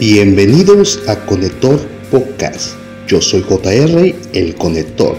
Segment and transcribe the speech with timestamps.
[0.00, 1.78] Bienvenidos a Conector
[2.10, 2.72] Podcast.
[3.06, 5.14] Yo soy JR, el Conector,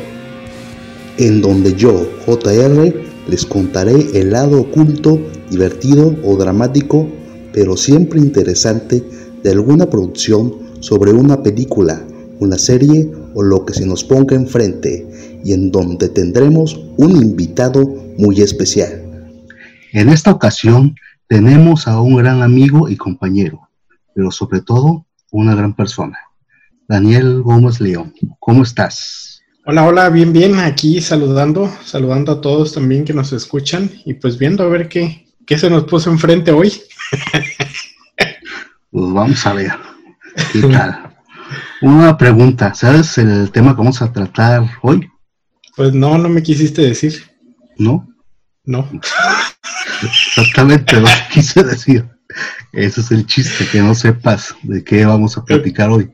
[1.19, 2.91] en donde yo, JR,
[3.27, 5.21] les contaré el lado oculto,
[5.51, 7.07] divertido o dramático,
[7.53, 9.03] pero siempre interesante
[9.43, 12.01] de alguna producción sobre una película,
[12.39, 15.07] una serie o lo que se nos ponga enfrente,
[15.45, 17.85] y en donde tendremos un invitado
[18.17, 19.03] muy especial.
[19.93, 20.95] En esta ocasión
[21.27, 23.69] tenemos a un gran amigo y compañero,
[24.15, 26.17] pero sobre todo una gran persona.
[26.87, 29.41] Daniel Gómez León, ¿cómo estás?
[29.65, 34.37] Hola, hola, bien, bien, aquí saludando, saludando a todos también que nos escuchan y pues
[34.37, 36.73] viendo a ver qué, qué se nos puso enfrente hoy.
[38.91, 39.71] pues vamos a ver,
[40.51, 41.15] ¿qué tal?
[41.81, 45.09] Una pregunta, ¿sabes el tema que vamos a tratar hoy?
[45.75, 47.23] Pues no, no me quisiste decir.
[47.77, 48.07] ¿No?
[48.65, 48.89] No.
[50.03, 52.07] Exactamente lo que quise decir.
[52.71, 56.11] Ese es el chiste, que no sepas de qué vamos a platicar hoy.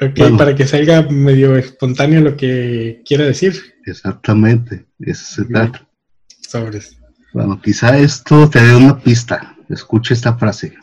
[0.00, 3.74] Ok, para que salga medio espontáneo lo que quiera decir.
[3.84, 5.86] Exactamente, eso se trata.
[6.40, 6.96] Sobres.
[7.32, 9.56] Bueno, quizá esto te dé una pista.
[9.68, 10.74] Escuche esta frase.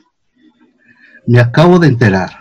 [1.26, 2.32] Me acabo de enterar.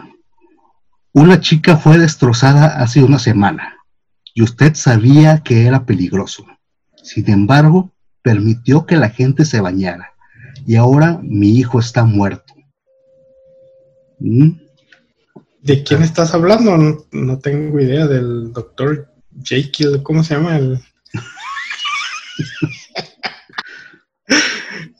[1.13, 3.77] Una chica fue destrozada hace una semana
[4.35, 6.47] y usted sabía que era peligroso.
[7.03, 7.93] Sin embargo,
[8.23, 10.16] permitió que la gente se bañara
[10.67, 12.55] y ahora mi hijo está muerto.
[14.19, 14.53] ¿Mm?
[15.63, 17.07] ¿De quién estás hablando?
[17.11, 20.57] No, tengo idea del doctor Jekyll, ¿cómo se llama?
[20.57, 20.81] El...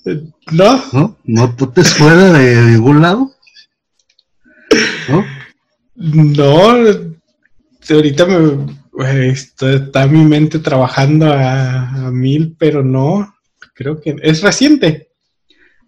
[0.53, 0.83] ¿No?
[0.93, 1.17] ¿No?
[1.25, 3.33] ¿No te suena de ningún lado?
[5.09, 5.25] ¿No?
[5.97, 6.73] No,
[7.95, 13.35] ahorita me, está mi mente trabajando a, mil, pero no,
[13.75, 15.06] creo que es reciente.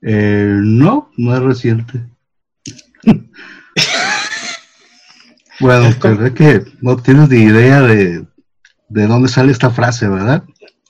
[0.03, 2.05] Eh, no, no es reciente.
[5.61, 8.25] bueno, creo que no tienes ni idea de,
[8.89, 10.45] de dónde sale esta frase, ¿verdad?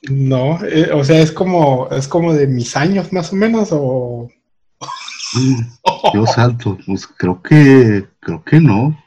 [0.09, 4.29] No, eh, o sea, es como, es como de mis años más o menos, o...
[5.33, 5.61] Mm,
[6.13, 8.97] yo salto, pues creo que, creo que no.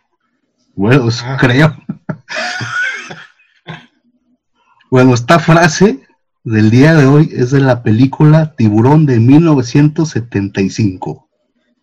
[0.75, 1.37] Bueno, ah.
[1.41, 1.77] creo.
[4.91, 6.01] bueno, esta frase
[6.45, 11.29] del día de hoy es de la película Tiburón de 1975.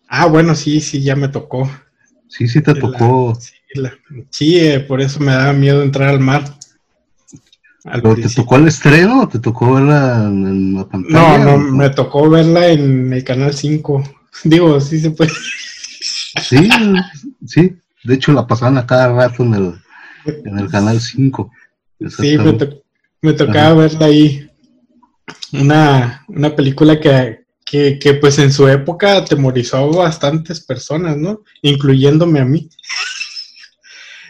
[0.08, 1.70] Ah, bueno, sí, sí, ya me tocó.
[2.28, 3.38] Sí, sí te tocó.
[4.30, 6.44] sí, eh, por eso me daba miedo entrar al mar.
[7.82, 11.38] te tocó el estreno o te tocó verla en la pantalla?
[11.38, 14.02] No, no, me tocó verla en el canal 5.
[14.44, 15.30] Digo, sí se puede.
[16.42, 16.68] Sí,
[17.46, 17.76] sí.
[18.04, 19.74] De hecho, la pasaban a cada rato en el,
[20.44, 21.50] en el canal 5.
[22.08, 22.38] Sí,
[23.22, 24.49] me, tocaba verla ahí.
[25.52, 31.42] Una, una película que, que, pues en su época atemorizó a bastantes personas, ¿no?
[31.62, 32.68] Incluyéndome a mí.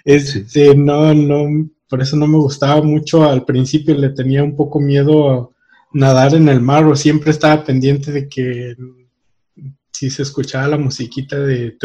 [0.03, 4.81] Este, no, no, por eso no me gustaba mucho al principio, le tenía un poco
[4.81, 5.51] miedo a
[5.93, 8.77] nadar en el mar o siempre estaba pendiente de que
[9.93, 11.77] si se escuchaba la musiquita de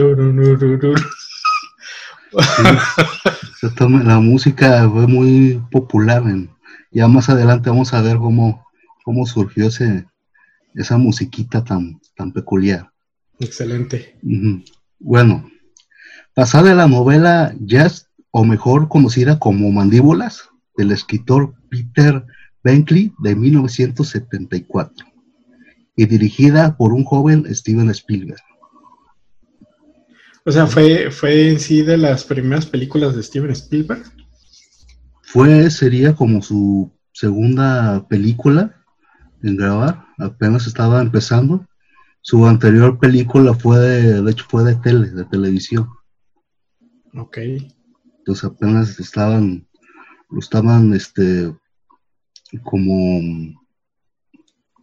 [4.05, 6.23] la música fue muy popular.
[6.91, 8.64] ya más adelante vamos a ver cómo,
[9.05, 10.07] cómo surgió ese,
[10.73, 12.89] esa musiquita tan, tan peculiar.
[13.39, 14.17] Excelente.
[14.99, 15.47] Bueno,
[16.33, 22.25] pasada la novela Jazz, o mejor conocida como Mandíbulas, del escritor Peter
[22.63, 25.05] Benkley de 1974,
[25.95, 28.41] y dirigida por un joven Steven Spielberg.
[30.45, 34.03] O sea, fue, fue en sí de las primeras películas de Steven Spielberg.
[35.21, 38.81] Fue, sería como su segunda película
[39.45, 41.65] en grabar, apenas estaba empezando.
[42.21, 45.87] Su anterior película fue de, de hecho fue de tele, de televisión.
[47.13, 47.37] Ok.
[48.17, 49.67] Entonces apenas estaban,
[50.31, 51.55] lo estaban, este,
[52.63, 53.55] como,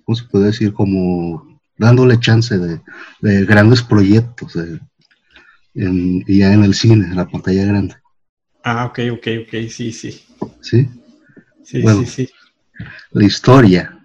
[0.05, 0.73] ¿cómo se puede decir?
[0.73, 2.81] Como dándole chance de,
[3.21, 4.81] de grandes proyectos, de,
[5.75, 7.97] en, ya en el cine, en la pantalla grande.
[8.63, 10.23] Ah, ok, ok, ok, sí, sí.
[10.61, 10.89] ¿Sí?
[11.65, 12.31] Sí, sí, sí.
[13.11, 13.99] La historia.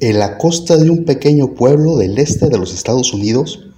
[0.00, 3.68] En la costa de un pequeño pueblo del este de los Estados Unidos,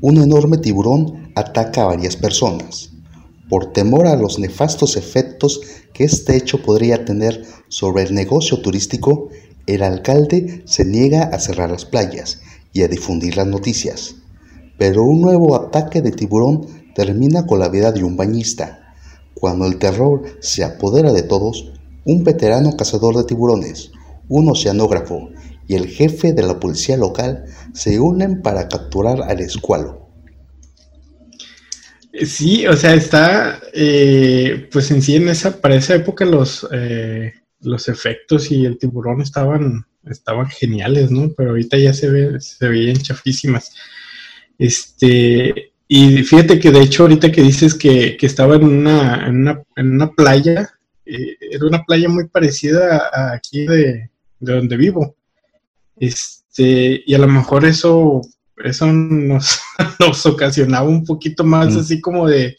[0.00, 2.90] un enorme tiburón ataca a varias personas.
[3.48, 5.60] Por temor a los nefastos efectos
[5.92, 9.30] que este hecho podría tener sobre el negocio turístico,
[9.66, 12.40] el alcalde se niega a cerrar las playas
[12.72, 14.14] y a difundir las noticias.
[14.78, 18.94] Pero un nuevo ataque de tiburón termina con la vida de un bañista.
[19.34, 21.72] Cuando el terror se apodera de todos,
[22.04, 23.90] un veterano cazador de tiburones,
[24.28, 25.30] un oceanógrafo
[25.66, 30.04] y el jefe de la policía local se unen para capturar al escualo.
[32.22, 37.32] Sí, o sea, está, eh, pues en sí, en esa, para esa época los, eh,
[37.60, 41.32] los efectos y el tiburón estaban, estaban geniales, ¿no?
[41.36, 43.72] Pero ahorita ya se, ve, se veían chafísimas.
[44.58, 49.62] Este, y fíjate que de hecho ahorita que dices que, estaba en una, en una,
[49.74, 50.70] en una playa,
[51.04, 55.16] eh, era una playa muy parecida a aquí de, de donde vivo.
[55.96, 58.20] Este, y a lo mejor eso
[58.62, 59.60] eso nos,
[60.00, 62.56] nos ocasionaba un poquito más así como de,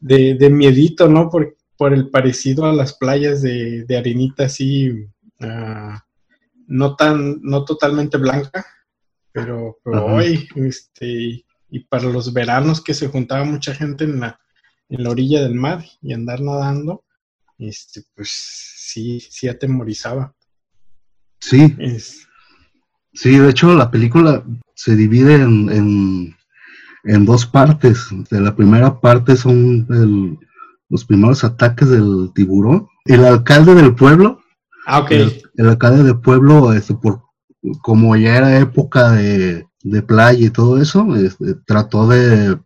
[0.00, 1.30] de, miedito, ¿no?
[1.30, 5.06] Por, por el parecido a las playas de, de arenita así,
[5.40, 6.04] ah,
[6.66, 8.66] no tan, no totalmente blanca,
[9.32, 14.38] pero, hoy, este, y para los veranos que se juntaba mucha gente en la,
[14.88, 17.04] en la orilla del mar y andar nadando,
[17.58, 20.34] este, pues sí, sí atemorizaba.
[21.40, 21.76] Sí.
[23.14, 24.42] Sí, de hecho la película
[24.74, 26.34] se divide en,
[27.04, 28.08] en, dos partes.
[28.30, 29.86] De la primera parte son
[30.88, 32.88] los primeros ataques del tiburón.
[33.04, 34.40] El alcalde del pueblo.
[34.86, 35.10] Ah, ok.
[35.10, 37.22] El, alcalde del pueblo, este, por,
[37.82, 39.66] como ya era época de,
[40.06, 42.58] playa y todo eso, este, trató de,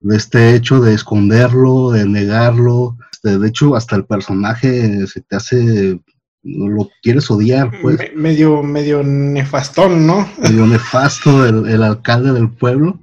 [0.00, 2.96] de, este hecho de esconderlo, de negarlo.
[3.12, 6.00] Este, de hecho, hasta el personaje se te hace
[6.42, 7.98] lo quieres odiar, pues.
[8.16, 10.28] medio, medio nefastón, ¿no?
[10.38, 12.98] Medio nefasto el, alcalde del pueblo.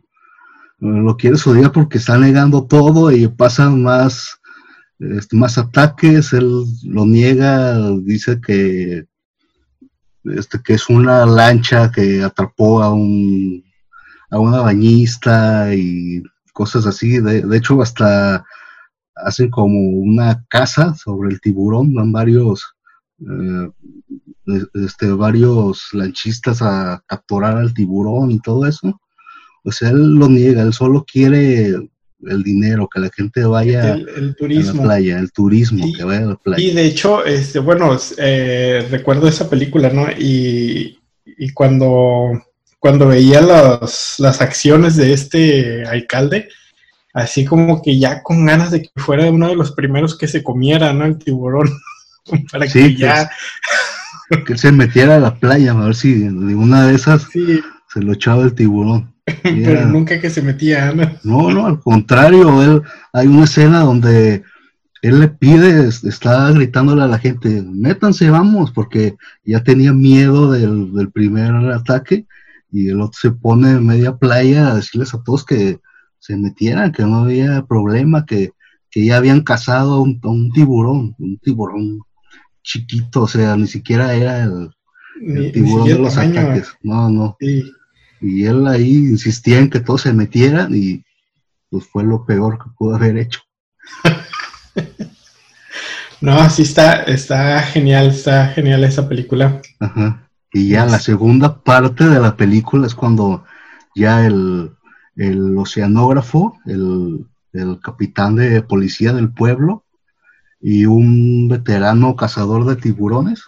[0.80, 4.40] Lo quieres odiar porque está negando todo y pasan más,
[5.00, 6.34] este, más ataques.
[6.34, 9.06] Él lo niega, dice que,
[10.26, 13.66] este, que es una lancha que atrapó a un
[14.30, 16.22] a una bañista y
[16.54, 17.20] cosas así.
[17.20, 18.44] De, de hecho, hasta
[19.16, 22.77] hacen como una casa sobre el tiburón, van varios
[23.20, 23.70] eh,
[24.76, 29.00] este, varios lanchistas a capturar al tiburón y todo eso.
[29.64, 31.76] Pues él lo niega, él solo quiere
[32.26, 34.72] el dinero, que la gente vaya el, turismo.
[34.72, 36.64] a la playa, el turismo, que vaya a la playa.
[36.64, 40.10] Y de hecho, este, bueno, eh, recuerdo esa película, ¿no?
[40.12, 42.32] Y, y cuando,
[42.80, 46.50] cuando veía las, las acciones de este alcalde,
[47.14, 50.44] así como que ya con ganas de que fuera uno de los primeros que se
[50.44, 51.06] comiera, ¿no?
[51.06, 51.70] El tiburón.
[52.52, 53.30] para que ya...
[54.46, 58.12] Que, se metiera a la playa, a ver si de una de esas se lo
[58.12, 59.14] echaba el tiburón.
[59.44, 61.10] Pero nunca que se metía, ¿no?
[61.24, 62.82] No, no, al contrario, él,
[63.14, 64.44] hay una escena donde
[65.02, 69.16] él le pide, está gritándole a la gente, métanse, vamos, porque
[69.46, 72.26] ya tenía miedo del, del primer ataque
[72.72, 75.80] y el otro se pone en media playa a decirles a todos que
[76.20, 78.52] se metieran, que no había problema, que,
[78.90, 82.02] que ya habían cazado a un, a un tiburón, un tiburón
[82.68, 84.72] chiquito, o sea, ni siquiera era el,
[85.54, 86.74] tiburón de los ataques.
[86.84, 87.38] No, no.
[87.40, 91.04] Y él ahí insistía en que todos se metieran y
[91.70, 93.40] pues fue lo peor que pudo haber hecho.
[96.22, 99.62] no, sí está, está genial, está genial esa película.
[99.80, 100.30] Ajá.
[100.52, 103.46] Y ya la segunda parte de la película es cuando
[103.96, 104.72] ya el,
[105.16, 109.86] el oceanógrafo, el, el capitán de policía del pueblo,
[110.60, 113.44] y un veterano cazador de tiburones,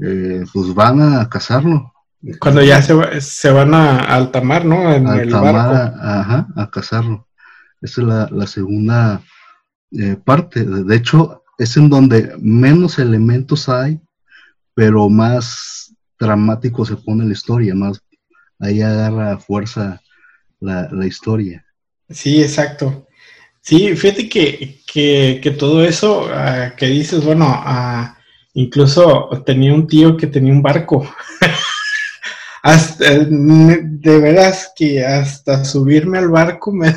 [0.00, 1.92] eh, pues van a cazarlo.
[2.40, 4.92] Cuando ya se, se van a alta mar, ¿no?
[4.92, 5.96] En el barco.
[6.00, 7.28] ajá, a cazarlo.
[7.80, 9.20] Esa es la, la segunda
[9.92, 10.64] eh, parte.
[10.64, 14.00] De hecho, es en donde menos elementos hay,
[14.74, 18.00] pero más dramático se pone la historia, más
[18.58, 20.00] ahí agarra fuerza
[20.60, 21.64] la, la historia.
[22.08, 23.03] Sí, exacto.
[23.64, 28.14] Sí, fíjate que, que, todo eso ah, que dices, bueno, uh,
[28.52, 31.10] incluso tenía un tío que tenía un barco.
[32.62, 36.94] hasta, de veras que hasta subirme al barco me,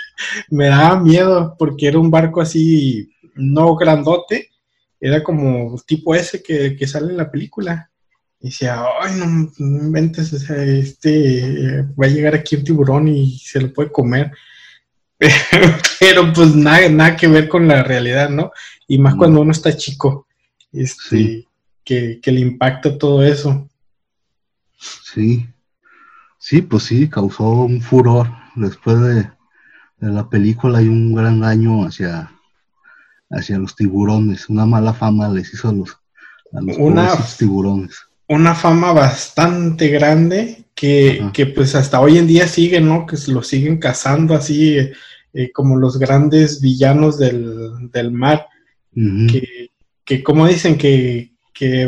[0.50, 4.50] me daba miedo porque era un barco así, no grandote,
[5.00, 7.90] era como tipo ese que, que sale en la película.
[8.40, 13.72] Y decía, ay, no, inventes, este, va a llegar aquí un tiburón y se lo
[13.72, 14.30] puede comer.
[16.00, 18.52] pero pues nada, nada que ver con la realidad, ¿no?
[18.88, 20.26] Y más cuando uno está chico,
[20.72, 21.46] este,
[21.84, 23.68] que, le impacta todo eso.
[24.78, 25.46] Sí,
[26.38, 28.28] sí, pues sí, causó un furor.
[28.56, 29.30] Después de,
[30.00, 32.32] la película hay un gran daño hacia,
[33.28, 35.98] hacia los tiburones, una mala fama les hizo a los,
[36.54, 37.94] a los tiburones.
[38.26, 43.04] Una fama bastante grande que, que, pues hasta hoy en día siguen, ¿no?
[43.04, 44.78] Que lo siguen cazando así
[45.32, 48.46] eh, como los grandes villanos del, mar,
[48.92, 51.30] que, como dicen que,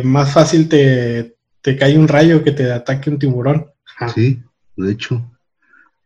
[0.05, 3.67] más fácil te, te, cae un rayo que te ataque un tiburón.
[4.15, 4.43] Sí,
[4.77, 5.31] de hecho,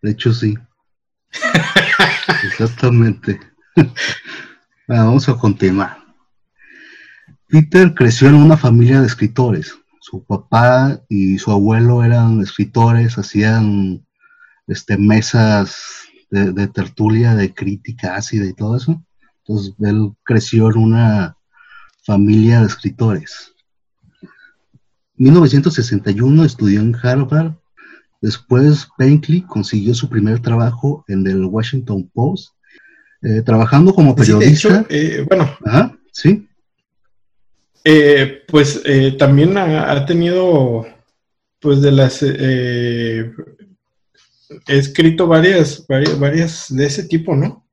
[0.03, 0.57] de hecho sí.
[2.45, 3.41] Exactamente.
[4.89, 5.99] vamos a continuar.
[7.49, 9.75] Peter creció en una familia de escritores.
[10.01, 14.05] Su papá y su abuelo eran escritores, hacían
[14.67, 19.03] este, mesas de, tertulia, de crítica ácida y todo eso.
[19.45, 21.37] Entonces, él creció en una
[22.05, 23.53] familia de escritores.
[25.19, 27.53] En 1961 estudió en Harvard.
[28.21, 32.53] Después, Bentley consiguió su primer trabajo en el Washington Post,
[33.23, 34.85] eh, trabajando como periodista.
[34.89, 35.57] Eh, bueno,
[36.13, 36.49] sí.
[37.85, 38.83] Eh, pues
[39.17, 40.87] también ha, tenido,
[41.61, 42.21] pues de las
[44.67, 47.67] he escrito varias, varias, de ese tipo, ¿no?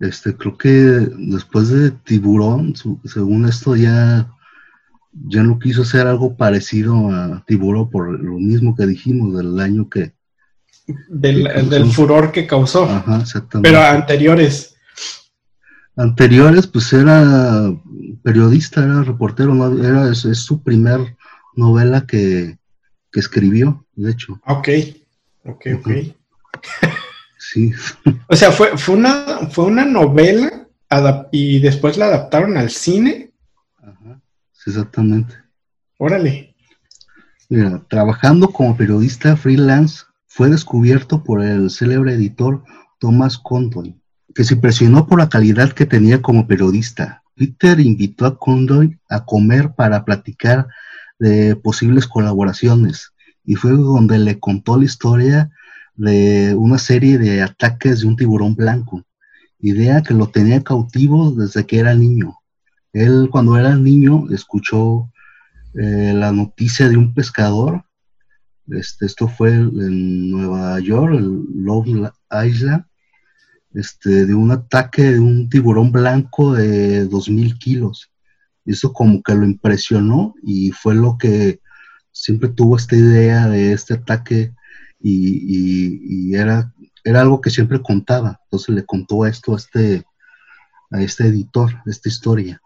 [0.00, 2.74] Este, creo que después de Tiburón,
[3.04, 4.30] según esto ya,
[5.12, 9.88] ya no quiso hacer algo parecido a Tiburón por lo mismo que dijimos del año
[9.88, 10.12] que...
[11.08, 12.84] Del, del furor que causó.
[12.84, 13.70] Ajá, exactamente.
[13.70, 14.76] Pero anteriores.
[15.96, 17.72] Anteriores, pues era
[18.22, 19.82] periodista, era reportero, ¿no?
[19.82, 21.16] era, es su primer
[21.54, 22.58] novela que,
[23.14, 24.40] que escribió, de hecho.
[24.44, 24.68] Ok,
[25.44, 25.88] ok, ok.
[27.38, 27.70] Sí.
[28.28, 30.66] o sea, fue, fue, una, fue una novela
[31.30, 33.30] y después la adaptaron al cine.
[33.80, 34.20] Ajá,
[34.66, 35.32] exactamente.
[35.96, 36.56] Órale.
[37.48, 42.64] Mira, trabajando como periodista freelance, fue descubierto por el célebre editor
[42.98, 43.94] Thomas Condoy,
[44.34, 47.22] que se impresionó por la calidad que tenía como periodista.
[47.36, 50.66] Peter invitó a Condoy a comer para platicar
[51.18, 53.12] de posibles colaboraciones.
[53.44, 55.50] Y fue donde le contó la historia
[55.94, 59.02] de una serie de ataques de un tiburón blanco,
[59.58, 62.36] idea que lo tenía cautivo desde que era niño.
[62.92, 65.10] Él cuando era niño escuchó
[65.74, 67.84] eh, la noticia de un pescador,
[68.68, 72.10] este, esto fue en Nueva York, el Long
[72.46, 72.84] Island,
[73.74, 78.13] este, de un ataque de un tiburón blanco de 2.000 kilos
[78.72, 81.60] eso como que lo impresionó y fue lo que
[82.12, 84.52] siempre tuvo esta idea de este ataque
[85.00, 86.72] y, era,
[87.04, 88.40] era algo que siempre contaba.
[88.44, 90.04] Entonces le contó esto a este,
[90.90, 92.60] a este editor, esta historia.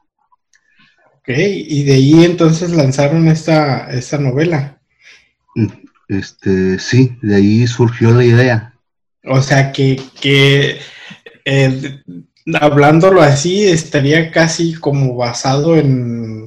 [1.17, 4.81] Ok, y de ahí entonces lanzaron esta, esta novela.
[5.57, 5.67] Mm,
[6.09, 8.75] este, sí, de ahí surgió la idea.
[9.25, 10.79] O sea que, que
[11.45, 12.03] eh,
[12.57, 16.47] hablándolo así, estaría casi como basado en,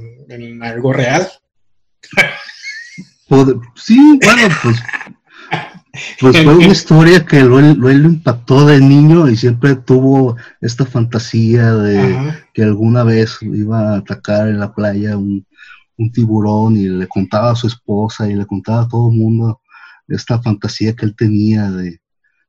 [0.62, 1.27] algo real.
[3.75, 4.84] sí, bueno, pues,
[6.20, 11.74] pues fue una historia que lo, lo, impactó de niño y siempre tuvo esta fantasía
[11.74, 15.46] de que alguna vez iba a atacar en la playa un,
[16.13, 19.62] tiburón y le contaba a su esposa y le contaba a todo el mundo
[20.08, 22.01] esta fantasía que él tenía de,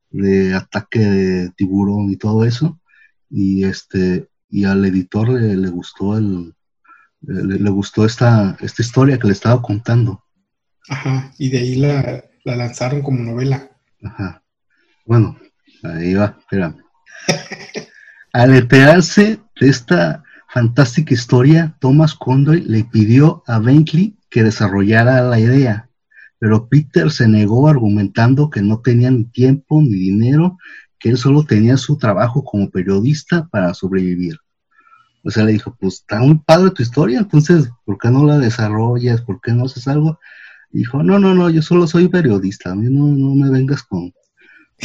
[0.09, 2.79] de ataque de tiburón y todo eso
[3.33, 6.53] y este y al editor le, gustó el
[7.21, 10.23] le, gustó esta, esta historia que le estaba contando.
[10.87, 13.71] Ajá, y de ahí la, lanzaron como novela.
[14.03, 14.43] Ajá.
[15.05, 15.37] Bueno,
[15.81, 16.83] ahí va, espérame.
[18.33, 25.39] al enterarse de esta fantástica historia, Thomas Condoy le pidió a Bentley que desarrollara la
[25.39, 25.89] idea,
[26.37, 30.57] pero Peter se negó argumentando que no tenía ni tiempo ni dinero
[31.03, 34.39] que él solo tenía su trabajo como periodista para sobrevivir.
[35.21, 38.37] O sea, le dijo, pues está muy padre tu historia, entonces, ¿por qué no la
[38.37, 39.21] desarrollas?
[39.21, 40.17] ¿Por qué no haces algo?
[40.71, 44.13] dijo, no, no, no, yo solo soy periodista, a mí no, no me vengas con,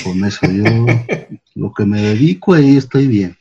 [0.03, 0.65] con eso, yo
[1.55, 3.39] lo que me dedico ahí estoy bien.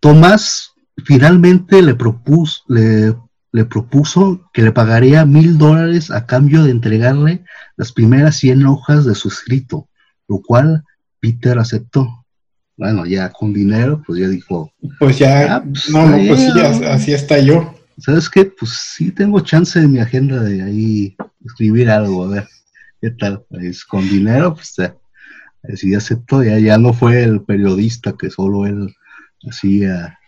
[0.00, 3.16] Tomás finalmente le propuso, le,
[3.52, 7.42] le propuso que le pagaría mil dólares a cambio de entregarle
[7.76, 9.88] las primeras 100 hojas de su escrito
[10.28, 10.82] lo cual
[11.20, 12.24] Peter aceptó.
[12.76, 14.72] Bueno, ya con dinero, pues ya dijo.
[14.98, 17.74] Pues ya, ah, pues, no, no, pues sí, así está yo.
[17.98, 18.46] ¿Sabes qué?
[18.46, 22.48] Pues sí tengo chance en mi agenda de ahí escribir algo, a ver,
[23.00, 23.44] ¿qué tal?
[23.48, 24.96] Pues con dinero, pues ya,
[25.76, 28.92] sí aceptó, ya, ya no fue el periodista que solo él
[29.48, 30.18] hacía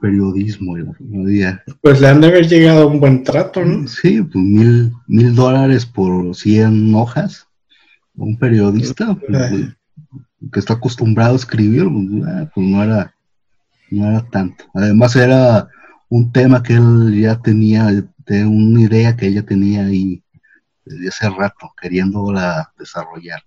[0.00, 0.76] periodismo.
[1.80, 3.88] Pues le han de haber llegado a un buen trato, ¿no?
[3.88, 7.48] Sí, pues mil, mil dólares por 100 hojas
[8.14, 9.74] un periodista pues,
[10.52, 13.14] que está acostumbrado a escribir, pues, ah, pues, no era,
[13.90, 14.64] no era tanto.
[14.74, 15.68] Además era
[16.08, 17.86] un tema que él ya tenía,
[18.26, 20.22] de una idea que ella tenía ahí
[20.84, 23.40] desde hace rato, queriéndola desarrollar.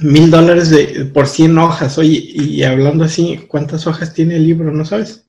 [0.00, 1.98] Mil dólares de, por 100 hojas.
[1.98, 4.72] Oye, y hablando así, ¿cuántas hojas tiene el libro?
[4.72, 5.26] ¿No sabes?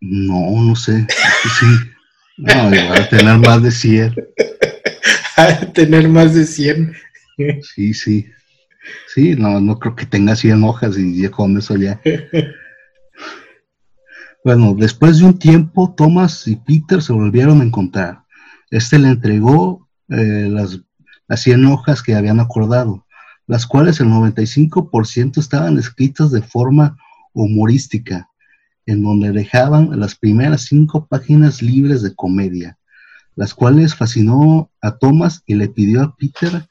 [0.00, 1.06] No, no sé.
[1.58, 1.66] Sí.
[2.38, 4.14] No, a tener más de 100.
[5.36, 6.92] a tener más de 100.
[7.62, 8.26] Sí, sí.
[9.14, 12.00] Sí, no, no creo que tenga 100 hojas y ya con eso ya.
[14.42, 18.22] Bueno, después de un tiempo, Thomas y Peter se volvieron a encontrar.
[18.70, 20.80] Este le entregó eh, las,
[21.28, 23.06] las 100 hojas que habían acordado,
[23.46, 26.96] las cuales el 95% estaban escritas de forma
[27.34, 28.30] humorística,
[28.86, 32.78] en donde dejaban las primeras cinco páginas libres de comedia,
[33.36, 36.66] las cuales fascinó a Thomas y le pidió a Peter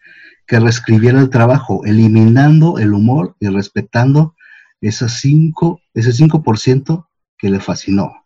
[0.50, 4.36] que reescribiera el trabajo, eliminando el humor y respetando
[4.82, 8.25] esas cinco, ese 5% que le fascinó.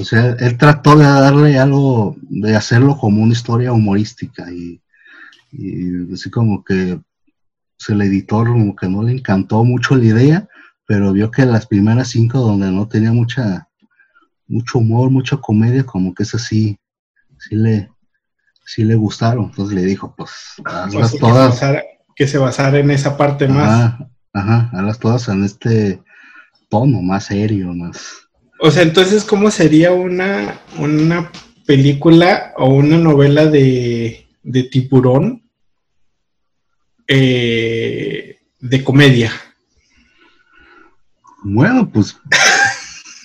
[0.00, 4.80] O sea, él trató de darle algo, de hacerlo como una historia humorística y,
[6.12, 6.98] así como que
[7.76, 10.48] se el editor como que no le encantó mucho la idea,
[10.86, 13.68] pero vio que las primeras cinco donde no tenía mucha,
[14.48, 16.78] mucho humor, mucha comedia, como que es sí,
[17.38, 17.90] sí le,
[18.66, 19.46] sí le gustaron.
[19.46, 20.30] Entonces le dijo, pues,
[20.64, 21.60] hazlas todas.
[22.14, 23.94] Que se, basara, en esa parte más.
[24.32, 26.02] Ajá, hazlas todas en este
[26.68, 28.28] tono más serio, más.
[28.60, 31.30] O sea, entonces, ¿cómo sería una, una
[31.66, 35.42] película o una novela de, de tiburón
[37.06, 39.30] eh, de comedia?
[41.42, 42.18] Bueno, pues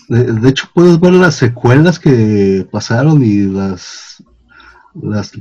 [0.10, 4.22] de, hecho puedes ver las secuelas que pasaron y las,
[4.94, 5.32] las,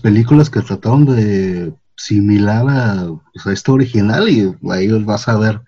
[0.00, 5.60] películas que trataron de similar a, pues, a esta original y ahí vas a ver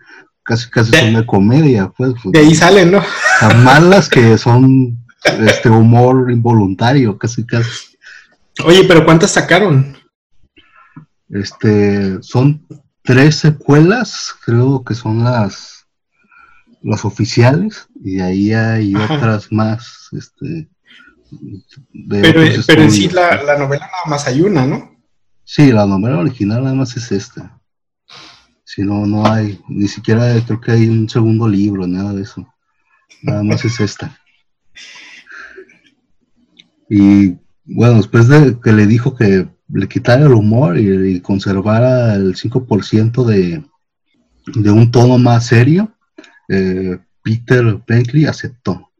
[0.45, 2.15] casi casi son de comedia, pues.
[2.25, 3.03] De ahí salen, ¿no?
[3.65, 4.99] malas que son
[5.47, 7.97] este humor involuntario, casi casi.
[8.65, 9.97] Oye, pero ¿cuántas sacaron?
[11.31, 12.67] Este, son
[13.03, 15.83] tres secuelas, creo que son las
[16.83, 20.69] las oficiales, y ahí hay otras más, este,
[22.09, 24.93] pero, pero en sí la, la novela nada más hay una, ¿no?
[25.45, 27.61] Sí, la novela original nada más es esta.
[28.65, 32.47] Si no, no hay, ni siquiera creo que hay un segundo libro, nada de eso.
[33.23, 34.19] Nada más es esta.
[36.89, 42.35] Y bueno, después de que le dijo que le quitara el humor y, conservara el
[42.35, 43.65] 5% de,
[44.47, 45.95] de un tono más serio,
[46.49, 48.92] eh, Peter Bentley aceptó.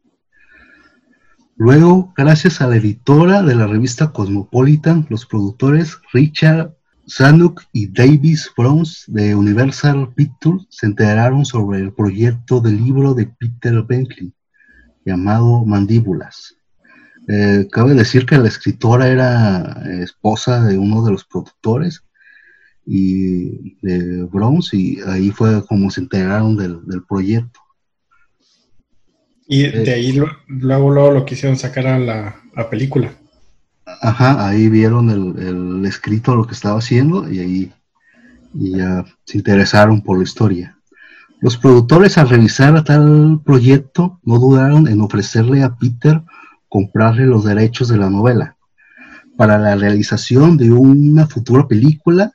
[1.63, 6.75] Luego, gracias a la editora de la revista Cosmopolitan, los productores Richard
[7.09, 13.27] Zanuck y Davis Browns de Universal Pictures se enteraron sobre el proyecto del libro de
[13.27, 14.33] Peter Bentley
[15.05, 16.53] llamado Mandíbulas.
[17.29, 22.03] Eh, cabe decir que la escritora era esposa de uno de los productores
[22.85, 27.61] y de Browns y ahí fue como se enteraron del, proyecto.
[29.53, 33.11] Y de ahí luego, luego lo quisieron sacar a la película.
[33.85, 37.71] Ajá, ahí vieron el, escrito, lo que estaba haciendo y ahí
[38.53, 40.77] ya se interesaron por la historia.
[41.41, 46.21] Los productores al revisar tal proyecto no dudaron en ofrecerle a Peter
[46.69, 48.57] comprarle los derechos de la novela.
[49.37, 52.31] Para la realización de una futura película,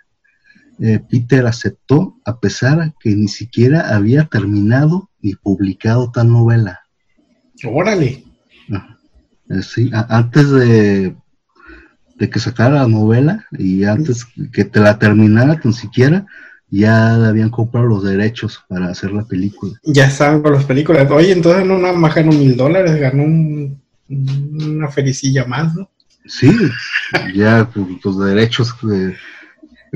[0.79, 6.81] eh, Peter aceptó a pesar que ni siquiera había terminado ni publicado tal novela.
[7.65, 8.25] Órale.
[9.51, 11.17] Eh, sí, antes de
[12.19, 16.27] de que sacara la novela y antes que te la terminara tan siquiera,
[16.69, 19.73] ya habían comprado los derechos para hacer la película.
[19.85, 21.11] Ya estaban con las películas.
[21.11, 23.25] Oye, entonces no nada más ganó mil dólares, ganó
[24.09, 25.89] una felicilla más, ¿no?
[26.27, 26.53] Sí,
[27.35, 29.15] ya pues, los derechos que,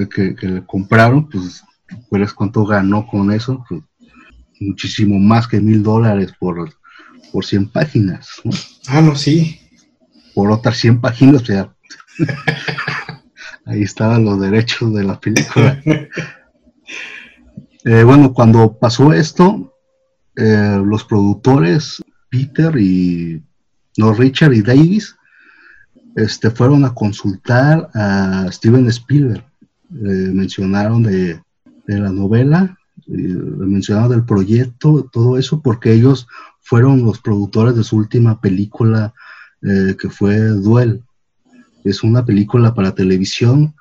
[0.08, 1.62] que, le compraron, pues,
[2.08, 3.62] ¿cuál cuánto ganó con eso?
[3.68, 3.82] Pues,
[4.60, 6.72] muchísimo más que mil dólares por,
[7.32, 8.52] por 100 páginas, ¿no?
[8.88, 9.58] Ah, no, sí.
[10.34, 11.74] Por otras 100 páginas, o sea,
[13.64, 15.80] Ahí estaban los derechos de la película.
[17.84, 19.74] Eh, bueno, cuando pasó esto,
[20.36, 23.42] eh, los productores Peter y
[23.96, 25.16] no Richard y Davis
[26.14, 29.44] este, fueron a consultar a Steven Spielberg.
[29.90, 31.42] mencionaron de,
[31.88, 36.28] la novela, mencionaron del proyecto, todo eso, porque ellos
[36.62, 39.12] fueron los productores de su última película
[39.62, 41.02] eh, que fue Duel.
[41.84, 43.74] Es una película para televisión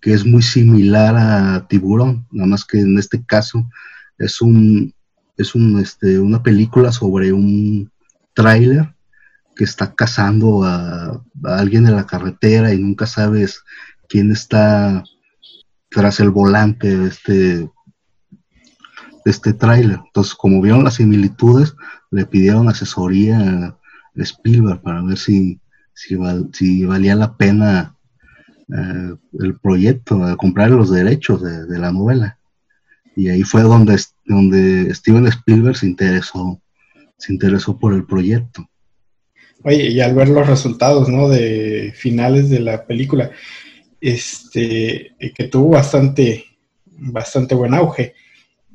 [0.00, 3.68] que es muy similar a Tiburón, nada más que en este caso
[4.16, 4.94] es un
[5.38, 7.90] es un, este, una película sobre un
[8.34, 8.94] tráiler
[9.56, 13.62] que está cazando a, alguien en la carretera y nunca sabes
[14.08, 15.02] quién está
[15.88, 17.70] tras el volante de este, de
[19.24, 20.00] este tráiler.
[20.06, 21.74] Entonces, como vieron las similitudes,
[22.10, 23.78] le pidieron asesoría a
[24.14, 25.60] Spielberg para ver si,
[25.94, 27.94] si, valía la pena
[28.68, 32.38] eh, el proyecto, a comprar los derechos de, la novela.
[33.16, 36.60] Y ahí fue donde, donde Steven Spielberg se interesó,
[37.16, 38.68] se interesó por el proyecto.
[39.64, 41.28] Oye, y al ver los resultados, ¿no?
[41.28, 43.32] De finales de la película,
[44.00, 46.44] este, que tuvo bastante,
[46.86, 48.14] bastante buen auge.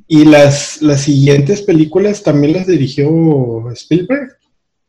[0.07, 4.37] ¿Y las, las siguientes películas también las dirigió Spielberg?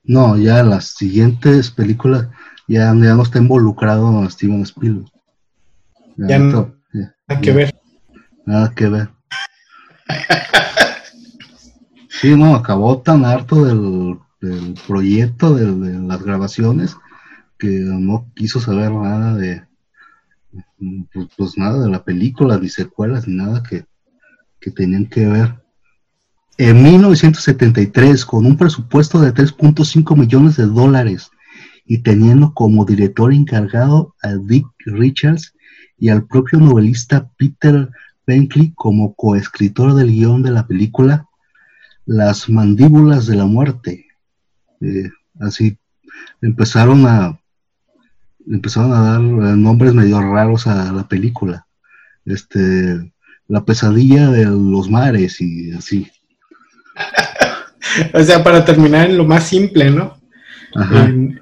[0.03, 2.29] No, ya las siguientes películas
[2.66, 5.11] ya, ya no está involucrado Steven Spielberg.
[6.16, 6.74] Ya, no,
[7.27, 7.74] nada que ver.
[8.46, 9.09] Nada que ver.
[12.09, 14.18] sí, no, acabó tan harto del,
[14.87, 16.96] proyecto, de, las grabaciones,
[17.59, 19.64] que no quiso saber nada de,
[21.12, 23.87] pues, pues, nada de la película, ni secuelas, ni nada que,
[24.64, 25.62] que tenían que ver.
[26.57, 31.31] En 1973, con un presupuesto de 3.5 millones de dólares
[31.85, 35.55] y teniendo como director encargado a Dick Richards
[35.98, 37.90] y al propio novelista Peter
[38.27, 41.29] Benkley como coescritor del guion de la película
[42.07, 44.07] Las mandíbulas de la muerte.
[44.81, 45.77] Eh, así
[46.40, 47.38] empezaron a
[48.46, 51.66] empezaron a dar nombres medio raros a la película.
[52.24, 53.13] Este,
[53.48, 56.07] la pesadilla de los mares y así.
[58.14, 60.16] o sea, para terminar en lo más simple, ¿no?
[60.74, 61.40] En,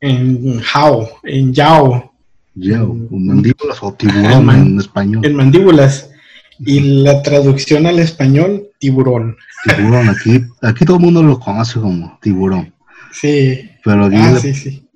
[0.00, 2.12] en How, en Yao.
[2.54, 5.24] Yao, mandíbulas o tiburón en, español.
[5.24, 6.10] En mandíbulas.
[6.58, 9.36] Y la traducción al español, tiburón.
[9.64, 12.72] Tiburón, aquí, aquí todo el mundo lo conoce como tiburón.
[13.12, 13.70] Sí.
[13.84, 14.38] Pero aquí ah,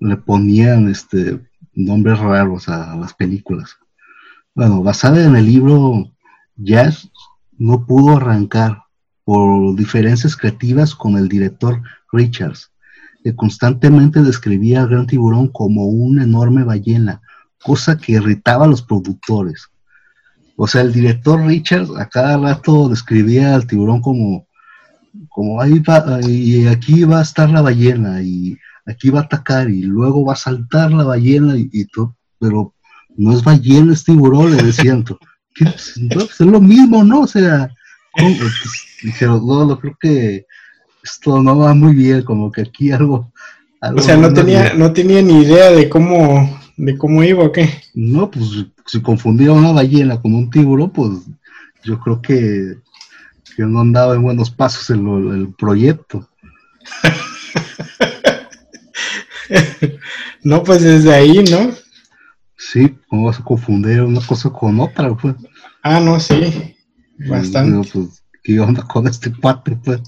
[0.01, 1.39] le, ponían este
[1.75, 3.77] nombres raros a las películas.
[4.55, 6.11] Bueno, basada en el libro
[6.63, 7.11] Jazz,
[7.57, 8.83] no pudo arrancar
[9.25, 12.71] por diferencias creativas con el director Richards,
[13.23, 17.21] que constantemente describía al gran tiburón como una enorme ballena,
[17.63, 19.69] cosa que irritaba a los productores.
[20.57, 24.47] O sea, el director Richards a cada rato describía al tiburón como,
[25.29, 25.83] como ahí
[26.27, 30.35] y aquí va a estar la ballena, y aquí va a atacar, y luego va
[30.35, 32.75] a saltar la ballena, y, todo, pero
[33.17, 35.05] no es ballena, es tiburón, le decían.
[35.61, 37.23] Es lo mismo, ¿no?
[37.23, 37.71] O sea,
[38.13, 40.47] pues, dijeron, no, no creo que
[41.03, 43.33] esto no va muy bien, como que aquí algo...
[43.81, 47.71] o sea, no tenía, no tenía ni idea de cómo, de cómo iba o qué.
[47.95, 48.47] No, pues
[48.87, 51.11] si confundía una ballena con un tiburón, pues
[51.85, 52.75] yo creo que,
[53.57, 56.29] que no andaba en buenos pasos en el proyecto.
[60.43, 61.71] no, pues desde ahí, ¿no?
[62.61, 65.17] Sí, ¿cómo vas a confundir una cosa con otra?
[65.17, 65.35] Pues?
[65.83, 66.77] Ah, no, sí,
[67.27, 67.91] bastante.
[67.91, 69.31] pues, ¿Qué onda con este?
[69.31, 70.03] Pues?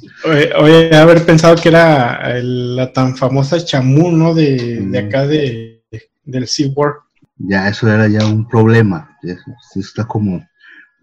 [0.61, 4.35] Oye, haber pensado que era la tan famosa chamú, ¿no?
[4.35, 5.07] De, de mm.
[5.07, 5.83] acá de,
[6.25, 7.01] del SeaWorld.
[7.39, 9.17] Ya, eso era ya un problema.
[9.23, 10.47] Eso está como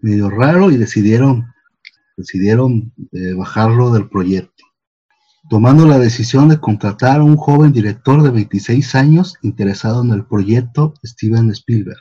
[0.02, 1.52] medio raro y decidieron,
[2.16, 4.69] decidieron eh, bajarlo del proyecto
[5.50, 10.24] tomando la decisión de contratar a un joven director de 26 años interesado en el
[10.24, 11.98] proyecto, Steven Spielberg.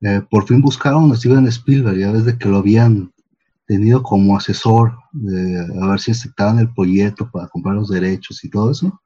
[0.00, 3.12] Eh, por fin buscaron a Steven Spielberg, ya desde que lo habían
[3.66, 4.94] tenido como asesor,
[5.82, 8.98] a ver si aceptaban el proyecto para comprar los derechos y todo eso.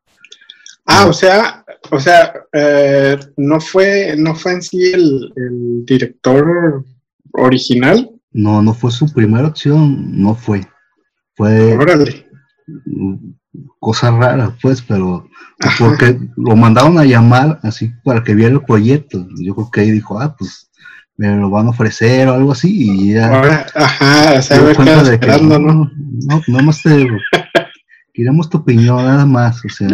[0.86, 6.84] Ah, o sea, o sea, eh, no fue, no fue en sí el, el director
[7.32, 8.10] original.
[8.30, 10.64] No, no fue su primera opción, no fue.
[11.34, 11.76] Fue.
[11.76, 12.23] Órale
[13.78, 15.28] cosa rara, pues, pero
[15.78, 19.26] porque lo mandaron a llamar así para que viera el proyecto.
[19.36, 20.70] Yo creo que ahí dijo, ah, pues
[21.16, 23.66] me lo van a ofrecer o algo así, y ya.
[23.74, 25.58] ajá, o sea, de que, ¿no?
[25.58, 25.90] No,
[26.46, 27.06] no, más te.
[28.12, 29.64] queremos tu opinión, nada más.
[29.64, 29.88] O sea,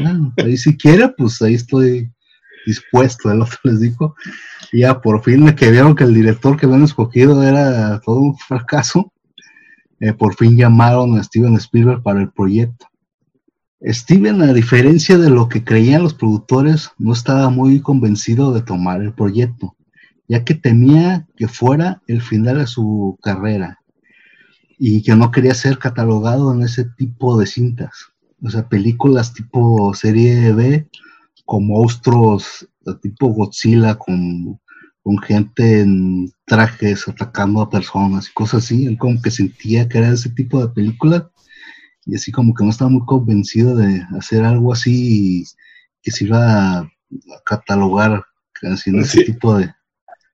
[0.00, 2.10] bueno, ahí si quiere, pues ahí estoy
[2.66, 4.14] dispuesto, es lo que les dijo.
[4.72, 8.36] Y ya por fin que vieron que el director que habían escogido era todo un
[8.36, 9.12] fracaso,
[10.00, 12.86] eh, por fin llamaron a Steven Spielberg para el proyecto.
[13.82, 19.02] Steven, a diferencia de lo que creían los productores, no estaba muy convencido de tomar
[19.02, 19.76] el proyecto,
[20.28, 23.80] ya que temía que fuera el final de su carrera
[24.78, 28.12] y que no quería ser catalogado en ese tipo de cintas.
[28.42, 30.88] O sea, películas tipo serie B,
[31.44, 32.68] con monstruos
[33.02, 34.60] tipo Godzilla, con
[35.06, 38.86] con gente en trajes atacando a personas y cosas así.
[38.86, 41.30] Él como que sentía que era ese tipo de película
[42.04, 45.44] y así como que no estaba muy convencido de hacer algo así
[46.02, 46.92] que se iba a,
[47.44, 48.24] catalogar
[48.62, 49.72] haciendo ese tipo de...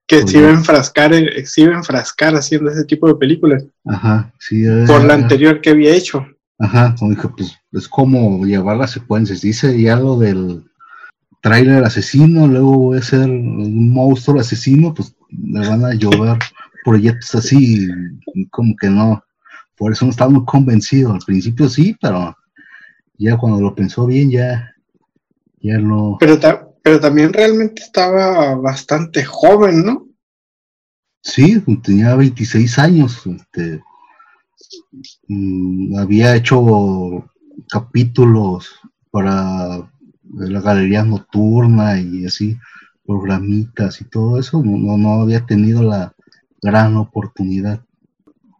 [0.06, 1.12] Que se iba, a enfrascar,
[1.44, 3.66] se iba a enfrascar haciendo ese tipo de películas.
[3.84, 4.64] Ajá, sí.
[4.86, 6.26] Por la anterior que había hecho.
[6.58, 9.42] Ajá, como dije, pues es como llevar las secuencias.
[9.42, 10.64] Dice ya lo del
[11.42, 16.38] trailer asesino, luego voy a ser un monstruo asesino, pues me van a llover
[16.84, 17.88] proyectos así,
[18.50, 19.22] como que no.
[19.76, 21.12] Por eso no estaba muy convencido.
[21.12, 22.36] Al principio sí, pero
[23.18, 24.72] ya cuando lo pensó bien, ya,
[25.60, 26.16] ya no.
[26.20, 26.38] Pero,
[26.82, 30.08] pero también realmente estaba bastante joven, ¿no?
[31.22, 33.26] Sí, tenía 26 años.
[33.26, 33.82] Este,
[35.26, 37.28] mm, había hecho
[37.68, 39.91] capítulos para
[40.32, 42.58] la galería nocturna y así,
[43.06, 44.62] programitas y todo eso.
[44.64, 46.14] No, no había tenido la
[46.60, 47.80] gran oportunidad.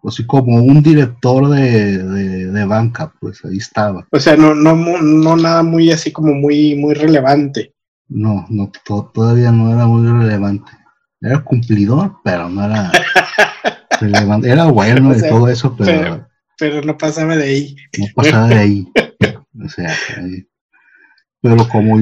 [0.05, 4.07] Así como un director de, banca, pues ahí estaba.
[4.11, 7.75] O sea, no, no, no nada muy así como muy, muy relevante.
[8.09, 10.73] No, no, todavía no era muy relevante
[11.23, 12.91] era cumplidor, pero no era
[14.01, 14.51] relevante.
[14.51, 17.77] Era bueno y todo eso, pero, pero, no pasaba de ahí.
[17.99, 18.93] No pasaba de ahí.
[19.65, 19.95] o sea,
[21.43, 21.99] pero como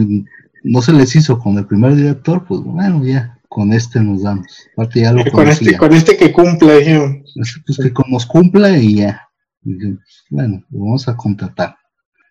[0.62, 4.46] no se les hizo con el primer director, pues bueno, ya con este nos damos.
[4.74, 7.24] Aparte ya lo con este, con este que cumple, dijeron.
[7.34, 9.28] Pues que nos cumpla y ya.
[10.30, 11.76] bueno, lo vamos a contratar.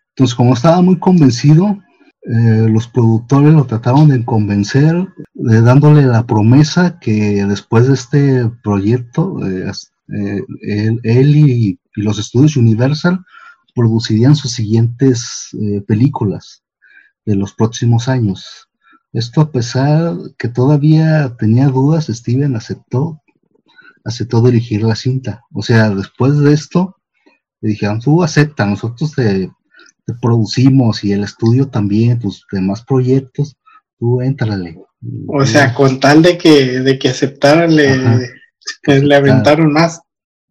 [0.09, 1.77] Entonces, como estaba muy convencido,
[2.23, 9.39] eh, los productores lo trataron de convencer, dándole la promesa que después de este proyecto,
[9.47, 9.71] eh,
[10.09, 13.19] eh, él, y, los estudios Universal
[13.75, 15.49] producirían sus siguientes
[15.85, 16.63] películas
[17.29, 18.67] de los próximos años.
[19.13, 23.21] Esto a pesar que todavía tenía dudas, Steven aceptó,
[24.03, 25.43] aceptó dirigir la cinta.
[25.53, 26.95] O sea, después de esto,
[27.61, 29.51] le dijeron, tú acepta, nosotros te
[30.19, 33.57] producimos y el estudio también, tus demás proyectos,
[33.99, 34.79] tú éntrale.
[35.27, 37.95] O sea, con tal de que, de que aceptaran, le,
[38.87, 40.01] le aventaron más.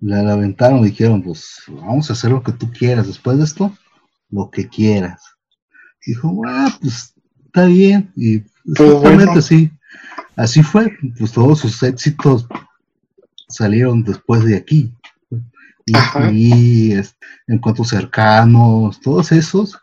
[0.01, 3.09] Le, aventaron, dijeron, pues vamos a hacer lo que tú quieras.
[3.09, 3.77] Después de esto,
[4.31, 5.38] lo que quieras.
[6.07, 7.15] Dijo, ah, pues
[7.47, 8.11] está bien.
[8.17, 9.71] Y exactamente sí.
[10.37, 12.47] Así fue, pues todos sus éxitos
[13.49, 14.93] salieron después de aquí
[16.33, 16.95] y,
[17.47, 19.79] encuentros cercanos, todos esos.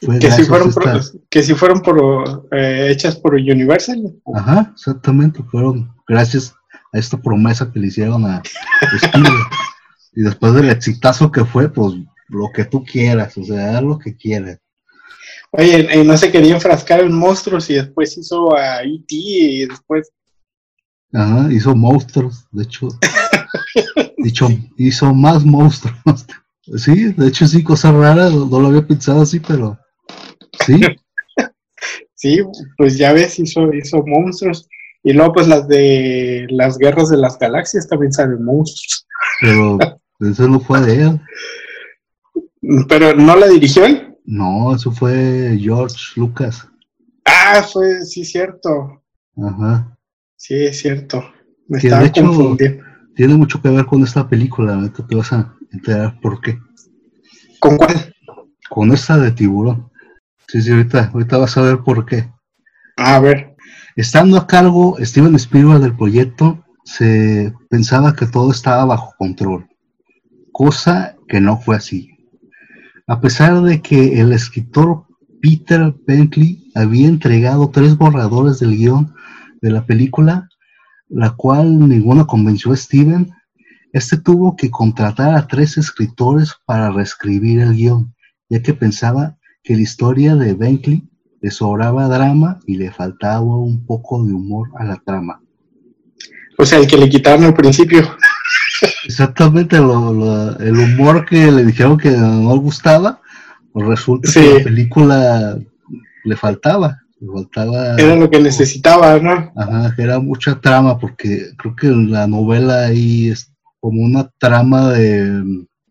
[0.00, 4.14] que, si fueron por, que si fueron por, eh, hechas por Universal.
[4.34, 6.54] Ajá, exactamente, fueron gracias
[6.92, 8.42] a esta promesa que le hicieron a
[10.14, 11.94] y después del exitazo que fue, pues
[12.28, 14.58] lo que tú quieras, o sea, lo que quieras.
[15.52, 19.06] Oye, no se quería enfrascar en monstruos y después hizo a E.T.
[19.14, 20.10] y después.
[21.12, 22.88] Ajá, hizo monstruos, de hecho.
[24.18, 26.26] Dicho, hizo más monstruos.
[26.76, 29.78] Sí, de hecho sí, cosas raras, no, lo había pensado así, pero
[30.66, 30.80] sí.
[32.14, 32.40] sí,
[32.76, 34.68] pues ya ves, hizo, hizo monstruos.
[35.02, 39.06] Y luego pues las de las guerras de las galaxias también salen monstruos.
[39.40, 39.78] Pero
[40.20, 41.20] eso no fue de él.
[42.88, 44.07] ¿Pero no la dirigió él?
[44.30, 46.68] No, eso fue George Lucas.
[47.24, 49.02] Ah, fue, sí, cierto.
[49.36, 49.96] Ajá.
[50.36, 51.24] Sí, es cierto.
[51.66, 52.88] Me estaba confundiendo
[53.18, 56.56] tiene mucho que ver con esta película, te vas a enterar por qué.
[57.58, 58.14] ¿Con cuál?
[58.70, 59.90] Con esta de tiburón.
[60.46, 62.30] Sí, sí, ahorita, ahorita vas a ver por qué.
[62.96, 63.56] A ver.
[63.96, 69.66] Estando a cargo Steven Spielberg del proyecto, se pensaba que todo estaba bajo control,
[70.52, 72.17] cosa que no fue así.
[73.08, 75.06] A pesar de que el escritor
[75.40, 79.14] Peter Bentley había entregado tres borradores del guion
[79.62, 80.46] de la película,
[81.08, 83.30] la cual ninguna convenció a Steven,
[83.94, 88.14] este tuvo que contratar a tres escritores para reescribir el guion,
[88.50, 91.08] ya que pensaba que la historia de Bentley
[91.40, 95.40] le sobraba drama y le faltaba un poco de humor a la trama.
[96.58, 98.02] O sea, el que le quitaron al principio.
[99.04, 103.20] Exactamente, el humor que le dijeron que no le gustaba,
[103.72, 105.58] pues resulta que la película
[106.24, 106.98] le faltaba.
[107.98, 109.52] Era lo que necesitaba, ¿no?
[109.56, 115.42] Ajá, era mucha trama, porque creo que la novela ahí es como una trama de,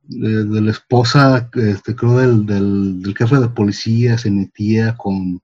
[0.07, 5.41] de, la esposa, este, creo, del, del, jefe de policía, se metía con,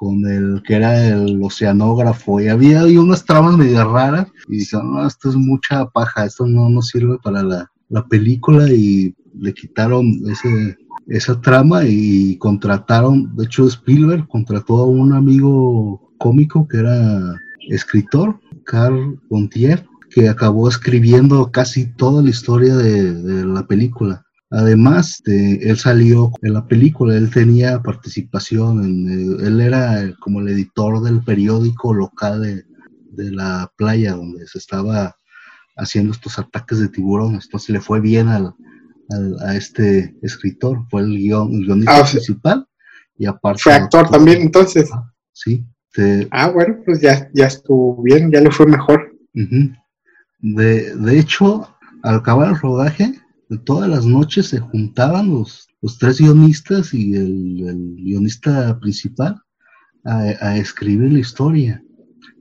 [0.00, 4.94] con el que era el oceanógrafo, y había ahí unas tramas medio raras, y dijeron,
[4.94, 9.52] no, esto es mucha paja, esto no nos sirve para la, la película, y le
[9.52, 10.78] quitaron ese
[11.10, 17.36] esa trama y contrataron, de hecho Spielberg contrató a un amigo cómico que era
[17.68, 24.24] escritor, Carl Pontier, que acabó escribiendo casi toda la historia de, la película.
[24.50, 30.48] Además, de, él salió en la película, él tenía participación, en, él era como el
[30.48, 32.64] editor del periódico local de,
[33.12, 35.14] de la playa donde se estaba
[35.76, 37.44] haciendo estos ataques de tiburones.
[37.44, 38.52] Entonces le fue bien al,
[39.44, 42.66] a este escritor, fue el, guion, guionista ah, principal
[43.16, 43.62] y aparte...
[43.62, 44.90] Fue actor también entonces.
[45.32, 45.64] sí.
[46.30, 49.16] ah, bueno, pues ya, ya estuvo bien, ya le fue mejor.
[49.32, 51.68] de, de hecho,
[52.02, 53.19] al acabar el rodaje,
[53.58, 59.40] todas las noches se juntaban los, los tres guionistas y el, guionista principal
[60.04, 61.82] a, escribir la historia.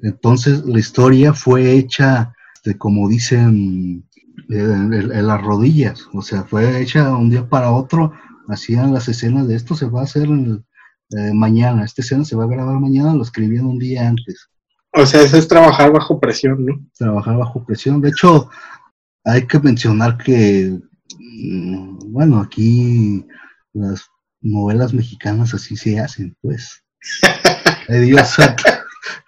[0.02, 4.06] Entonces la historia fue hecha, este, como dicen,
[4.50, 8.14] en, las rodillas, o sea, fue hecha un día para otro,
[8.48, 12.46] hacían las escenas de esto se va a hacer eh, mañana, esta escena se va
[12.46, 14.50] a grabar mañana, lo escribían un día antes.
[14.94, 16.80] O sea, eso es trabajar bajo presión, ¿no?
[16.98, 18.02] Trabajar bajo presión.
[18.02, 18.50] De hecho,
[19.24, 20.80] hay que mencionar que
[21.18, 23.26] bueno, aquí
[23.74, 24.08] las
[24.42, 26.84] novelas mexicanas así se hacen, pues.
[27.88, 28.36] Dios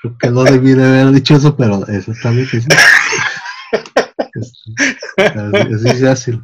[0.02, 2.68] creo que no debí de haber dicho eso, pero eso está bien que sí.
[5.18, 6.40] Así, se hace.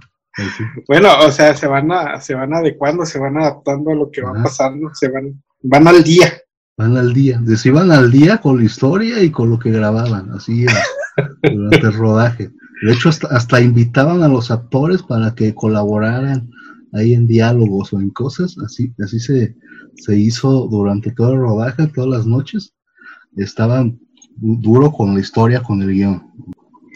[0.88, 4.22] Bueno, o sea, se van a, se van adecuando, se van adaptando a lo que
[4.22, 6.34] va pasando, se van, van al día.
[6.78, 10.32] Van al día, se iban al día con la historia y con lo que grababan,
[10.32, 10.66] así
[11.42, 12.52] durante el rodaje.
[12.82, 16.50] De hecho, hasta, invitaban a los actores para que colaboraran
[16.94, 18.56] ahí en diálogos o en cosas.
[18.64, 19.56] Así, así se,
[19.96, 22.74] se hizo durante todo el rodaje, todas las noches.
[23.36, 24.00] Estaban
[24.36, 26.24] duro con la historia, con el guion.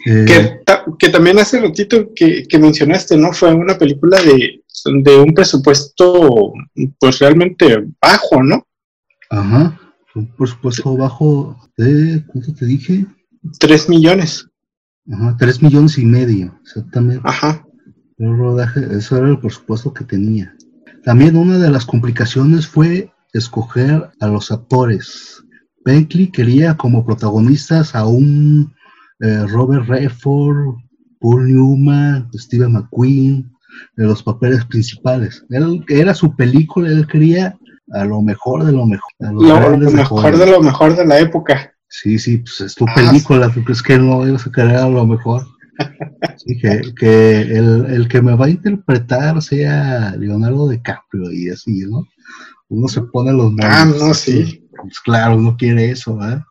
[0.06, 0.60] Eh,
[0.98, 3.32] que, también hace ratito que, que, mencionaste, ¿no?
[3.32, 4.62] Fue una película de,
[5.02, 6.52] de un presupuesto
[6.98, 8.66] pues realmente bajo, ¿no?
[9.30, 9.80] Ajá,
[10.14, 13.06] un presupuesto bajo de, ¿cuánto te dije?
[13.58, 14.48] Tres millones.
[15.10, 17.22] Ajá, tres millones y medio, exactamente.
[17.24, 17.66] Ajá.
[18.18, 20.54] El rodaje, eso era el presupuesto que tenía.
[21.04, 25.42] También una de las complicaciones fue escoger a los actores.
[25.84, 28.72] Bentley quería como protagonistas a un
[29.20, 30.76] eh, Robert Redford,
[31.20, 33.52] Paul Newman, Steven McQueen,
[33.96, 35.44] de los papeles principales.
[35.50, 37.56] Él, era su película, él quería
[37.92, 39.12] a lo mejor de lo mejor.
[39.18, 41.71] lo, mejor de lo mejor de la época.
[41.92, 44.88] Sí, sí, pues es tu ah, película, tú crees que no ibas a querer a
[44.88, 45.46] lo mejor.
[46.38, 52.06] Sí, que, el, que me va a interpretar sea Leonardo DiCaprio y así, ¿no?
[52.70, 54.66] Uno se pone los Ah, no, sí.
[54.80, 56.42] Pues claro, uno quiere eso, ¿eh?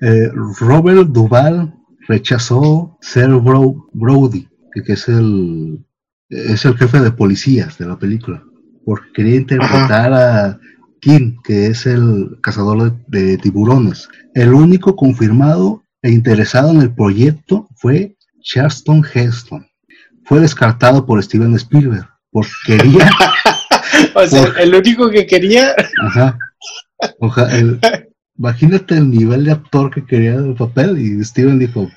[0.00, 1.74] eh Robert Duval
[2.08, 5.84] rechazó ser Brody, que, es el
[6.30, 8.42] es el jefe de policías de la película,
[8.86, 10.60] porque quería interpretar a
[11.00, 14.08] Kim, que es el cazador de, tiburones.
[14.34, 19.66] El único confirmado e interesado en el proyecto fue Charleston Heston.
[20.24, 23.10] Fue descartado por Steven Spielberg, porque quería...
[24.14, 25.74] o sea, el único que quería...
[26.02, 26.38] Ajá.
[28.38, 31.90] imagínate el nivel de actor que quería el papel y Steven dijo...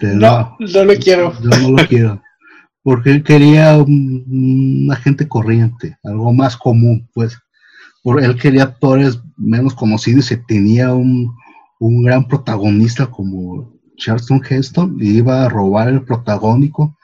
[0.00, 1.32] No, no, lo quiero.
[1.40, 2.22] Yo no lo quiero.
[2.82, 7.36] Porque él quería un, un agente corriente, algo más común, pues
[8.02, 11.34] por él quería actores menos conocidos y se tenía un,
[11.80, 16.96] gran protagonista como Charleston Heston y iba a robar el protagónico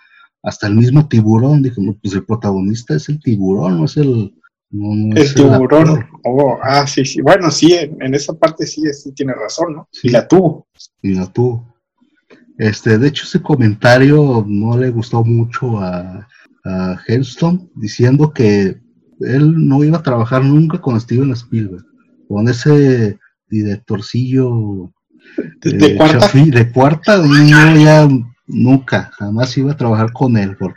[0.43, 1.63] hasta el mismo tiburón.
[1.63, 4.35] Dijo, no, pues el protagonista es el tiburón, no es el...
[4.73, 6.07] el tiburón.
[6.25, 7.21] Oh, ah, sí, sí.
[7.21, 9.89] Bueno, sí, en, esa parte sí, sí tiene razón, ¿no?
[9.93, 10.67] Sí, y la tuvo.
[11.03, 11.73] Y la tuvo.
[12.59, 16.27] Este, de hecho, ese comentario no le gustó mucho a,
[16.65, 18.84] a Heston, diciendo que
[19.21, 21.85] él no iba a trabajar nunca con Steven Spielberg,
[22.29, 24.93] con ese directorcillo
[25.63, 28.09] de, eh, cuarta, de cuarta no, ya
[28.47, 30.75] nunca, jamás iba a trabajar con él por,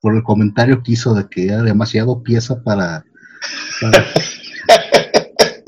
[0.00, 3.04] por el comentario que hizo de que era demasiado pieza para
[3.80, 4.04] para,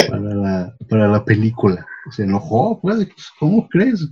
[0.88, 1.87] para, la, película.
[2.11, 4.09] Se enojó, pues, ¿cómo crees?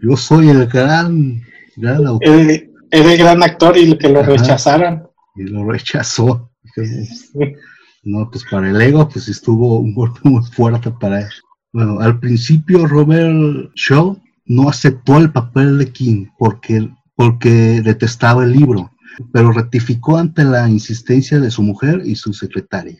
[0.00, 1.42] Yo soy el gran,
[1.76, 2.28] gran autor.
[2.28, 5.08] El, el gran actor y que lo rechazaran.
[5.34, 6.51] Y lo rechazó.
[8.04, 11.28] No, pues para el ego, pues estuvo un golpe muy fuerte para él.
[11.72, 18.52] Bueno, al principio Robert Shaw no aceptó el papel de King porque, porque detestaba el
[18.52, 18.90] libro,
[19.32, 22.98] pero rectificó ante la insistencia de su mujer y su secretaria.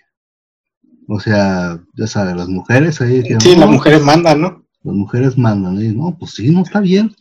[1.08, 3.24] O sea, ya sabes, las mujeres ahí...
[3.40, 4.64] sí, las mujeres mandan, ¿no?
[4.84, 7.14] Las mujeres mandan, y no, pues sí, no está bien.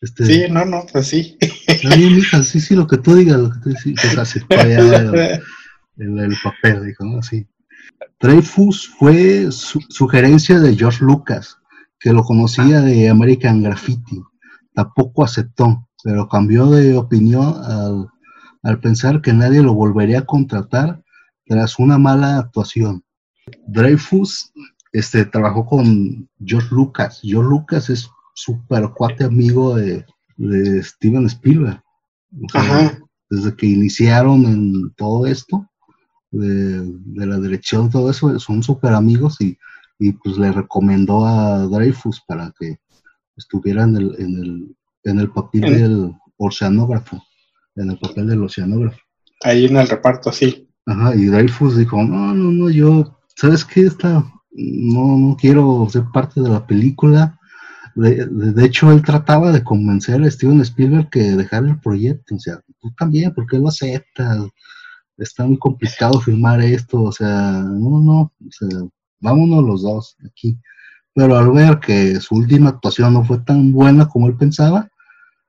[0.00, 1.36] Este, sí, no, no, pues sí.
[1.40, 4.56] Está bien, hija, sí, sí, lo que tú digas, lo que tú digas, pues aceptó
[4.56, 5.40] ya
[5.98, 7.18] el, papel, dijo, ¿no?
[7.18, 7.46] Así.
[8.20, 11.58] Dreyfus fue sugerencia de George Lucas,
[11.98, 14.22] que lo conocía de American Graffiti.
[14.74, 18.08] Tampoco aceptó, pero cambió de opinión al,
[18.62, 21.02] al pensar que nadie lo volvería a contratar
[21.46, 23.02] tras una mala actuación.
[23.66, 24.52] Dreyfus
[24.92, 27.20] este, trabajó con George Lucas.
[27.22, 30.04] George Lucas es súper cuate amigo de,
[30.36, 31.82] de Steven Spielberg.
[33.30, 35.68] desde que iniciaron en todo esto,
[36.30, 39.58] de, la dirección, todo eso, son súper amigos y
[39.98, 42.78] y pues le recomendó a Dreyfus para que
[43.36, 47.22] estuviera en el, en el, en el papel del oceanógrafo,
[47.76, 48.98] en el papel del oceanógrafo.
[49.42, 50.68] Ahí en el reparto, sí.
[50.86, 53.82] Ajá, y Dreyfus dijo, no, no, no, yo, ¿sabes qué?
[53.82, 57.38] Esta, no, no quiero ser parte de la película.
[57.94, 62.36] De, de, hecho, él trataba de convencer a Steven Spielberg que dejara el proyecto.
[62.36, 64.38] O sea, tú también, ¿por qué lo aceptas?
[65.18, 67.02] Está muy complicado filmar esto.
[67.02, 68.68] O sea, no, no, o sea,
[69.20, 70.58] vámonos los dos aquí.
[71.14, 74.88] Pero al ver que su última actuación no fue tan buena como él pensaba,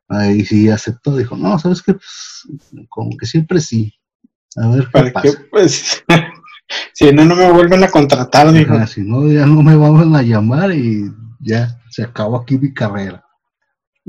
[0.07, 1.93] ahí sí aceptó, dijo, no, ¿sabes qué?
[1.93, 2.47] Pues,
[2.89, 3.93] como que siempre sí.
[4.55, 5.29] A ver qué ¿Para pasa.
[5.29, 5.43] qué?
[5.51, 6.03] Pues,
[6.93, 8.73] si no, no me vuelven a contratar, dijo.
[8.73, 11.05] Ajá, si no, ya no me van a llamar y
[11.39, 13.23] ya se acabó aquí mi carrera.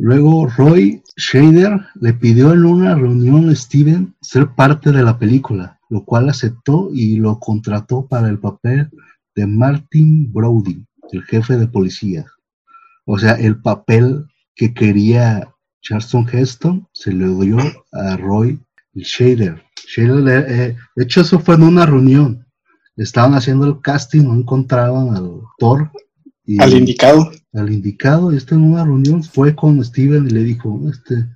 [0.02, 5.78] Luego Roy Shader le pidió en una reunión a Steven ser parte de la película,
[5.90, 8.88] lo cual aceptó y lo contrató para el papel
[9.36, 12.24] de Martin Brody, el jefe de policía.
[13.04, 14.24] O sea, el papel
[14.54, 17.58] que quería Charleston Heston se le dio
[17.92, 18.58] a Roy
[18.94, 19.62] Shader.
[19.86, 22.46] Shader le- eh, de hecho, eso fue en una reunión.
[22.96, 25.90] Estaban haciendo el casting, no encontraban al Thor.
[26.46, 27.30] Y Al indicado.
[27.52, 31.26] Al indicado, este en una reunión fue con Steven y le dijo, este,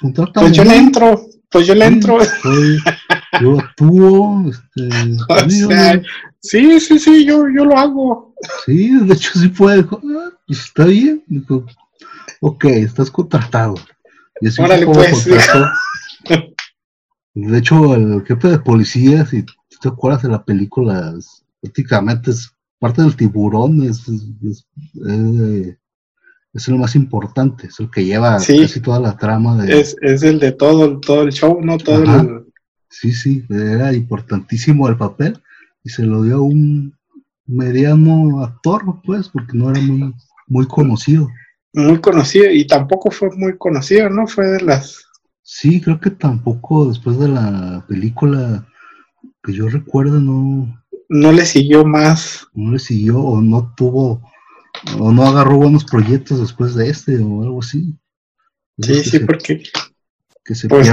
[0.00, 0.76] contrátame Pues yo le mí".
[0.76, 1.20] entro,
[1.50, 2.18] pues yo le entro.
[2.42, 2.78] soy-
[3.40, 4.88] yo actúo, este,
[5.66, 6.02] O sea,
[6.40, 8.34] sí, sí, sí, yo, yo lo hago.
[8.66, 11.64] sí, de hecho sí fue, dijo, "Ah, pues, está bien, dijo,
[12.40, 13.74] ok, estás contratado.
[14.40, 15.24] Y así Órale, pues.
[17.34, 21.14] De hecho, el jefe de policía, si te acuerdas de la película,
[21.60, 24.66] prácticamente es parte del tiburón, es, es, es-
[25.06, 25.76] es-
[26.54, 28.60] es el más importante, es el que lleva Sí.
[28.62, 29.80] casi toda la trama de...
[29.80, 31.76] Es, es el de todo, todo el show, ¿no?
[31.78, 32.44] Todo el,
[32.90, 35.40] Sí, sí, era importantísimo el papel
[35.84, 36.96] y se lo dio a un
[37.46, 40.14] mediano actor, pues, porque no era muy,
[40.46, 41.28] muy conocido.
[41.74, 44.26] muy conocido y tampoco fue muy conocido, ¿no?
[44.26, 45.04] Fue de las...
[45.42, 48.66] Sí, creo que tampoco después de la película
[49.42, 52.46] que yo recuerdo no, No le siguió más.
[52.54, 54.22] no le siguió o no tuvo
[54.98, 57.96] o no agarró buenos proyectos después de este o algo así.
[58.78, 59.62] Sí, que sí, se- porque...
[60.44, 60.88] que se Pues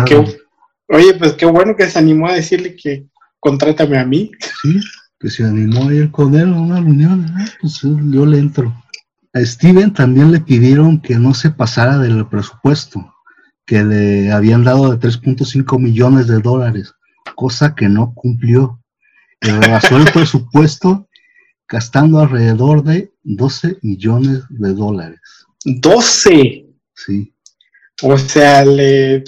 [0.87, 3.05] oye, pues qué bueno que se animó a decirle que
[3.39, 4.31] contrátame a mí.
[4.61, 4.79] Sí,
[5.19, 7.25] que se animó a ir con él a una reunión,
[7.61, 8.73] pues yo le entro.
[9.33, 13.13] A Steven también le pidieron que no se pasara del presupuesto,
[13.65, 16.93] que le habían dado de 3.5 millones de dólares,
[17.35, 18.79] cosa que no cumplió.
[19.51, 21.07] Rebasó el presupuesto
[21.67, 25.19] gastando alrededor de 12 millones de dólares.
[25.65, 26.67] 12.
[26.93, 27.33] Sí,
[28.03, 29.23] O sea, le...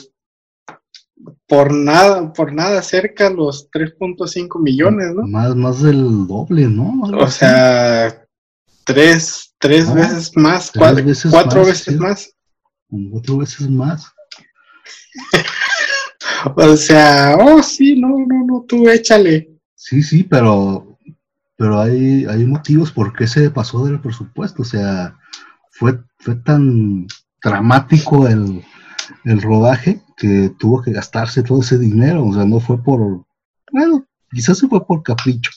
[1.48, 5.26] Por nada, por nada cerca los 3.5 millones, ¿no?
[5.28, 7.06] más, más del doble, ¿no?
[7.06, 7.40] Algo O así.
[7.40, 8.26] sea,
[8.84, 12.00] tres, tres No, veces más, tres cuatro, veces cuatro más, veces sí.
[12.00, 12.36] más.
[13.12, 14.06] Cuatro veces más.
[16.56, 19.57] O sea, oh sí, no, no, no, tú échale.
[19.90, 21.00] Sí, sí, pero,
[21.56, 24.64] pero hay, hay motivos por qué se pasó del presupuesto.
[24.64, 25.18] O sea,
[25.72, 27.08] fue, fue tan
[27.42, 28.62] dramático el,
[29.24, 32.26] el rodaje que tuvo que gastarse todo ese dinero.
[32.26, 33.24] O sea, no fue por,
[33.72, 35.52] bueno, quizás se fue por capricho.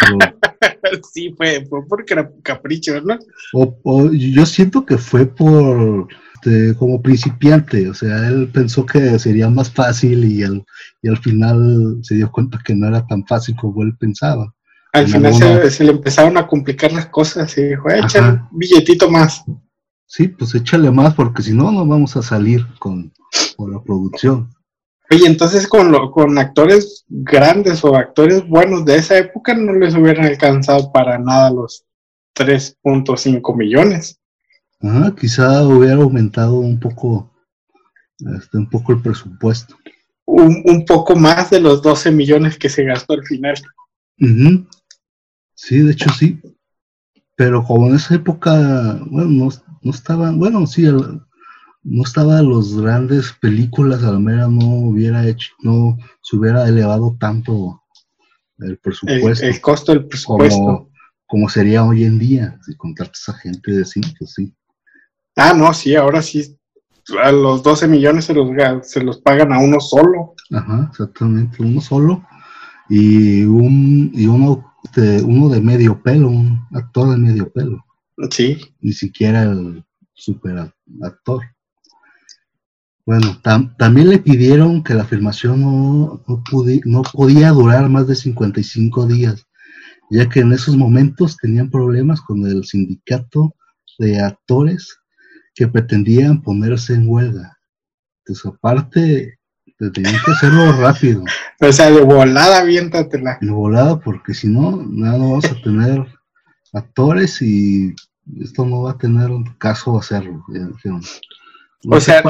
[0.00, 0.18] Pero-
[1.12, 3.18] Sí, fue, fue era capricho, ¿no?
[3.52, 6.08] o, o yo siento que fue por
[6.46, 10.64] este, como principiante, o sea, él pensó que sería más fácil y al,
[11.02, 14.54] y al final se dio cuenta que no era tan fácil como él pensaba.
[14.92, 18.48] Al En final se, se le empezaron a complicar las cosas y dijo, échale Ajá.
[18.52, 19.42] un billetito más.
[20.06, 23.12] Sí, pues échale más porque si no, no vamos a salir con,
[23.56, 24.48] con la producción.
[25.10, 29.96] Oye, entonces con, lo, con actores grandes o actores buenos de esa época no les
[29.96, 31.84] hubieran alcanzado para nada los
[32.36, 34.20] 3.5 millones.
[34.88, 37.32] Ajá, quizá hubiera aumentado un poco,
[38.38, 39.76] este, un poco el presupuesto.
[40.26, 43.56] Un, un poco más de los 12 millones que se gastó al final.
[45.54, 46.40] Sí, de hecho sí.
[47.36, 49.48] Pero como en esa época, bueno, no,
[49.82, 51.20] no estaban, bueno, sí, el-
[51.82, 57.16] no estaban los grandes películas, a la mera no hubiera hecho, no se hubiera elevado
[57.20, 57.82] tanto
[58.58, 60.58] el presupuesto el costo del presupuesto.
[60.58, 60.90] como,
[61.26, 64.52] como sería hoy en día, si contratas a gente de sí, pues sí.
[65.36, 66.56] Ah, no, sí, ahora sí.
[67.22, 68.48] A los 12 millones se los,
[68.82, 70.34] se los pagan a uno solo.
[70.50, 72.24] Ajá, exactamente, uno solo
[72.88, 77.84] y un y uno de, uno de medio pelo, un actor de medio pelo,
[78.30, 78.58] Sí.
[78.80, 79.84] ni siquiera el
[80.14, 80.72] super
[81.02, 81.42] actor.
[83.04, 88.08] Bueno, tam- también le pidieron que la filmación no, no, pudi- no podía durar más
[88.08, 89.46] de 55 días,
[90.10, 93.54] ya que en esos momentos tenían problemas con el sindicato
[93.98, 94.96] de actores
[95.56, 97.58] que pretendían ponerse en huelga.
[98.18, 99.38] Entonces, aparte,
[99.92, 101.24] tenían que hacerlo rápido.
[101.60, 103.38] O sea, de volada, aviéntatela.
[103.40, 106.06] De volada, porque si no, nada, no vamos a tener
[106.74, 107.94] actores y
[108.40, 110.44] esto no va a tener caso hacerlo.
[111.88, 112.22] o sea,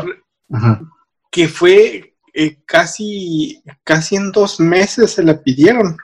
[1.30, 5.96] que fue eh, casi, casi en dos meses se la pidieron.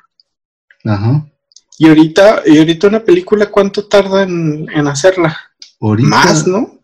[0.85, 1.25] Ajá.
[1.79, 5.37] Y ahorita, y ahorita una película, ¿cuánto tarda en, hacerla?
[5.81, 6.82] Más, ¿no?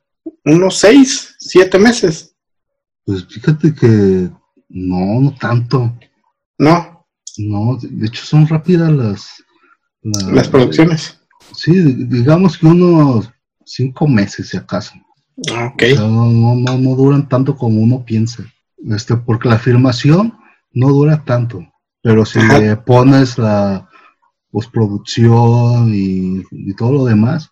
[0.49, 2.34] Unos seis, siete meses.
[3.05, 4.30] Pues fíjate que
[4.68, 5.96] no, no tanto.
[6.59, 7.07] No.
[7.36, 9.44] No, de hecho son rápidas las...
[10.03, 11.20] Las, producciones.
[11.55, 13.30] Sí, digamos que unos
[13.64, 14.94] cinco meses, si acaso.
[15.53, 15.82] Ah, ok.
[15.99, 18.44] no, no, no duran tanto como uno piensa.
[18.90, 20.36] Este, porque la afirmación
[20.72, 21.61] no dura tanto.
[22.03, 23.88] Pero si le pones la,
[24.51, 27.51] postproducción y, y todo lo demás,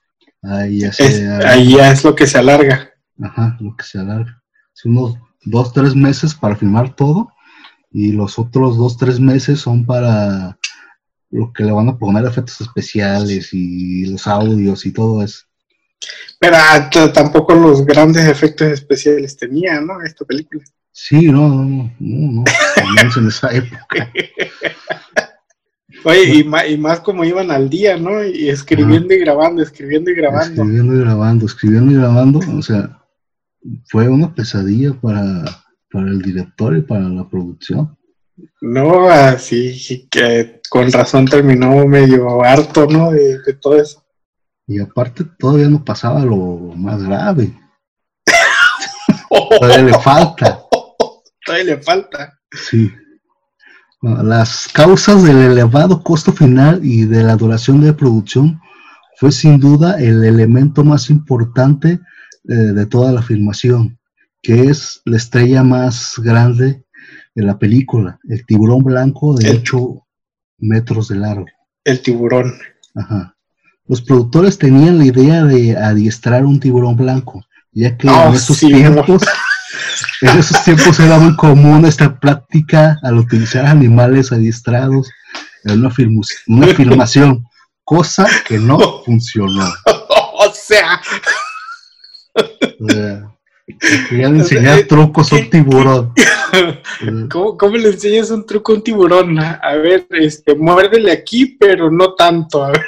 [0.48, 2.90] ahí ya, es, ahí ya es lo que se alarga.
[3.22, 4.42] Ajá, lo que se alarga.
[4.74, 7.28] Es unos dos, tres meses para filmar todo
[7.90, 10.58] y los otros dos, tres meses son para
[11.30, 15.44] lo que le van a poner efectos especiales y los audios y todo eso.
[16.38, 20.02] Pero ah, tampoco los grandes efectos especiales tenía, ¿no?
[20.02, 20.62] Esta película.
[20.92, 24.12] Sí, no, no, no, no, no, en esa época.
[26.06, 28.24] Oye, y más, y más como iban al día, ¿no?
[28.24, 30.62] Y escribiendo y grabando, escribiendo y grabando.
[30.62, 32.40] Escribiendo y grabando, escribiendo y grabando.
[32.56, 33.02] O sea,
[33.86, 35.42] fue una pesadilla para,
[35.90, 37.98] para el director y para la producción.
[38.60, 43.10] No, así que con razón terminó medio harto, ¿no?
[43.10, 44.04] De, todo eso.
[44.68, 46.36] Y aparte todavía no pasaba lo
[46.76, 47.52] más grave.
[49.58, 50.62] todavía le falta.
[51.44, 52.38] Todavía le falta.
[52.52, 52.92] Sí.
[54.22, 58.60] Las causas del elevado costo final y de la duración de producción
[59.18, 61.98] fue sin duda el elemento más importante
[62.48, 63.98] eh, de toda la filmación,
[64.42, 66.84] que es la estrella más grande
[67.34, 70.06] de la película, el tiburón blanco de 8
[70.58, 71.46] metros de largo.
[71.82, 72.54] El tiburón.
[72.94, 73.34] Ajá.
[73.88, 78.60] Los productores tenían la idea de adiestrar un tiburón blanco, ya que en oh, esos
[78.60, 79.22] tiempos
[80.22, 85.10] en esos tiempos era muy común esta práctica al utilizar animales adiestrados
[85.64, 85.92] en una,
[86.46, 87.44] una filmación,
[87.84, 89.66] cosa que no funcionó.
[89.86, 91.00] o sea,
[94.08, 96.12] querían enseñar trucos a un tiburón.
[97.30, 99.38] ¿Cómo, le enseñas un truco a un tiburón?
[99.38, 102.64] A ver, este, muérdele aquí, pero no tanto.
[102.64, 102.84] A ver.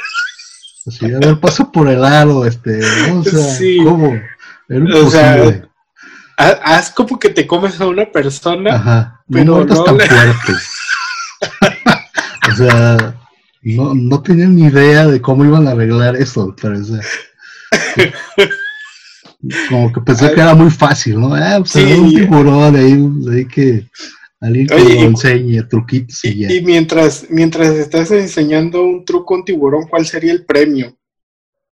[1.17, 2.81] a ver, pasa por el aro, este,
[3.11, 4.21] o sea, ¿cómo?
[4.69, 5.68] Era o sea,
[6.39, 10.53] haz como que te comes a una persona, Ajá, pero no, tan fuerte.
[12.53, 13.17] o sea,
[13.63, 17.01] no, no tenían ni idea de cómo iban a arreglar eso, parece.
[19.69, 21.35] como que pensé que era muy fácil, ¿no?
[21.35, 23.87] Ah, pues sí, un tiburón ahí, ahí que
[24.41, 29.45] alguien que lo enseñe truquitos y, y, mientras, mientras estás enseñando un truco a un
[29.45, 30.97] tiburón, ¿cuál sería el premio?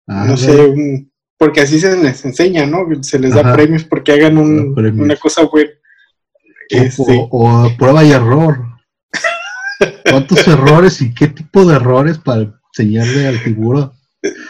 [0.06, 1.09] Ah, no sé, un,
[1.40, 2.80] porque así se les enseña, ¿no?
[3.02, 5.70] Se les da premios porque hagan una cosa buena.
[6.68, 8.58] Este, o, prueba y error.
[10.10, 13.90] ¿Cuántos errores y qué tipo de errores para enseñarle al tiburón?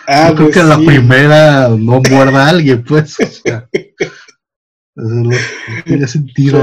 [0.09, 3.17] Ah, Yo creo pues que la primera no muerda a alguien, pues.
[3.21, 3.69] O sea,
[4.97, 5.31] no
[5.85, 6.61] tiene sentido.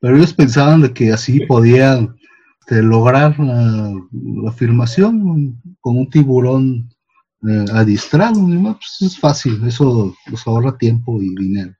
[0.00, 2.16] Pero ellos pensaban de que así podían
[2.62, 6.91] este, lograr la, la, afirmación con un tiburón
[7.48, 11.74] eh, adiestrado, pues es fácil, eso nos ahorra tiempo y dinero.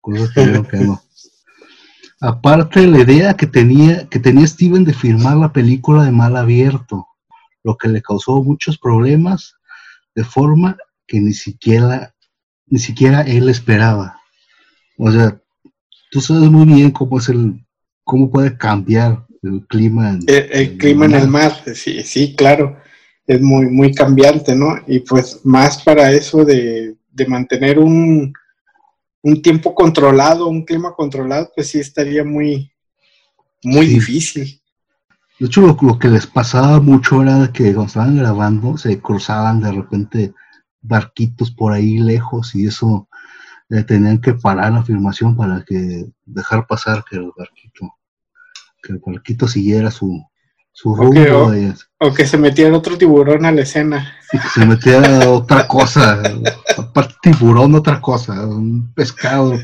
[0.00, 1.02] Con eso que no.
[2.20, 7.06] Aparte, la idea que tenía, que tenía Steven de filmar la película de mal abierto,
[7.62, 9.56] lo que le causó muchos problemas
[10.14, 12.14] de forma que ni siquiera,
[12.66, 14.18] ni siquiera él esperaba.
[14.96, 15.38] O sea,
[16.10, 17.62] tú sabes muy bien cómo es el,
[18.02, 20.18] cómo puede cambiar el clima.
[20.26, 22.78] el, clima en el mar, sí, sí, claro
[23.26, 24.76] es muy, muy cambiante, ¿no?
[24.86, 26.96] Y pues más para eso de,
[27.26, 28.32] mantener un,
[29.22, 32.70] un, tiempo controlado, un clima controlado, pues sí estaría muy,
[33.62, 34.60] muy difícil.
[35.38, 39.72] De hecho, lo, que les pasaba mucho era que cuando estaban grabando se cruzaban de
[39.72, 40.34] repente
[40.80, 43.08] barquitos por ahí lejos y eso
[43.70, 47.92] eh, tenían que parar la filmación para que dejar pasar que el barquito
[48.82, 50.24] que el barquito siguiera su,
[50.76, 51.50] su rumbo.
[51.98, 54.14] O, que se metiera otro tiburón a la escena.
[54.30, 56.22] Y que se metiera otra cosa,
[56.76, 59.54] aparte tiburón, otra cosa, un pescado,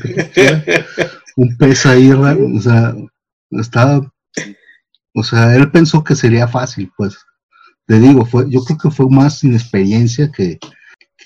[1.35, 2.95] un pez ahí, o sea,
[3.51, 4.11] estaba,
[5.13, 7.15] o sea, él pensó que sería fácil, pues,
[7.85, 10.57] te digo, fue, yo creo que fue más inexperiencia que,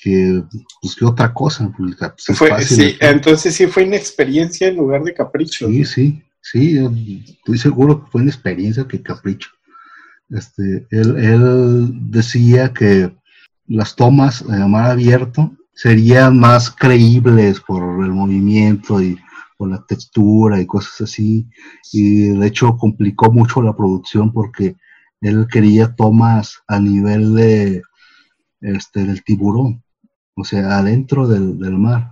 [0.03, 0.43] que,
[0.81, 1.71] pues, que otra cosa.
[1.77, 5.69] Pues, fue, sí, entonces sí fue inexperiencia en lugar de capricho.
[5.69, 6.77] Sí, sí, sí,
[7.37, 9.47] estoy seguro que fue inexperiencia que capricho.
[10.29, 13.15] Este, él, decía que
[13.67, 19.17] las tomas a mar abierto serían más creíbles por el movimiento y
[19.57, 21.47] por la textura y cosas así.
[21.93, 24.75] Y de hecho complicó mucho la producción porque
[25.21, 27.81] él quería tomas a nivel de
[28.61, 29.83] este del tiburón,
[30.35, 32.11] o sea, adentro del, mar.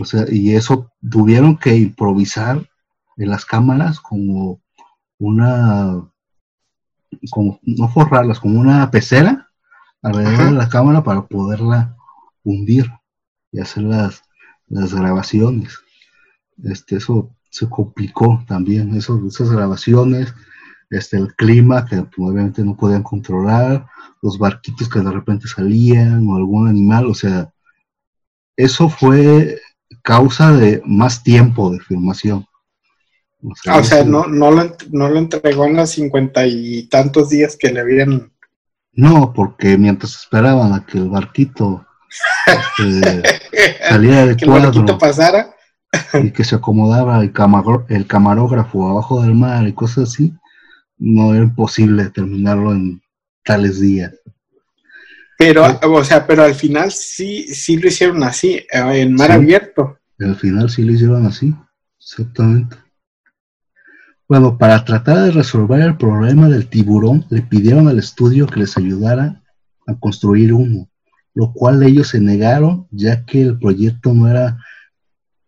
[0.00, 2.68] O sea, y eso tuvieron que improvisar
[3.16, 4.60] en las cámaras como
[5.18, 6.08] una,
[7.30, 9.48] como, no forrarlas, como una pecera
[10.02, 11.96] alrededor de la cámara para poderla
[12.44, 12.90] hundir
[13.52, 14.22] y hacer las,
[14.68, 15.78] las grabaciones.
[16.62, 20.34] Este, eso se complicó también, eso, esas grabaciones,
[20.90, 23.86] este, el clima que obviamente no podían controlar,
[24.22, 27.52] los barquitos que de repente salían o algún animal, o sea,
[28.56, 29.60] eso fue
[30.02, 32.46] causa de más tiempo de filmación.
[33.42, 37.56] O sea, ah, no, no, lo, no lo entregó en los cincuenta y tantos días
[37.56, 38.32] que le habían...
[38.92, 41.86] No, porque mientras esperaban a que el barquito
[42.46, 43.22] este,
[43.88, 45.54] saliera de que el barquito pasara
[46.14, 47.32] y que se acomodaba el,
[47.88, 50.34] el camarógrafo abajo del mar y cosas así,
[50.96, 53.00] no era imposible terminarlo en
[53.44, 54.12] tales días.
[55.38, 59.98] Pero, o sea, pero al final sí, sí lo hicieron así, eh, en mar abierto.
[60.18, 61.54] Al final sí lo hicieron así,
[61.96, 62.76] exactamente.
[64.28, 68.76] Bueno, para tratar de resolver el problema del tiburón, le pidieron al estudio que les
[68.76, 69.42] ayudara
[69.86, 70.86] a construir uno,
[71.34, 74.58] lo cual ellos se negaron, ya que el proyecto no era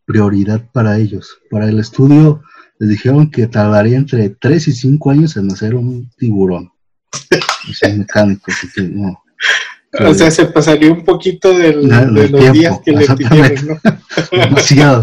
[0.07, 1.39] prioridad para ellos.
[1.51, 2.43] Para el estudio
[2.78, 6.72] les dijeron que tardaría entre 3 y 5 años en hacer un tiburón.
[7.68, 9.22] Es mecánico, así que no.
[10.07, 13.81] O sea, se pasaría un poquito del, de los días que le pidieron, ¿no?
[14.33, 15.03] Demasiado.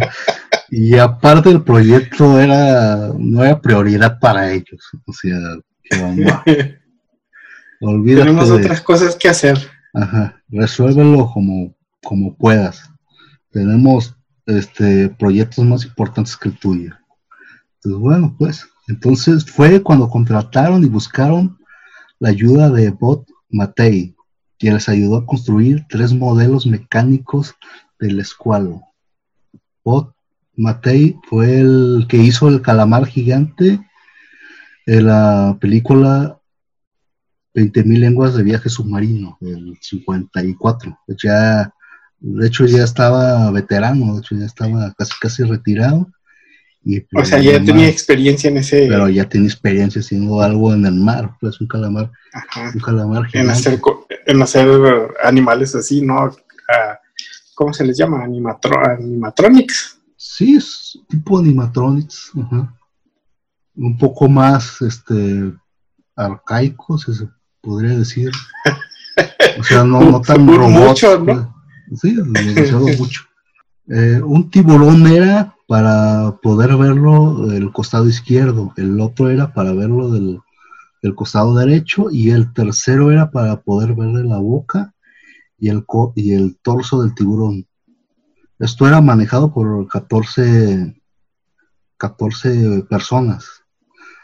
[0.69, 4.81] Y aparte el proyecto era, no era prioridad para ellos.
[5.05, 5.37] O sea,
[5.83, 6.33] que vamos,
[8.05, 9.57] Tenemos otras cosas que hacer.
[9.93, 12.89] Ajá, resuélvelo como, como puedas.
[13.51, 14.15] Tenemos
[14.45, 16.93] este, proyectos más importantes que el tuyo.
[17.75, 21.57] Entonces, bueno, pues, entonces fue cuando contrataron y buscaron
[22.19, 24.15] la ayuda de Bob Matei,
[24.57, 27.55] quien les ayudó a construir tres modelos mecánicos
[27.99, 28.81] del escualo.
[29.83, 30.13] Bob
[30.57, 33.79] Matei fue el que hizo el calamar gigante
[34.85, 36.39] en la película
[37.55, 40.99] 20.000 lenguas de viaje submarino del 54.
[41.23, 41.73] Ya
[42.19, 46.07] de hecho, ya estaba veterano, de hecho, ya estaba casi, casi retirado.
[46.83, 48.87] Y, o sea, ya tenía experiencia en ese.
[48.87, 52.11] Pero ya tenía experiencia haciendo algo en el mar, pues un calamar.
[52.73, 53.79] Un calamar En hacer,
[54.25, 54.67] en hacer
[55.23, 56.35] animales así, ¿no?
[56.69, 56.99] Ah,
[57.53, 58.23] ¿Cómo se les llama?
[58.23, 59.96] Animatro animatronics.
[60.37, 62.31] Sí, es tipo animatronics.
[63.75, 65.51] Un poco más este
[66.15, 67.27] arcaico, si se
[67.59, 68.29] podría decir.
[69.59, 71.01] O sea, no, no tan robots.
[71.01, 71.25] ¿no?
[71.25, 71.39] Pues.
[71.99, 73.23] Sí, demasiado mucho.
[73.87, 80.11] Eh, un tiburón era para poder verlo del costado izquierdo, el otro era para verlo
[80.11, 80.39] del,
[81.15, 84.93] costado derecho y el tercero era para poder verle la boca
[85.57, 85.83] y el,
[86.15, 87.65] y el torso del tiburón.
[88.59, 90.99] Esto era manejado por 14,
[91.97, 93.63] 14 personas.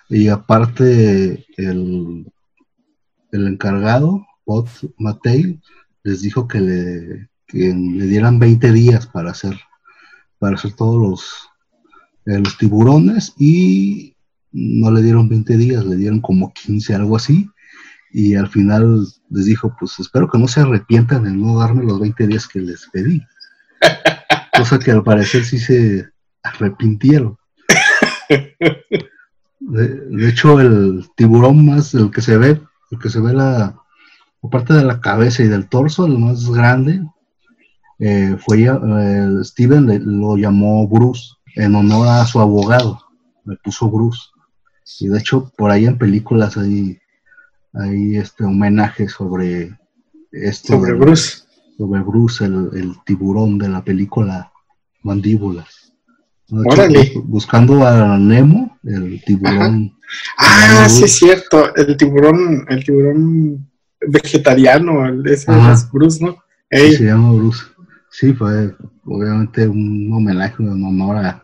[0.09, 2.31] Y aparte el,
[3.31, 4.67] el encargado, Pot
[4.97, 5.59] Matei,
[6.03, 9.59] les dijo que le, que le dieran 20 días para hacer,
[10.39, 11.49] para hacer todos los,
[12.25, 14.15] eh, los tiburones y
[14.51, 17.49] no le dieron 20 días, le dieron como 15, algo así.
[18.11, 21.99] Y al final les dijo, pues espero que no se arrepientan de no darme los
[21.99, 23.21] 20 días que les pedí.
[24.55, 26.09] Cosa que al parecer sí se
[26.43, 27.37] arrepintieron.
[29.59, 33.75] De, hecho, el tiburón más, el que se ve, el que se ve la,
[34.51, 37.01] parte de la cabeza y del torso, el más grande,
[37.99, 42.99] eh, fue eh, Steven lo llamó Bruce en honor a su abogado,
[43.45, 44.21] le puso Bruce.
[44.99, 46.99] Y de hecho, por ahí en películas hay,
[47.73, 49.77] hay este homenaje sobre
[50.31, 50.73] esto.
[50.73, 51.42] Sobre Bruce.
[51.77, 54.51] Sobre Bruce, el, tiburón de la película
[55.01, 55.93] Mandíbulas.
[57.23, 59.97] buscando a Nemo, el tiburón.
[60.37, 63.67] Ah, sí es cierto, el tiburón, el tiburón
[64.07, 66.37] vegetariano, ese es Bruce, ¿no?
[66.69, 67.63] se llama Bruce.
[68.09, 71.43] Sí, fue obviamente un homenaje, un honor a,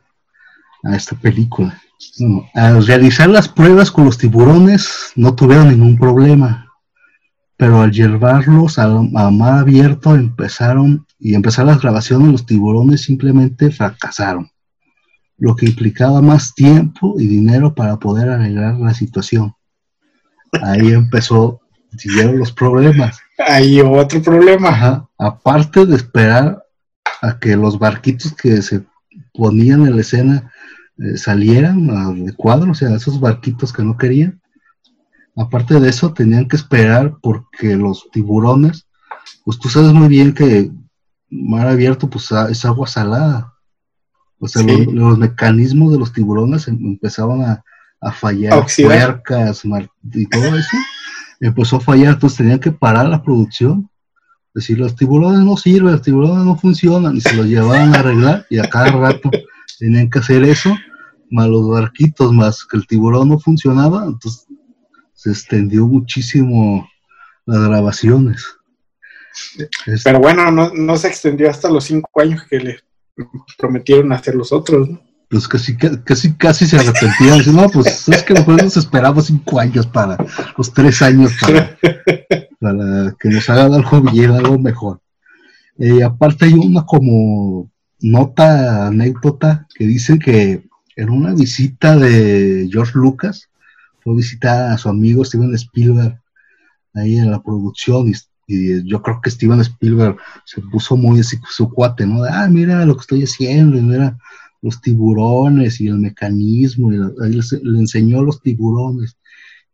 [0.96, 1.78] esta película.
[2.54, 6.68] al realizar las pruebas con los tiburones no tuvieron ningún problema.
[7.60, 13.70] Pero al llevarlos a, a mar abierto empezaron y empezar las grabaciones, los tiburones simplemente
[13.70, 14.49] fracasaron,
[15.38, 19.53] lo que implicaba más tiempo y dinero para poder arreglar la situación.
[20.64, 21.60] Ahí empezó,
[21.97, 23.20] siguieron los problemas.
[23.45, 24.70] Ahí otro problema.
[24.70, 25.10] Ajá.
[25.18, 26.64] Aparte de esperar
[27.22, 28.86] a que los barquitos que se
[29.34, 30.51] ponían en la escena
[30.97, 34.39] eh, salieran a- de cuadro, o sea, esos barquitos que no querían.
[35.40, 38.88] Aparte de eso, tenían que esperar porque los tiburones,
[39.46, 40.70] pues tú sabes muy bien que
[41.30, 43.54] mar abierto, pues es agua salada.
[44.40, 44.86] O sea, Sí.
[44.86, 47.64] los, los mecanismos de los tiburones em- empezaban a,
[48.02, 49.64] a fallar, puercas
[50.14, 50.78] y todo eso.
[51.40, 53.90] Empezó a fallar, entonces tenían que parar la producción.
[54.54, 58.46] Decir, los tiburones no sirven, los tiburones no funcionan, y se los llevaban a arreglar,
[58.50, 59.30] y a cada rato
[59.78, 60.76] tenían que hacer eso,
[61.30, 64.48] más los barquitos, más que el tiburón no funcionaba, entonces
[65.20, 66.88] se extendió muchísimo
[67.45, 68.41] las grabaciones.
[69.86, 72.80] Es- Pero bueno, no, no se extendió hasta los cinco años que le
[73.57, 75.01] prometieron hacer los otros, ¿no?
[75.30, 77.53] pues casi, casi, casi se arrepentían.
[77.53, 80.17] No, pues es que nosotros nos esperamos cinco años para,
[80.57, 81.78] los tres años para,
[82.59, 85.01] para que nos hagan algo bien, algo mejor.
[85.78, 90.63] Eh, aparte hay una como nota, anécdota, que dice que
[90.95, 93.49] en una visita de George Lucas,
[94.10, 96.20] fue a visitar a su amigo Steven Spielberg
[96.95, 98.14] ahí en la producción y,
[98.84, 102.24] yo creo que Steven Spielberg se puso muy su cuate, ¿no?
[102.24, 104.18] Ah, mira lo que estoy haciendo, y mira
[104.64, 109.16] los tiburones y el mecanismo, le enseñó los tiburones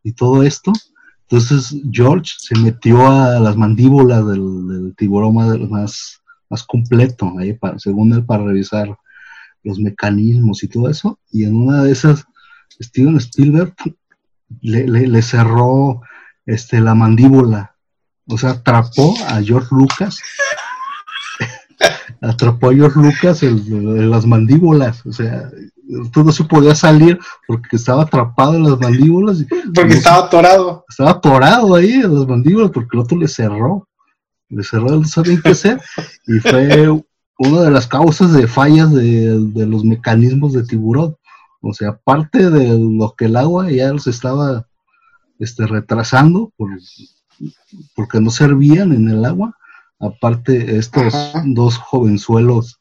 [0.02, 0.74] y todo esto.
[1.22, 5.36] Entonces George se metió a las mandíbulas del, del tiburón
[5.70, 6.20] más,
[6.50, 8.94] más completo, ahí para- según él, para revisar
[9.62, 11.18] los mecanismos y todo eso.
[11.32, 12.26] Y en una de esas,
[12.78, 13.74] Steven Spielberg
[14.60, 16.02] le, le- le cerró
[16.44, 17.74] este, la mandíbula.
[18.28, 20.18] O sea, atrapó a George Lucas.
[22.20, 25.04] atrapó a George Lucas en, en las mandíbulas.
[25.06, 25.48] O sea,
[26.04, 29.44] esto no se podía salir porque estaba atrapado en las mandíbulas.
[29.74, 30.84] Porque estaba atorado.
[30.88, 33.88] estaba atorado ahí en las mandíbulas porque el otro le cerró.
[34.48, 35.80] Le cerró, no sabía qué hacer.
[36.26, 36.88] Y fue
[37.38, 41.16] una de las causas de fallas de, de los mecanismos de tiburón.
[41.68, 44.66] O sea, aparte de lo que el agua ya los estaba
[45.38, 46.70] este, retrasando por,
[47.94, 49.56] porque no servían en el agua.
[49.98, 51.42] Aparte, estos Ajá.
[51.46, 52.80] dos jovenzuelos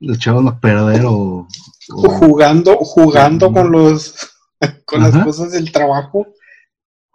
[0.00, 1.46] le echaban a perder o,
[1.94, 4.14] o- Jugando, jugando con los
[4.86, 6.26] con las cosas del trabajo.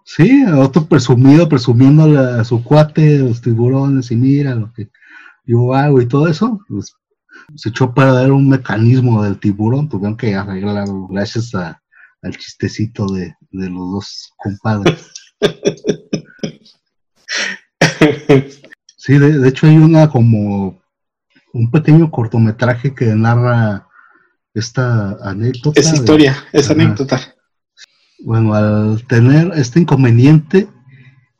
[0.03, 4.89] Sí, otro presumido, presumiéndole a su cuate, los tiburones, y mira lo que
[5.45, 6.93] yo hago y todo eso, pues,
[7.56, 11.82] se echó a perder un mecanismo del tiburón, tuvieron que arreglarlo gracias a-
[12.22, 15.12] al chistecito de, de los dos compadres.
[18.97, 20.80] Sí, de, de hecho hay una como
[21.54, 23.88] un pequeño cortometraje que narra
[24.54, 25.82] esta anécdota.
[25.82, 26.74] De- historia, Ajá.
[26.74, 27.20] anécdota.
[28.24, 30.68] Bueno, al tener este inconveniente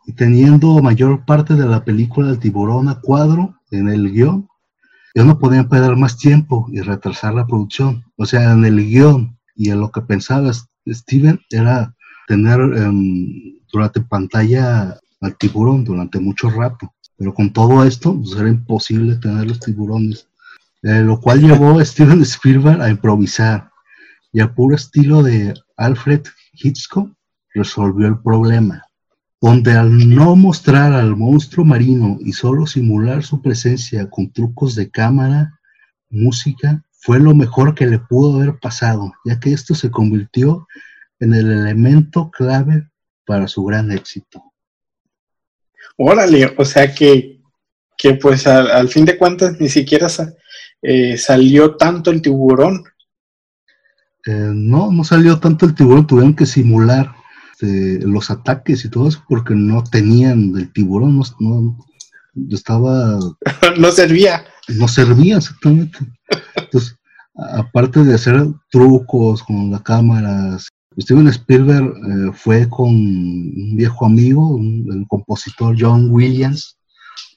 [0.07, 4.47] y teniendo mayor parte de la película del tiburón a cuadro en el guion,
[5.14, 8.03] ya no podían perder más tiempo y retrasar la producción.
[8.18, 10.51] O sea, en el guion y en lo que pensaba
[10.88, 11.95] Steven era
[12.28, 16.93] tener em, durante pantalla al tiburón durante mucho rato.
[17.18, 20.28] Pero con todo esto, pues era imposible tener los tiburones.
[20.84, 23.72] Eh, lo cual llevó a Steven Spielberg a improvisar
[24.34, 27.12] y al puro estilo de Alfred Hitchcock
[27.53, 28.84] resolvió el problema,
[29.41, 34.91] donde al no mostrar al monstruo marino y solo simular su presencia con trucos de
[34.91, 35.59] cámara,
[36.09, 40.67] música, fue lo mejor que le pudo haber pasado, ya que esto se convirtió
[41.19, 42.87] en el elemento clave
[43.25, 44.43] para su gran éxito.
[45.97, 47.41] Órale, o sea que,
[47.97, 50.33] que pues al, al fin de cuentas ni siquiera sa-
[50.83, 52.83] eh, salió tanto el tiburón.
[54.25, 57.15] Eh, no, no salió tanto el tiburón, tuvieron que simular
[57.62, 61.78] este, los ataques y todo eso porque no tenían el tiburón, no, no-
[62.49, 63.20] estaba
[63.78, 64.43] no servía.
[64.70, 65.99] no servía exactamente.
[66.55, 66.95] Entonces,
[67.36, 70.68] aparte de hacer trucos con las cámaras,
[70.99, 76.78] Steven Spielberg eh, fue con un viejo amigo, un- el compositor John Williams,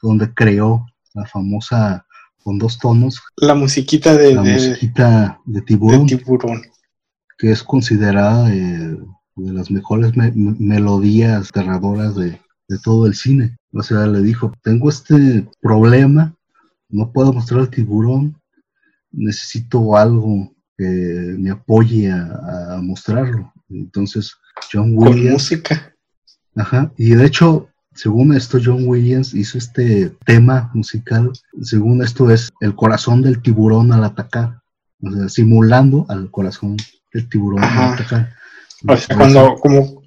[0.02, 2.06] donde creó la famosa
[2.42, 6.62] con dos tonos, La musiquita de, la de- musiquita de de tiburón, tiburón.
[7.38, 8.96] que es considerada eh,
[9.36, 13.56] de las mejores me- me- melodías aterradoras de, de todo el cine.
[13.72, 16.34] O sea, le dijo, tengo este problema,
[16.88, 18.36] no puedo mostrar el tiburón,
[19.10, 20.84] necesito algo que
[21.38, 23.52] me apoye a, a mostrarlo.
[23.68, 24.32] Entonces,
[24.72, 25.94] John Con Williams, música.
[26.56, 31.32] ajá, y de hecho, según esto, John Williams hizo este tema musical.
[31.62, 34.60] Según esto, es el corazón del tiburón al atacar,
[35.00, 36.76] o sea, simulando al corazón
[37.12, 38.32] del tiburón al atacar.
[38.86, 40.02] O sea, cuando, como.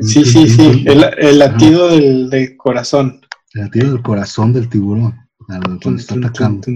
[0.00, 3.20] Sí, sí, sí, el, latido del, corazón.
[3.54, 5.14] El latido del corazón del tiburón,
[5.46, 6.66] cuando está atacando.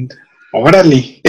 [0.52, 1.20] Órale.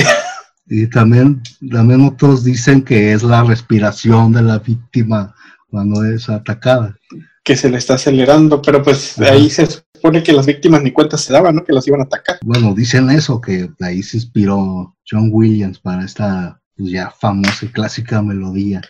[0.73, 5.35] Y también, también otros dicen que es la respiración de la víctima
[5.69, 6.95] cuando es atacada.
[7.43, 11.17] Que se le está acelerando, pero pues ahí se supone que las víctimas ni cuenta
[11.17, 11.63] se daban, ¿no?
[11.65, 12.37] Que las iban a atacar.
[12.43, 17.69] Bueno, dicen eso, que ahí se inspiró John Williams para esta pues, ya famosa y
[17.69, 18.81] clásica melodía.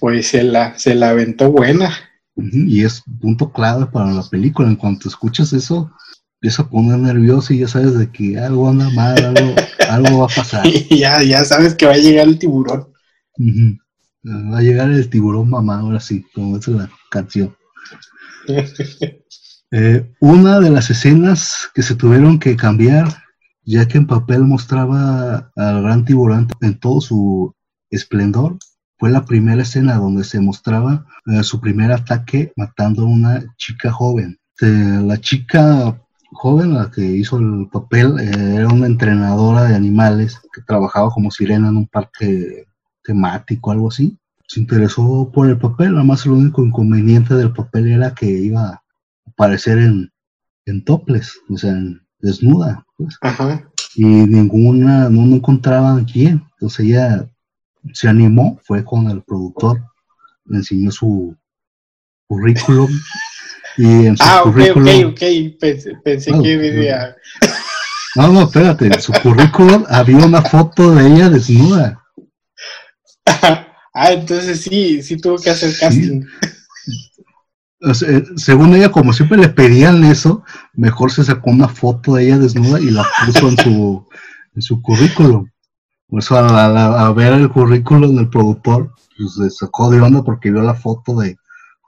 [0.00, 1.90] Pues se la, se la aventó buena.
[2.36, 4.68] y es punto clave para la película.
[4.68, 5.90] En cuanto escuchas eso,
[6.40, 9.54] empieza a poner nervioso y ya sabes de que algo anda mal, algo,
[9.90, 10.66] algo va a pasar.
[10.66, 12.88] Y ya, ya sabes que va a llegar el tiburón.
[14.24, 17.54] Va a llegar el tiburón mamá, ahora sí, como es la canción.
[19.70, 23.06] Eh, una de las escenas que se tuvieron que cambiar,
[23.62, 27.54] ya que en papel mostraba al gran tiburón en todo su
[27.90, 28.56] esplendor,
[28.98, 33.92] fue la primera escena donde se mostraba eh, su primer ataque matando a una chica
[33.92, 34.38] joven.
[34.60, 36.00] Eh, la chica
[36.32, 41.30] joven, la que hizo el papel, eh, era una entrenadora de animales que trabajaba como
[41.30, 42.66] sirena en un parque
[43.04, 44.18] temático, algo así.
[44.48, 48.68] Se interesó por el papel, nada más el único inconveniente del papel era que iba
[48.68, 48.82] a
[49.26, 50.10] aparecer en,
[50.66, 51.74] en toples, o sea,
[52.18, 52.84] desnuda.
[52.96, 53.16] Pues.
[53.94, 56.42] Y ninguna, no, no encontraban quién.
[56.54, 57.28] Entonces ella
[57.92, 59.82] se animó, fue con el productor,
[60.46, 61.36] le enseñó su
[62.26, 62.88] currículum
[64.20, 65.22] ah, ok, ok, ok.
[66.04, 67.16] Pensé, que vivía.
[68.16, 68.86] No, no, espérate.
[68.86, 72.02] En su currículum había una foto de ella desnuda.
[73.94, 76.24] ah, entonces sí, sí tuvo que hacer casting.
[78.36, 82.80] según ella, como siempre le pedían eso, mejor se sacó una foto de ella desnuda
[82.80, 84.08] y la puso en su,
[84.54, 85.48] en su currículum.
[86.08, 90.62] Por eso, a, ver el currículum del productor, pues se sacó de onda porque vio
[90.62, 91.36] la foto de,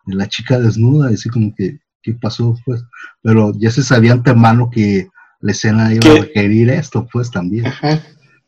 [0.06, 2.54] de la chica desnuda, y así como que, ¿qué pasó?
[2.66, 2.84] Pues,
[3.22, 5.08] pero ya se sabía antemano que
[5.40, 7.64] la escena iba a requerir esto, pues también.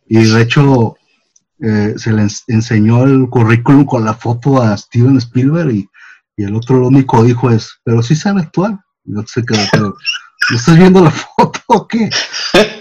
[0.07, 0.97] Y de hecho,
[1.61, 5.89] eh, se le enseñó el currículum con la foto a Steven Spielberg y,
[6.37, 8.81] el otro lo único dijo es, pero sí sabe actuar.
[9.05, 9.95] Y no se quedó, pero,
[10.51, 12.11] ¿no estás viendo la foto o qué?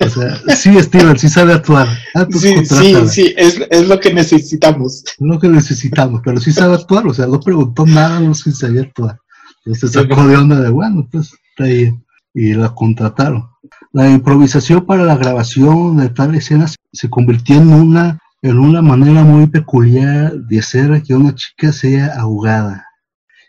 [0.02, 1.88] O sea, sí, Steven, sí sabe actuar.
[2.16, 5.04] Ah, sí, sí, sí, es, es, lo que necesitamos.
[5.06, 8.52] Es lo que necesitamos, pero sí sabe actuar, o sea, no preguntó nada, no sé
[8.52, 9.18] si sabía actuar.
[9.66, 11.94] Entonces sacó de onda de, bueno, pues está ahí.
[12.34, 13.50] Y la contrataron.
[13.92, 19.24] La improvisación para la grabación de tal escena se convirtió en una, en una manera
[19.24, 22.86] muy peculiar de hacer que una chica sea ahogada.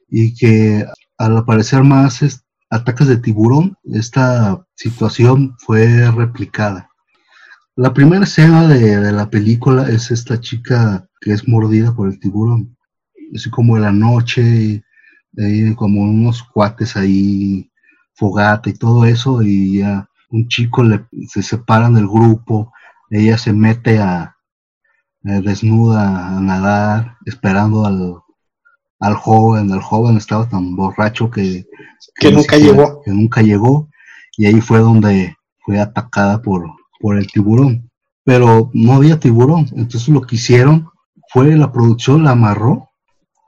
[0.08, 0.84] Y que
[1.16, 2.22] al aparecer más
[2.72, 6.88] ataques de tiburón, esta situación fue replicada.
[7.76, 12.76] La primera escena de, la película es esta chica que es mordida por el tiburón.
[13.34, 14.82] Así como en la noche,
[15.76, 17.70] como unos cuates ahí,
[18.14, 22.72] fogata y todo eso, y ya un chico le, se separan del grupo,
[23.10, 24.34] ella se mete a,
[25.20, 28.21] desnuda a nadar, esperando al,
[29.02, 31.66] al joven, el joven estaba tan borracho que,
[32.14, 33.02] que, nunca llegó.
[33.04, 33.88] Que nunca llegó,
[34.36, 37.90] y ahí fue donde fue atacada por, por el tiburón.
[38.24, 40.88] Pero no había tiburón, entonces lo que hicieron
[41.32, 42.90] fue la producción la amarró,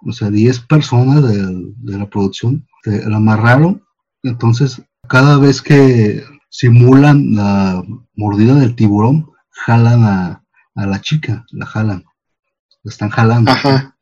[0.04, 3.84] o sea, 10 personas de, la producción la amarraron,
[4.24, 7.80] entonces cada vez que simulan la
[8.16, 10.44] mordida del tiburón, jalan a,
[10.74, 12.04] a la chica, la jalan
[12.90, 13.50] están jalando.
[13.50, 13.96] Ajá.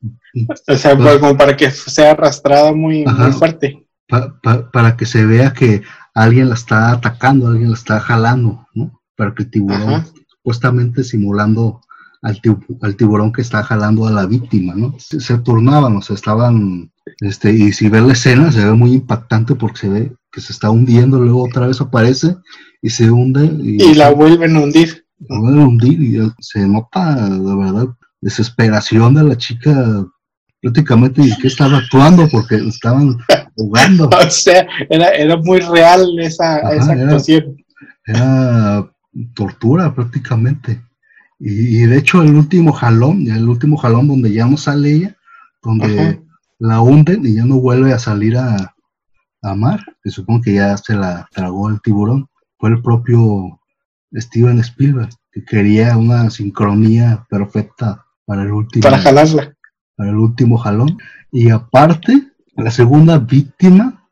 [0.69, 3.05] O sea, como para que sea arrastrada muy,
[3.39, 3.87] fuerte.
[4.73, 5.83] para que se vea que
[6.15, 9.01] alguien la está atacando, alguien la está jalando, ¿no?
[9.17, 11.81] Para que el tiburón, supuestamente simulando
[12.23, 12.41] al,
[12.83, 14.95] al, tiburón que está jalando a la víctima, ¿no?
[14.99, 19.55] Se, turnaban, o sea, estaban, este, y si ves la escena, se ve muy impactante
[19.55, 22.37] porque se ve que se está hundiendo, luego otra vez aparece
[22.81, 23.45] y se hunde.
[23.63, 25.05] Y, y la vuelven a hundir.
[25.29, 27.89] La vuelven a hundir y se nota, de verdad,
[28.21, 30.07] desesperación de la chica
[30.63, 33.19] prácticamente que estaba actuando porque estaban
[33.57, 34.09] jugando.
[34.27, 37.57] o sea, era, muy real esa, actuación.
[38.07, 38.89] Era,
[39.35, 40.81] tortura prácticamente.
[41.39, 45.17] Y, de hecho el último jalón, el último jalón donde ya no sale ella,
[45.61, 46.23] donde
[46.61, 48.75] la hunden y ya no vuelve a salir a,
[49.43, 53.61] a mar, que supongo que ya se la tragó el tiburón, fue el propio
[54.15, 58.83] Steven Spielberg, que quería una sincronía perfecta para el último.
[58.83, 59.57] Para jalarla.
[60.03, 60.99] Para el último jalón.
[61.31, 64.09] Y aparte, la segunda víctima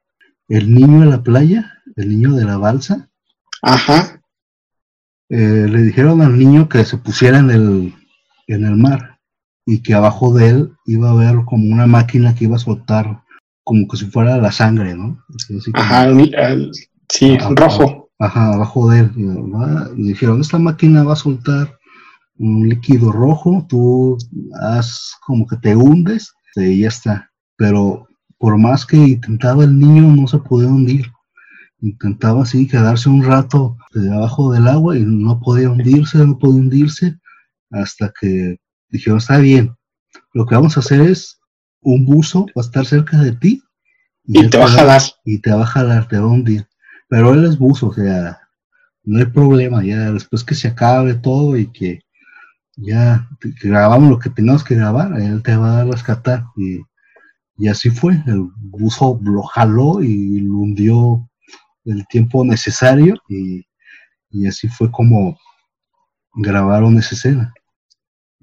[0.49, 3.09] el niño en la playa, el niño de la balsa,
[3.61, 4.21] Ajá.
[5.31, 7.95] eh, le dijeron al niño que se pusiera en el,
[8.47, 9.19] en el mar
[9.67, 13.23] y que abajo de él iba a haber como una máquina que iba a soltar
[13.65, 15.19] como que si fuera la sangre, ¿no?
[15.35, 16.07] Así Ajá.
[16.07, 16.71] el- el-
[17.09, 18.11] sí, rojo.
[18.21, 19.11] Ajá, abajo de él.
[19.97, 21.80] Y dijeron, esta máquina va a soltar
[22.41, 24.17] un líquido rojo, tú
[24.61, 27.31] haz como que te hundes y ya está.
[27.57, 31.07] Pero por más que intentaba el niño, no se podía hundir.
[31.83, 37.19] Intentaba así quedarse un rato debajo del agua y no podía hundirse, no podía hundirse,
[37.71, 38.57] hasta que
[38.89, 39.75] dijeron, está bien,
[40.33, 41.39] lo que vamos a hacer es,
[41.83, 43.63] un buzo va a estar cerca de ti
[44.25, 45.03] Y te va a jalar.
[45.25, 46.67] y te va a jalar, te va a hundir.
[47.09, 48.39] Pero él es buzo, o sea,
[49.03, 52.01] no hay problema, ya después que se acabe todo y que
[52.83, 53.29] ya
[53.63, 56.45] grabamos lo que tengamos que grabar, él te va a rescatar.
[56.57, 56.81] Y,
[57.59, 61.29] y así fue, el buzo lo jaló y lo hundió
[61.85, 63.65] el tiempo necesario y,
[64.31, 65.39] y así fue como
[66.35, 67.53] grabaron esa escena.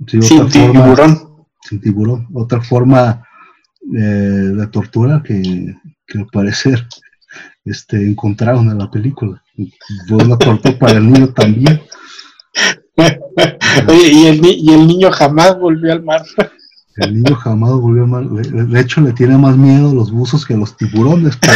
[0.08, 1.46] Sí, Sin forma- tiburón.
[1.64, 2.28] sin tiburón.
[2.34, 3.24] Otra forma
[3.96, 5.76] eh, de tortura que,
[6.06, 6.86] que al parecer
[7.66, 9.42] este, encontraron en la película.
[10.08, 11.82] Fue una tortura para el niño también.
[13.88, 16.24] Oye, y el, y el niño jamás volvió al mar.
[16.98, 18.30] El niño jamás volvió a mal.
[18.34, 21.38] De hecho, le tiene más miedo los buzos que los tiburones.
[21.38, 21.54] Pero,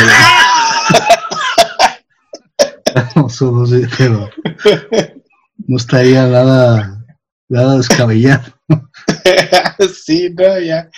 [3.16, 4.30] no, solo sí, pero
[5.68, 7.04] no estaría nada,
[7.50, 8.54] nada descabellado.
[10.06, 10.90] sí, no, ya.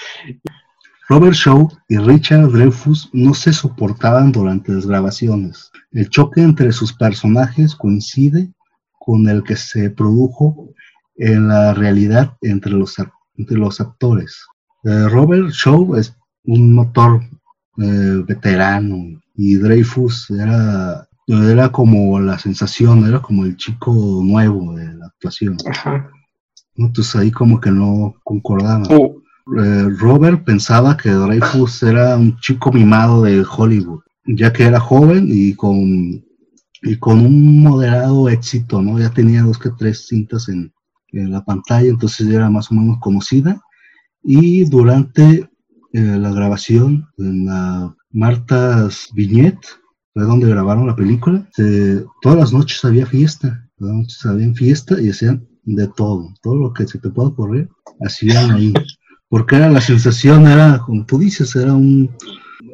[1.07, 5.71] Robert Shaw y Richard Dreyfuss no se soportaban durante las grabaciones.
[5.91, 8.49] El choque entre sus personajes coincide
[9.05, 10.69] con el que se produjo
[11.15, 12.95] en la realidad entre los,
[13.37, 14.45] entre los actores.
[14.83, 17.21] Eh, Robert Shaw es un actor
[17.77, 23.91] eh, veterano y Dreyfuss era, era como la sensación, era como el chico
[24.23, 25.57] nuevo de la actuación.
[25.69, 26.09] Ajá.
[26.75, 28.83] Entonces ahí como que no concordaban.
[28.89, 29.21] Uh,
[29.57, 35.27] Eh, Robert pensaba que Dreyfus era un chico mimado de Hollywood, ya que era joven
[35.27, 36.23] y con,
[36.83, 38.99] y con un moderado éxito, ¿no?
[38.99, 40.73] Ya tenía dos que tres cintas en,
[41.13, 43.61] en la pantalla, entonces ya era más o menos conocida.
[44.23, 45.49] Y durante
[45.93, 49.65] eh, la grabación en la Marta's Vignette,
[50.13, 54.53] fue donde grabaron la película, se- todas las noches había fiesta, todas las noches había
[54.53, 57.69] fiesta y hacían de todo, todo lo que se te pueda ocurrir,
[58.01, 58.73] hacían ahí
[59.29, 62.11] porque era la sensación, era, como tú dices, era un,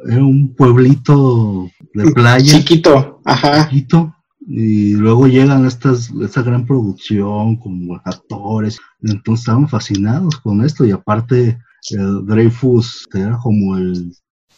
[0.06, 3.20] era un pueblito de playa, chiquito.
[3.24, 3.68] Ajá.
[3.68, 4.14] chiquito,
[4.46, 10.90] y luego llegan estas, esta gran producción con actores, entonces estaban fascinados con esto, y
[10.90, 11.58] aparte
[11.90, 14.12] el Dreyfus era como el,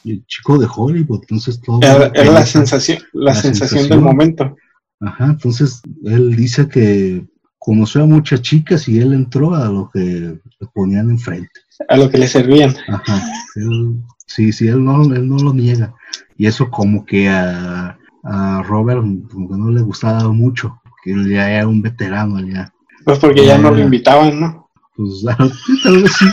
[0.04, 1.80] el chico de Hollywood, entonces todo...
[1.82, 3.88] Era, era la sensación, la, La sensación, sensación.
[3.88, 4.56] del momento.
[5.00, 7.26] Ajá, entonces él dice que
[7.58, 11.60] conoció a muchas chicas y él entró a lo que le ponían enfrente.
[11.88, 12.74] A lo que le servían.
[12.88, 13.22] Ajá,
[13.56, 13.96] él-
[14.26, 15.94] sí, sí, él no, él no lo niega.
[16.36, 21.28] Y eso como que a, a Robert como que no le gustaba mucho, porque él
[21.30, 22.72] ya era un veterano ya.
[23.04, 23.80] Pues porque ya no lo Ah.
[23.80, 24.68] invitaban, ¿no?
[24.96, 25.24] Pues
[25.82, 26.26] tal vez sí,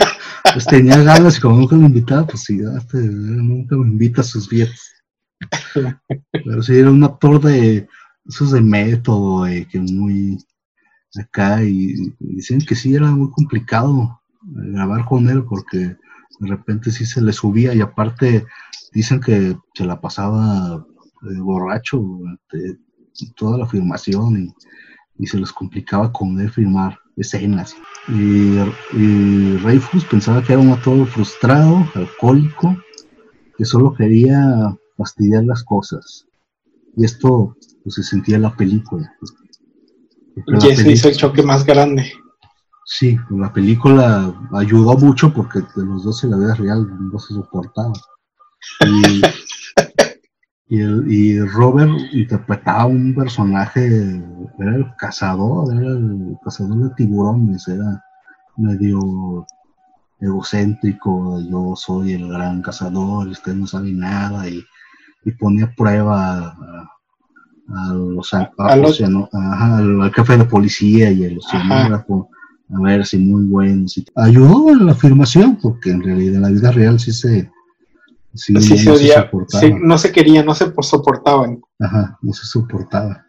[0.52, 4.20] pues tenía ganas y como nunca lo invitaba, pues sí, ya, este, nunca me invita
[4.20, 4.92] a sus fiestas.
[6.32, 7.88] Pero sí, era un actor de
[8.26, 10.38] esos de método, eh, que muy
[11.18, 14.19] acá, y, y dicen que sí era muy complicado
[14.50, 18.46] grabar con él porque de repente sí se le subía y aparte
[18.92, 20.84] dicen que se la pasaba
[21.22, 22.78] eh, borracho durante
[23.36, 24.54] toda la filmación y,
[25.22, 27.76] y se les complicaba con él filmar escenas.
[28.08, 28.56] Y,
[28.96, 32.76] y Reyfus pensaba que era un actor frustrado, alcohólico,
[33.56, 36.26] que solo quería fastidiar las cosas.
[36.96, 39.12] Y esto pues, se sentía en la película.
[40.46, 42.10] Y ese hizo el choque más grande.
[42.92, 47.34] Sí, la película ayudó mucho porque de los dos en la vida real no se
[47.34, 47.92] soportaban.
[48.84, 49.22] Y,
[50.76, 53.86] y, el- y Robert interpretaba un personaje,
[54.58, 58.02] era el cazador, era el cazador de tiburones, era
[58.56, 59.46] medio
[60.20, 64.60] egocéntrico, yo soy el gran cazador, usted no sabe nada, y,
[65.24, 66.90] y ponía a prueba a,
[67.68, 68.98] a los, a- A los-
[69.32, 72.28] ajá, al, al jefe de policía y el oceanógrafo,
[72.72, 73.88] a ver si muy bueno.
[73.88, 77.50] si- Ayudó en la afirmación, porque en realidad en la vida real sí se,
[78.34, 79.30] sí, Sí, se no odia-
[79.82, 81.60] no se querían, no se por- soportaban.
[81.78, 83.26] Ajá, no se soportaba.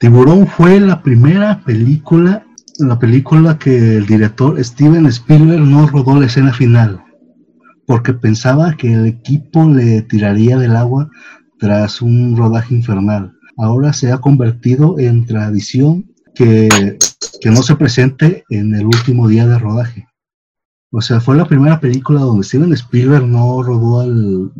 [0.00, 2.44] Tiburón fue la primera película,
[2.78, 7.02] la película que el director Steven Spielberg no rodó la escena final,
[7.86, 11.08] porque pensaba que el equipo le tiraría del agua
[11.58, 13.32] tras un rodaje infernal.
[13.56, 16.04] Ahora se ha convertido en tradición
[16.34, 16.98] que,
[17.40, 20.06] que no se presente en el último día de rodaje.
[20.90, 24.06] O sea, fue la primera película donde Steven Spielberg no rodó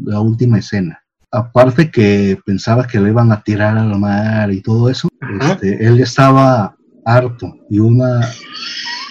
[0.05, 1.01] la última escena.
[1.31, 5.09] Aparte que pensaba que le iban a tirar al mar y todo eso,
[5.41, 7.55] este, él estaba harto.
[7.71, 8.21] Y una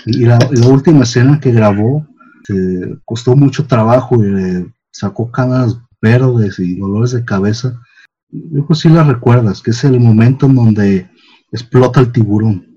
[0.06, 0.38] y la,
[0.68, 2.06] última escena que grabó
[2.50, 7.82] eh, costó mucho trabajo y le sacó canas verdes y dolores de cabeza.
[8.30, 11.10] Yo pues sí la recuerdas, que es el momento en donde
[11.52, 12.75] explota el tiburón.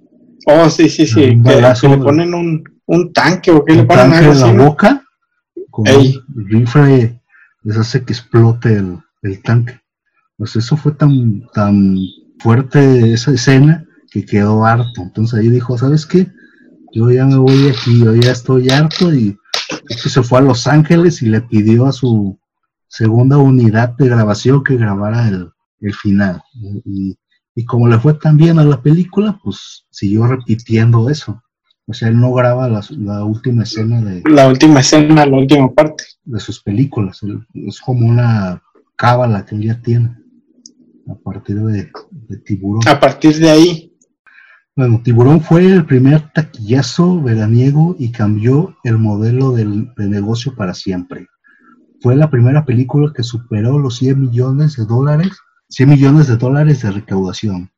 [0.50, 1.42] Oh, sí, sí, sí.
[1.42, 5.04] Que, le ponen un, un, tanque o que le ponen tanque en la boca.
[5.70, 7.20] Con el rifle
[7.62, 9.78] les hace que explote el, el, tanque.
[10.38, 11.98] Pues eso fue tan, tan
[12.38, 15.02] fuerte esa escena que quedó harto.
[15.02, 16.28] Entonces ahí dijo, ¿sabes qué?
[16.94, 19.36] Yo ya me voy aquí, yo ya estoy harto y
[19.90, 22.40] se fue a Los Ángeles y le pidió a su
[22.88, 26.40] segunda unidad de grabación que grabara el, el final.
[26.86, 27.18] Y,
[27.58, 31.42] y, como le fue tan bien a la película, pues siguió repitiendo eso.
[31.86, 34.22] O sea, él no graba la, la última escena de...
[34.30, 36.04] La última escena, la última parte.
[36.24, 37.20] De sus películas.
[37.54, 38.62] Es como una
[38.96, 40.14] cábala que él ya tiene
[41.10, 42.86] a partir de, de Tiburón.
[42.86, 43.96] A partir de ahí.
[44.76, 50.74] Bueno, Tiburón fue el primer taquillazo veraniego y cambió el modelo del, de negocio para
[50.74, 51.26] siempre.
[52.00, 55.32] Fue la primera película que superó los 100 millones de dólares,
[55.68, 57.70] 100 millones de dólares de recaudación.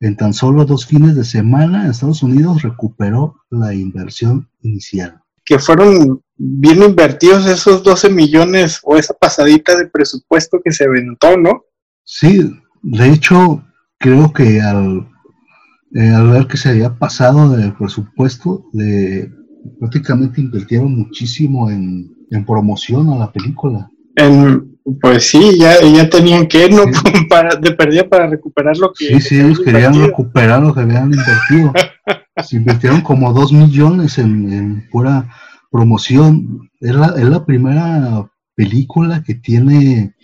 [0.00, 5.20] En tan solo dos fines de semana, Estados Unidos recuperó la inversión inicial.
[5.44, 11.36] Que fueron bien invertidos esos 12 millones o esa pasadita de presupuesto que se aventó,
[11.36, 11.64] ¿no?
[12.02, 12.50] Sí,
[12.82, 13.64] de hecho,
[13.98, 15.08] creo que al,
[15.94, 19.32] eh, al ver que se había pasado del presupuesto, de,
[19.78, 22.12] prácticamente invirtieron muchísimo en,
[22.46, 23.88] promoción a la película.
[24.16, 26.84] En, pues sí, ya, ya tenían que, ¿no?
[27.28, 29.06] para, de perdida para recuperar lo que...
[29.06, 31.72] Sí, sí, ellos querían recuperar lo que habían invertido.
[32.44, 35.28] se invirtieron como dos millones en, pura
[35.70, 36.70] promoción.
[36.80, 40.14] Es la, es la primera película que tiene...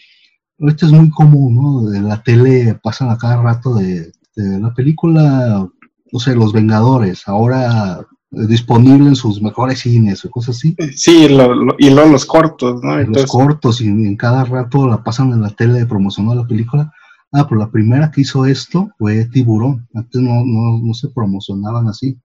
[0.59, 1.91] Esto es muy común, ¿no?
[1.91, 5.67] De la tele pasan a cada rato de la película,
[6.13, 10.76] no sé, Los Vengadores, ahora disponible en sus mejores cines o cosas así.
[10.95, 12.97] Sí, y luego los cortos, ¿no?
[12.99, 15.87] Los cortos y en cada rato la pasan en la tele de
[16.35, 16.93] la película.
[17.33, 19.87] Ah, pero la primera que hizo esto fue Tiburón.
[19.95, 22.18] Antes no, no, se promocionaban así.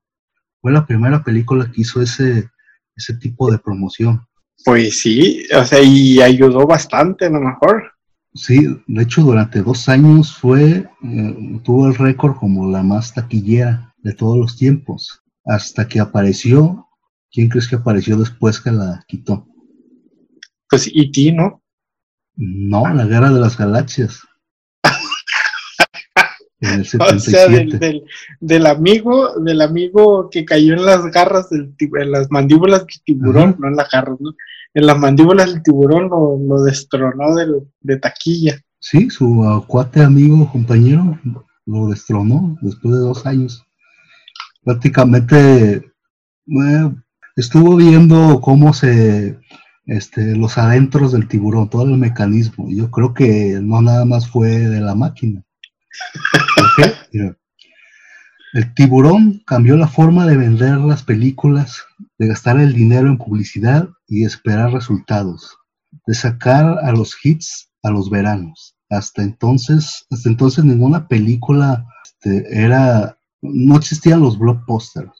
[0.61, 2.49] Fue la primera película que hizo ese,
[2.95, 4.25] ese tipo de promoción.
[4.63, 7.91] Pues sí, o sea, y ayudó bastante a lo mejor.
[8.33, 13.93] Sí, de hecho durante dos años fue, eh, tuvo el récord como la más taquillera
[13.99, 16.87] de todos los tiempos, hasta que apareció,
[17.31, 19.47] ¿quién crees que apareció después que la quitó?
[20.69, 21.61] Pues E.T., ¿no?
[22.35, 24.19] No, la Guerra de las Galaxias.
[26.59, 27.15] en el 77.
[27.15, 28.03] O sea, del,
[28.39, 33.55] del, amigo, del amigo que cayó en las garras, del, en las mandíbulas del tiburón,
[33.59, 34.31] no en las garras, ¿no?
[34.75, 37.33] en las mandíbulas del tiburón lo, destronó
[37.81, 38.61] de taquilla.
[38.79, 41.17] Sí, su cuate amigo, compañero,
[41.65, 43.65] lo destronó después de dos años.
[44.65, 45.89] Prácticamente
[47.37, 49.39] estuvo viendo cómo se,
[49.85, 52.67] este, los adentros del tiburón, todo el mecanismo.
[52.69, 55.43] Yo creo que no nada más fue de la máquina.
[56.55, 57.35] ¿Por qué?
[58.53, 61.83] El tiburón cambió la forma de vender las películas,
[62.17, 65.57] de gastar el dinero en publicidad y esperar resultados,
[66.07, 68.77] de sacar a los hits a los veranos.
[68.89, 73.14] Hasta entonces, hasta entonces ninguna película este, era,
[73.51, 75.11] no existían los blockbusters.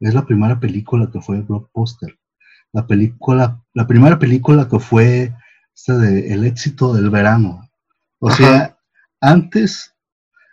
[0.00, 2.18] Es la primera película que fue blockbuster.
[2.72, 5.34] La película, la primera película que fue
[5.74, 7.68] esta de el éxito del verano.
[8.18, 8.78] O sea,
[9.20, 9.94] antes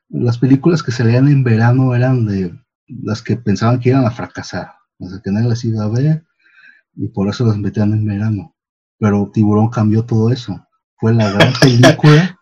[0.09, 2.53] las películas que salían en verano eran de
[2.87, 6.23] las que pensaban que iban a fracasar, las que nadie las iba a ver
[6.95, 8.55] y por eso las metían en verano.
[8.99, 10.65] Pero Tiburón cambió todo eso.
[10.95, 12.39] Fue la gran película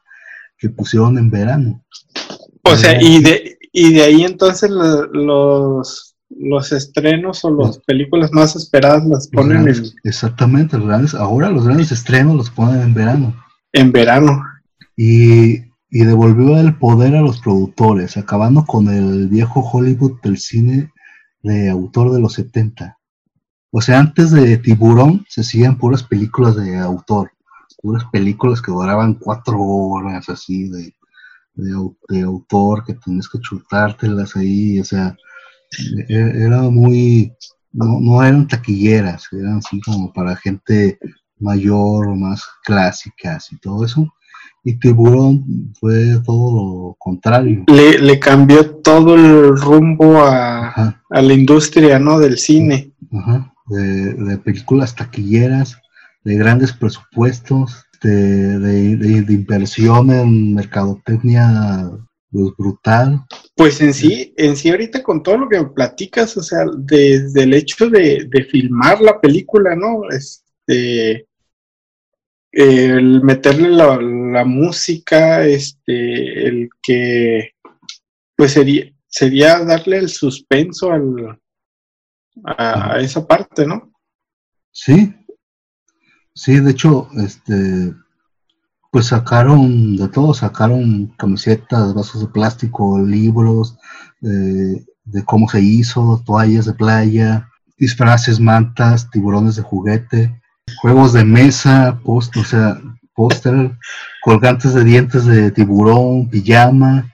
[0.57, 1.83] que pusieron en verano.
[2.63, 8.55] O sea, y de, y de ahí entonces los, los estrenos o las películas más
[8.55, 9.83] esperadas las ponen en...
[10.03, 13.35] Exactamente, los grandes, ahora los grandes estrenos los ponen en verano.
[13.73, 14.43] En verano.
[14.95, 15.65] Y
[15.97, 20.91] y devolvió el poder a los productores, acabando con el viejo Hollywood del cine
[21.41, 22.97] de autor de los 70.
[23.71, 27.31] O sea, antes de Tiburón se hacían puras películas de autor,
[27.81, 30.93] puras películas que duraban cuatro horas así de,
[31.55, 35.15] de, autor, que tenías que chutártelas ahí, o sea,
[36.07, 37.33] e, era muy,
[37.71, 40.99] no, no eran taquilleras, eran así como para gente
[41.39, 44.07] mayor, más clásicas y todo eso
[44.63, 47.65] Y Tiburón fue todo lo contrario.
[47.67, 52.19] Le, le cambió todo el rumbo a, a la industria, ¿no?
[52.19, 52.93] Del cine.
[53.11, 53.51] ajá.
[53.67, 55.75] De, de películas taquilleras,
[56.23, 61.89] de grandes presupuestos, de, de, de- de inversión en mercadotecnia
[62.31, 63.21] pues, brutal.
[63.55, 67.43] Pues en sí, en sí ahorita con todo lo que me platicas, o sea, desde
[67.43, 70.01] el hecho de, de filmar la película, ¿no?
[70.09, 71.27] Este,
[72.51, 77.51] el meterle la, la música, este, el que,
[78.35, 81.39] pues sería, sería darle el suspenso al,
[82.45, 83.91] a, a esa parte, ¿no?
[84.71, 85.13] Sí,
[86.35, 87.93] sí, de hecho, este,
[88.91, 93.77] pues sacaron de todo, sacaron camisetas, vasos de plástico, libros,
[94.21, 100.41] eh, de cómo se hizo, toallas de playa, disfraces, mantas, tiburones de juguete,
[100.81, 102.79] juegos de mesa, post, o sea,
[103.13, 103.77] póster,
[104.23, 107.13] colgantes de dientes de tiburón, pijama,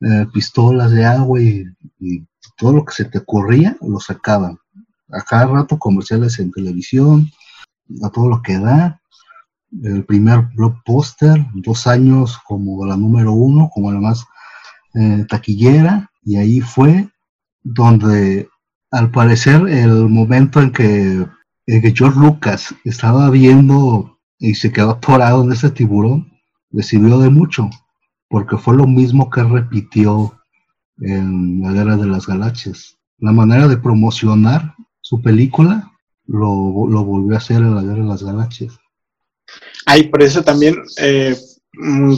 [0.00, 1.64] eh, pistolas de agua y,
[1.98, 2.24] y
[2.56, 4.58] todo lo que se te ocurría lo sacaban.
[5.12, 7.30] A cada rato comerciales en televisión,
[8.02, 9.00] a todo lo que da.
[9.82, 14.24] El primer blockbuster, dos años como la número uno, como la más
[14.94, 17.08] eh, taquillera, y ahí fue
[17.62, 18.48] donde
[18.90, 21.26] al parecer el momento en que,
[21.66, 26.32] en que George Lucas estaba viendo y se quedó atorado en ese tiburón,
[26.70, 27.70] le sirvió de mucho,
[28.28, 30.34] porque fue lo mismo que repitió
[30.98, 32.98] en la Guerra de las Galaxias.
[33.18, 35.89] La manera de promocionar su película
[36.30, 38.78] lo, lo volvió a hacer en la Guerra de las Galaxias.
[39.84, 41.36] Ay, por eso también eh,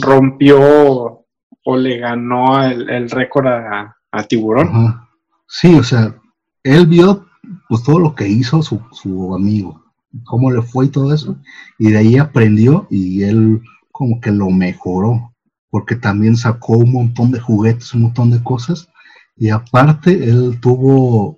[0.01, 1.25] rompió
[1.65, 4.67] o le ganó el, el récord a, a Tiburón.
[4.67, 5.09] Ajá.
[5.47, 6.15] Sí, o sea,
[6.63, 7.25] él vio
[7.67, 9.83] pues todo lo que hizo su, su amigo,
[10.25, 11.37] cómo le fue y todo eso,
[11.77, 13.61] y de ahí aprendió y él
[13.91, 15.33] como que lo mejoró,
[15.69, 18.89] porque también sacó un montón de juguetes, un montón de cosas,
[19.35, 21.35] y aparte él tuvo,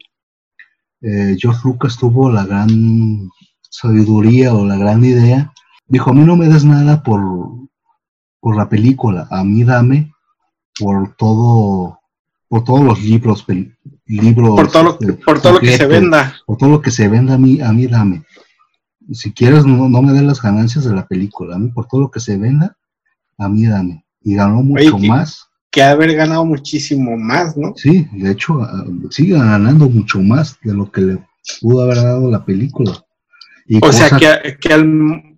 [1.07, 3.29] eh, George Lucas tuvo la gran
[3.69, 5.53] sabiduría o la gran idea,
[5.87, 7.21] dijo, a mí no me des nada por,
[8.39, 10.11] por la película, a mí dame
[10.79, 11.99] por todo,
[12.47, 13.75] por todos los libros, pel-
[14.05, 16.35] libros, Por todo lo, este, por todo lo que se venda.
[16.45, 18.23] por todo lo que se venda a mí, a mí dame.
[19.11, 22.01] Si quieres, no, no me den las ganancias de la película, a mí por todo
[22.01, 22.75] lo que se venda,
[23.37, 24.03] a mí dame.
[24.21, 25.47] Y ganó mucho más.
[25.75, 27.73] Que haber ganado muchísimo más, ¿no?
[27.75, 31.17] Sí, de hecho, ah, sigue ganando mucho más de lo que le
[31.59, 33.05] pudo haber dado la película.
[33.67, 35.37] Y O sea, que, que, al,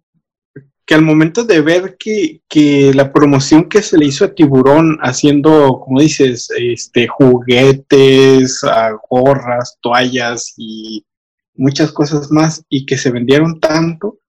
[0.85, 4.99] que al momento de ver que, que la promoción que se le hizo a Tiburón
[5.01, 8.61] haciendo, como dices, este juguetes,
[9.09, 11.03] gorras, toallas y
[11.55, 14.19] muchas cosas más, y que se vendieron tanto.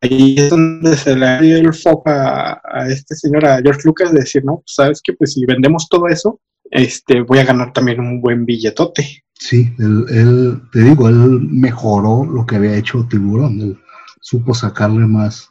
[0.00, 4.12] Ahí es donde se le dio el foco a, a este señor, a George Lucas,
[4.12, 6.40] de decir, no, pues, sabes que pues si vendemos todo eso,
[6.70, 9.24] este, voy a ganar también un buen billetote.
[9.34, 13.60] Sí, él, él- te digo, él mejoró lo que había hecho Tiburón.
[13.60, 13.78] Él
[14.20, 15.50] supo sacarle más,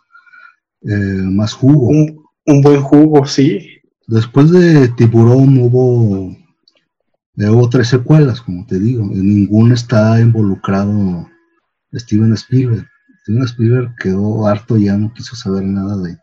[0.83, 1.87] eh, más jugo.
[1.87, 3.67] Un, un buen jugo, sí.
[4.07, 6.31] Después de Tiburón hubo,
[7.37, 9.03] eh, hubo tres secuelas, como te digo.
[9.03, 11.27] En ninguna está involucrado
[11.93, 12.87] Steven Spielberg.
[13.23, 16.17] Steven Spielberg quedó harto y ya no quiso saber nada de,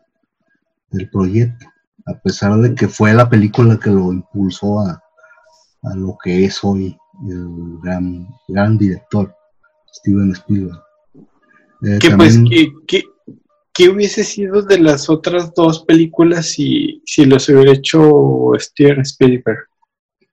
[0.91, 1.65] del proyecto.
[2.05, 5.01] A pesar de que fue la película que lo impulsó a,
[5.83, 6.97] a lo que es hoy
[7.27, 9.33] el gran, gran director,
[9.93, 10.81] Steven Spielberg.
[11.83, 13.03] Eh, que pues, ¿qué, qué,
[13.73, 19.67] qué hubiese sido de las otras dos películas si, si los hubiera hecho Steven Spielberg?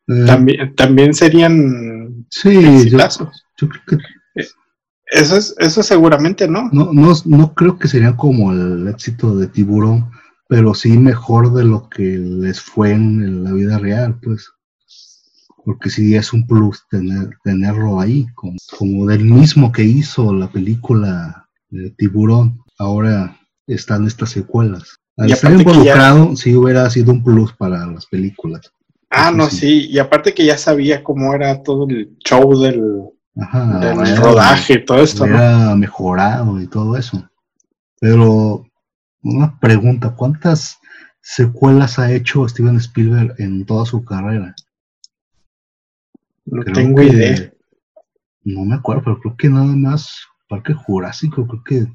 [0.09, 2.99] eh, También, también serían sí, yo
[3.69, 3.99] creo que
[5.07, 6.69] Eso, es, eso seguramente no.
[6.73, 10.11] No, no, no creo que sería como el éxito de Tiburón,
[10.49, 14.51] pero sí mejor de lo que les fue en la vida real, pues.
[15.65, 20.49] Porque sí es un plus tener, tenerlo ahí, como, como del mismo que hizo la
[20.49, 24.97] película de Tiburón, ahora están estas secuelas.
[25.17, 28.71] Al estar ya- involucrado, sí hubiera sido un plus para las películas.
[29.11, 29.57] Ah, no, sí.
[29.57, 29.87] sí.
[29.91, 32.83] Y aparte que ya sabía cómo era todo el show del,
[33.39, 35.27] Ajá, del rodaje, todo esto,
[35.77, 37.29] mejorado y todo eso.
[38.01, 38.65] Pero
[39.23, 40.79] una pregunta, ¿cuántas
[41.21, 44.55] secuelas ha hecho Steven Spielberg en toda su carrera?
[46.47, 47.53] No Creo tengo que- idea.
[48.45, 51.93] No me acuerdo, pero creo que nada más Parque Jurásico, creo que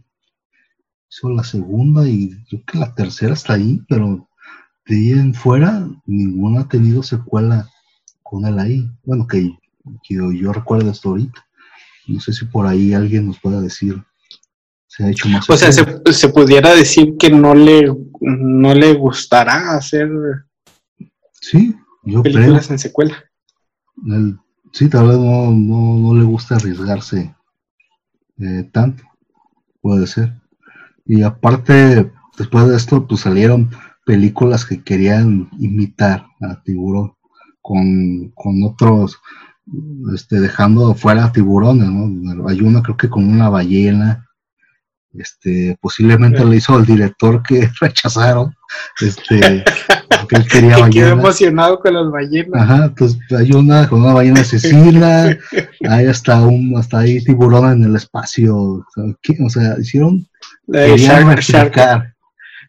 [1.10, 4.28] hizo la segunda y creo que la tercera está ahí, pero
[4.86, 7.70] de ahí en fuera ninguna ha tenido secuela
[8.22, 8.92] con él ahí.
[9.06, 9.58] Bueno, que,
[10.04, 11.46] que yo, recuerdo hasta ahorita.
[12.08, 14.02] No sé si por ahí alguien nos pueda decir
[14.88, 15.50] se ha hecho más.
[15.50, 20.10] O sea, se, se, pudiera decir que no le, no le gustará hacer
[21.42, 23.16] sí, yo películas en secuela.
[24.74, 27.34] sí, tal vez no, no, no le gusta arriesgarse
[28.40, 29.04] eh, tanto,
[29.82, 30.34] puede ser.
[31.06, 33.70] Y aparte, después de esto, pues salieron
[34.06, 37.16] películas que querían imitar a Tiburón
[37.62, 39.20] con, con otros,
[40.14, 42.48] este, dejando fuera tiburones, ¿no?
[42.48, 44.28] Hay una creo que con una ballena,
[45.14, 48.56] este, posiblemente lo hizo el director que rechazaron,
[49.00, 49.64] este,
[50.10, 50.90] porque él quería ballena.
[50.90, 52.62] Quedó emocionado con las ballenas.
[52.62, 55.38] Ajá, entonces hay una con una ballena asesina,
[55.90, 60.28] hay hasta un, hasta ahí tiburón en el espacio, o sea, hicieron,
[60.68, 62.14] la de Shark,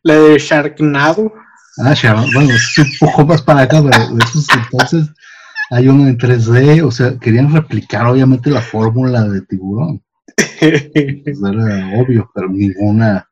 [0.03, 1.33] la de Sharknado.
[1.79, 1.95] Ah,
[2.35, 5.09] bueno, es un poco más para acá, pero esos entonces
[5.73, 10.03] hay uno en 3D, o sea, querían replicar obviamente la fórmula de tiburón.
[10.61, 13.27] era obvio, pero ninguna,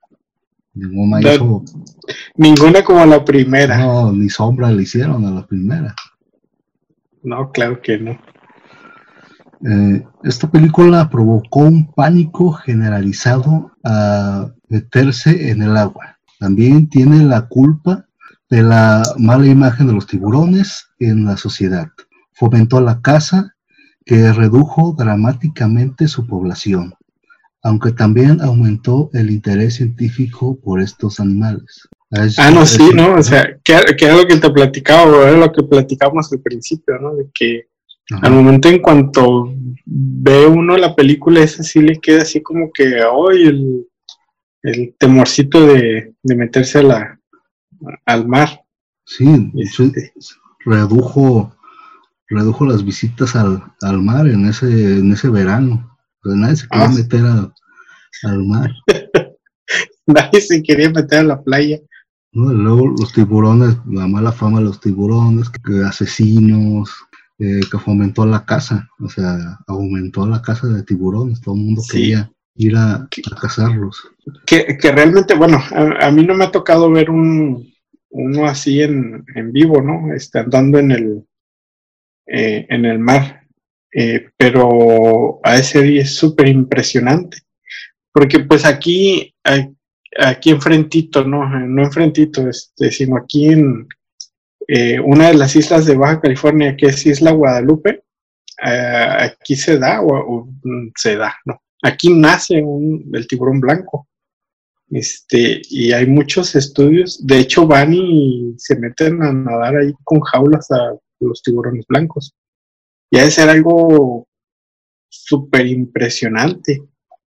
[0.72, 1.62] ninguna hizo.
[2.36, 3.76] Ninguna como la primera.
[3.76, 5.94] No, ni sombra le hicieron a la primera.
[7.22, 8.12] No, claro que no.
[9.62, 16.18] Eh, esta película provocó un pánico generalizado a meterse en el agua.
[16.38, 18.06] También tiene la culpa
[18.48, 21.88] de la mala imagen de los tiburones en la sociedad.
[22.40, 23.54] Fomentó la caza
[24.06, 26.94] que redujo dramáticamente su población,
[27.62, 31.86] aunque también aumentó el interés científico por estos animales.
[32.38, 33.16] ah, no, sí, ¿no?
[33.16, 37.14] O sea, que, era lo que te platicaba, era lo que platicamos al principio, ¿no?
[37.14, 37.66] De que
[38.22, 39.54] al momento en cuanto
[39.84, 43.86] ve uno la película, esa sí le queda así como que, hoy el,
[44.62, 47.20] el temorcito de, meterse a la,
[48.06, 48.64] al mar.
[49.04, 50.14] Sí, este,
[50.64, 51.54] redujo,
[52.30, 55.96] redujo las visitas al, mar en ese, en ese verano.
[56.24, 56.90] nadie se quería ah.
[56.90, 57.24] meter
[58.22, 58.70] al mar.
[60.06, 61.78] nadie se quería meter a la playa.
[62.32, 66.90] luego los tiburones, la mala fama de los tiburones, que asesinos,
[67.38, 71.82] eh, que fomentó la caza, o sea, aumentó la caza de tiburones, todo el mundo
[71.90, 73.08] quería ir a,
[73.40, 74.08] cazarlos.
[74.44, 77.72] Que, realmente, bueno, a, mí no me ha tocado ver un,
[78.10, 80.12] uno así en, vivo, ¿no?
[80.14, 81.24] Este, andando en el,
[82.32, 83.40] eh, en el mar.
[83.92, 87.38] Eh, pero a ese día es súper impresionante.
[88.12, 89.34] Porque pues aquí,
[90.16, 91.48] aquí enfrentito, ¿no?
[91.48, 93.88] No enfrentito, este, sino aquí en
[94.68, 98.04] eh, una de las islas de Baja California, que es Isla Guadalupe,
[98.62, 100.48] aquí se da o,
[100.96, 101.60] se da, ¿no?
[101.82, 102.62] Aquí nace
[103.12, 104.06] el tiburón blanco.
[104.90, 110.20] Este, y hay muchos estudios, de hecho van y se meten a nadar ahí con
[110.20, 112.34] jaulas a los tiburones blancos.
[113.10, 114.26] Y ha de ser algo
[115.08, 116.82] súper impresionante,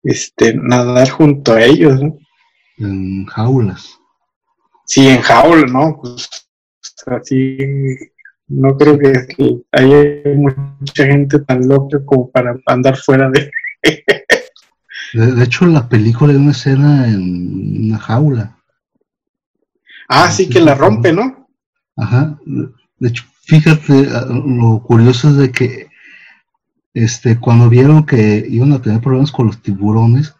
[0.03, 2.17] este, nadar junto a ellos, ¿no?
[2.77, 3.97] En jaulas.
[4.85, 5.99] Sí, en jaulas, ¿no?
[6.01, 6.29] Pues
[7.07, 7.57] así,
[8.47, 9.13] no creo que
[9.71, 13.51] haya mucha gente tan loca como para andar fuera de...
[15.13, 18.57] De, hecho, la película hay una escena en una jaula.
[20.09, 21.47] Ah, sí, que la rompe, ¿no?
[21.95, 22.37] Ajá.
[22.99, 25.87] De hecho, fíjate, ah, lo curioso es de que
[26.93, 30.35] este, cuando vieron que iban a tener problemas con los tiburones,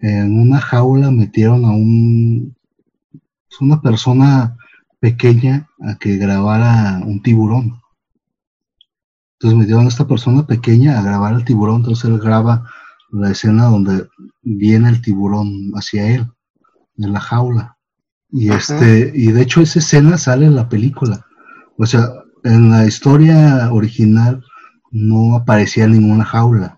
[0.00, 2.56] en una jaula metieron a un
[3.12, 4.56] pues, una persona
[4.98, 7.80] pequeña a que grabara un tiburón.
[9.34, 12.68] Entonces metieron a esta persona pequeña a grabar el tiburón, entonces él graba
[13.10, 14.08] la escena donde
[14.42, 16.26] viene el tiburón hacia él,
[16.96, 17.76] en la jaula.
[18.30, 21.24] Y este, y de hecho esa escena sale en la película.
[21.76, 24.44] O sea, en la historia original
[24.92, 26.76] no aparecía ninguna jaula.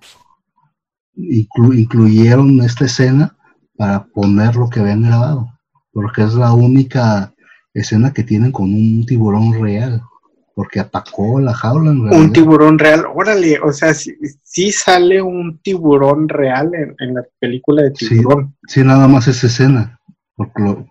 [1.15, 3.37] incluyeron esta escena
[3.77, 5.53] para poner lo que habían grabado,
[5.93, 7.35] porque es la única
[7.75, 10.03] escena que tienen con un tiburón real
[10.55, 11.91] porque atacó la jaula.
[11.91, 17.91] un tiburón real, órale, o sea, sí, sale un tiburón real en, la película de
[17.91, 18.57] tiburón.
[18.67, 20.01] Sí, nada más esa escena,
[20.35, 20.87] porque,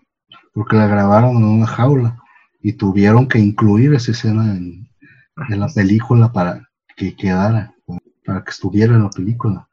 [0.54, 2.22] porque la grabaron en una jaula
[2.66, 4.90] y tuvieron que incluir esa escena en,
[5.50, 6.68] la película para
[6.98, 7.76] que quedara,
[8.26, 9.68] para que estuviera en la película.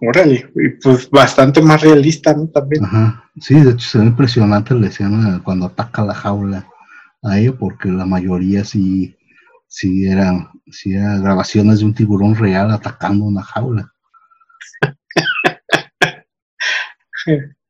[0.00, 2.48] Órale, y pues bastante más realista, ¿no?
[2.48, 2.86] También.
[2.86, 6.66] Ajá, sí, de hecho se ve impresionante la escena cuando ataca la jaula
[7.22, 9.14] ahí, porque la mayoría sí
[9.66, 13.92] si eran, si eran grabaciones de un tiburón real atacando una jaula.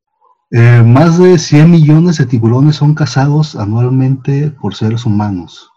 [0.55, 5.71] Eh, más de 100 millones de tiburones son cazados anualmente por seres humanos.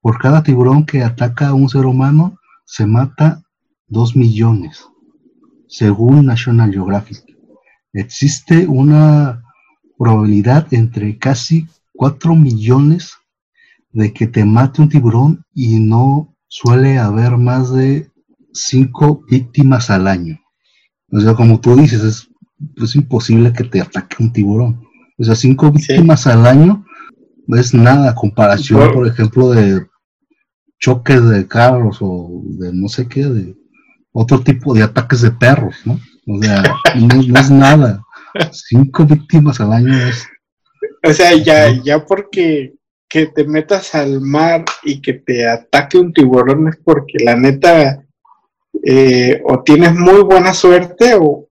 [0.00, 3.42] Por cada tiburón que ataca a un ser humano, se mata
[3.88, 4.88] 2 millones,
[5.68, 7.22] según National Geographic.
[7.92, 9.42] existe una
[9.98, 13.18] probabilidad entre casi 4 millones
[13.92, 18.10] de que te mate un tiburón y no suele haber más de
[18.54, 20.40] 5 víctimas al año.
[21.12, 22.28] O sea, como tú dices, es,
[22.82, 24.84] es imposible que te ataque un tiburón.
[25.18, 26.84] O sea, 5 víctimas al año
[27.48, 29.86] es nada a comparación, por ejemplo, de
[30.78, 33.54] choques de carros o de no sé qué, de
[34.12, 35.98] otro tipo de ataques de perros, ¿no?
[36.26, 36.62] O sea,
[36.96, 38.02] no, es nada.
[38.50, 40.26] Cinco víctimas al año es...
[41.06, 42.74] O sea, ya, ya porque
[43.08, 48.04] que te metas al mar y que te ataque un tiburón es porque la neta
[48.82, 51.43] eh, o tienes muy buena suerte o,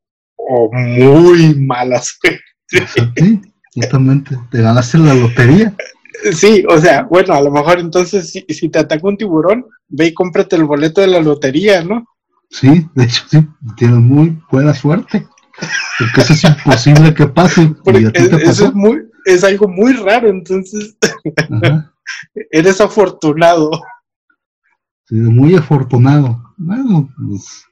[0.71, 2.41] muy mala suerte.
[2.67, 3.41] Sí,
[3.75, 5.75] justamente, te ganaste la lotería.
[6.33, 10.07] Sí, o sea, bueno, a lo mejor entonces si, si, te ataca un tiburón, ve
[10.07, 12.05] y cómprate el boleto de la lotería, ¿no?
[12.49, 15.27] Sí, de hecho sí, tienes muy buena suerte.
[15.99, 17.73] Porque eso es imposible que pase.
[18.43, 20.97] eso es, muy, es algo muy raro, entonces
[22.51, 23.71] eres afortunado.
[25.05, 26.41] Sí, muy afortunado.
[26.57, 27.65] Bueno, pues...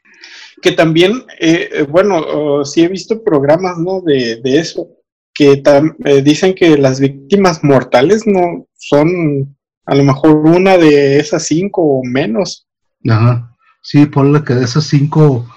[0.62, 4.02] Que también, eh, eh bueno, sí he visto programas, ¿no?
[4.02, 4.88] De, de eso
[5.34, 5.64] que
[6.06, 9.56] eh, dicen que las víctimas mortales no son
[9.86, 12.68] a lo mejor una de esas cinco o menos.
[13.10, 13.56] Ajá.
[13.82, 15.48] Sí, ponle que de esas cinco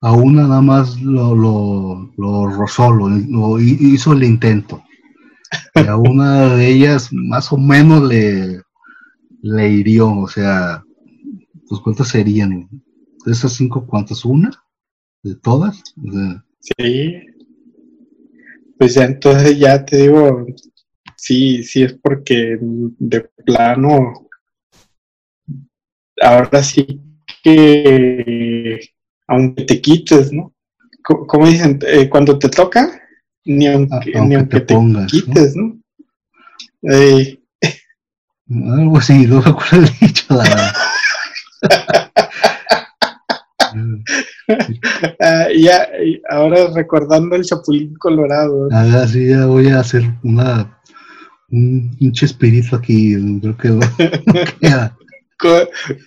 [0.00, 4.82] a una nada más lo, lo, rozó, lo, hizo el intento.
[5.74, 8.60] Y a una de ellas más o menos le,
[9.42, 10.82] le hirió, o sea,
[11.68, 12.68] pues cuántas serían.
[13.28, 14.24] De esas cinco, ¿cuántas?
[14.24, 14.50] ¿Una?
[15.22, 15.82] ¿De todas?
[16.76, 17.28] sí
[18.78, 20.46] pues ya entonces ya te digo,
[21.16, 24.28] sí, sí es porque de plano,
[26.22, 27.00] ahora sí
[27.42, 28.78] que,
[29.26, 30.54] aunque te quites, ¿no?
[31.02, 33.02] Como dicen, eh, cuando te toca,
[33.44, 34.76] ni aunque, ni aunque te,
[35.08, 35.76] quites, ¿no?
[38.50, 40.72] Algo así, no me acuerdo el dicho, la verdad.
[45.20, 45.86] Ah, ya,
[46.30, 48.68] ahora recordando el Chapulín Colorado.
[48.72, 50.78] Ah, sí, ya voy a hacer una
[51.50, 53.80] un pinche espíritu aquí, creo que no,
[54.60, 54.96] queda.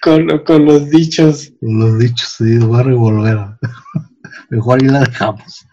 [0.01, 1.53] Con, con, los dichos.
[1.61, 3.39] Con los dichos, sí, voy a revolver.
[4.49, 5.65] Mejor ahí la dejamos.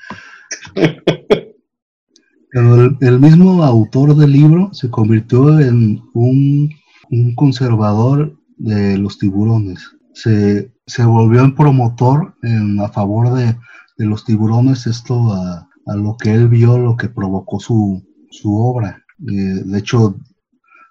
[2.53, 6.71] Pero el, mismo autor del libro se convirtió en un,
[7.11, 9.91] un conservador de los tiburones.
[10.15, 13.57] Se, se volvió en promotor en, a favor de,
[13.99, 19.03] los tiburones, esto a, lo que él vio, lo que provocó su, su obra.
[19.27, 20.17] Eh, de hecho,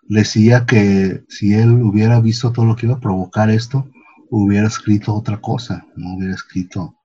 [0.04, 3.90] decía que si él hubiera visto todo lo que iba a provocar esto,
[4.30, 6.96] hubiera escrito otra cosa, no hubiera escrito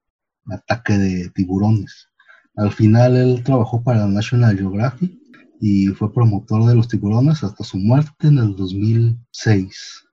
[0.51, 2.09] ataque de tiburones.
[2.56, 5.12] Al final él trabajó para National Geographic
[5.60, 10.05] y fue promotor de los tiburones hasta su muerte en el 2006.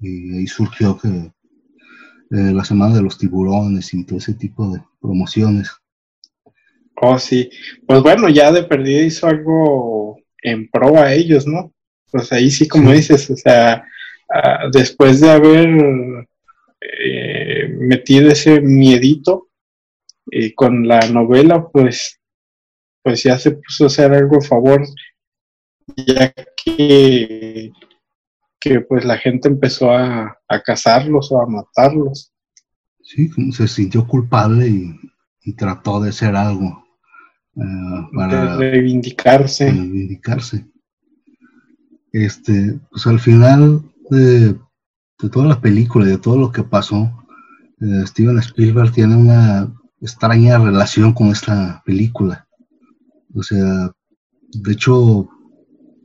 [0.00, 1.32] Y ahí surgió que
[2.30, 5.70] eh, la semana de los tiburones y todo ese tipo de promociones.
[7.00, 7.50] Oh, sí.
[7.86, 11.72] Pues bueno, ya de perdida hizo algo en pro a ellos, ¿no?
[12.10, 13.84] Pues ahí sí, como dices, o sea,
[14.32, 15.68] ah, después de haber
[16.80, 19.48] eh, metido ese miedito
[20.30, 22.20] eh, con la novela, pues,
[23.02, 24.86] pues ya se puso a hacer algo a favor,
[25.96, 26.32] ya
[26.64, 27.70] que
[28.60, 32.32] que pues la gente empezó a, cazarlos o a matarlos.
[33.02, 34.94] Sí, se sintió culpable y,
[35.56, 36.84] trató de hacer algo
[37.54, 37.60] eh,
[38.12, 39.70] para reivindicarse.
[39.70, 40.66] reivindicarse.
[42.12, 44.56] Este, pues al final de,
[45.30, 47.12] toda la película y de todo lo que pasó,
[47.80, 52.46] eh, Steven Spielberg tiene una extraña relación con esta película.
[53.34, 53.92] O sea,
[54.52, 55.28] de hecho,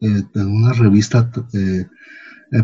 [0.01, 1.85] eh, en una revista eh,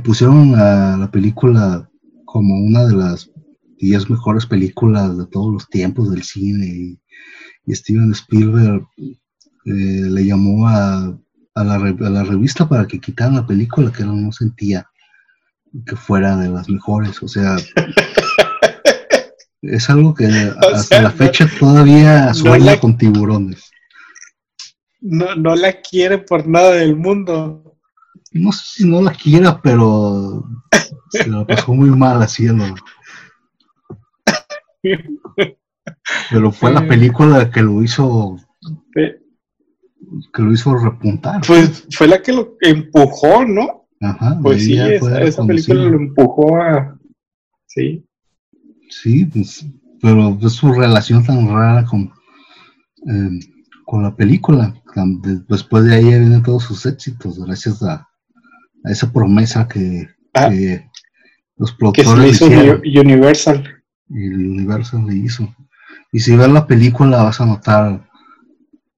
[0.03, 1.89] pusieron a la película
[2.25, 3.31] como una de las
[3.79, 6.99] 10 mejores películas de todos los tiempos del cine y,
[7.69, 9.11] Steven Spielberg eh,
[9.65, 11.19] le llamó a,
[11.53, 14.87] la, revista para que quitaran la película que él no sentía
[15.85, 17.21] que fuera de las mejores.
[17.21, 17.57] O sea,
[19.61, 20.27] es algo que
[20.73, 23.69] hasta la fecha todavía sueña con tiburones.
[25.01, 27.66] No, no la quiere por nada del mundo
[28.33, 30.43] no sé si no la quiera, pero
[31.09, 32.65] se la pasó muy mal haciendo.
[36.31, 38.37] Pero fue la película que lo hizo
[40.33, 41.41] que lo hizo repuntar.
[41.45, 43.87] Pues fue la que lo empujó, ¿no?
[44.01, 44.39] Ajá.
[44.41, 46.97] Pues sí, esa, película lo empujó a
[47.65, 48.05] sí.
[48.89, 49.65] Sí, pues,
[50.01, 52.11] pero es su relación tan rara con,
[53.07, 53.39] eh,
[53.85, 54.73] con la película.
[55.47, 58.06] Después de ahí vienen todos sus éxitos, gracias a,
[58.85, 60.49] esa promesa que, Ah.
[60.49, 60.87] que
[61.57, 63.83] los Que se le productores hizo Uni- Universal.
[64.09, 65.53] y el universo le hizo.
[66.11, 68.07] Y si ves la película vas a notar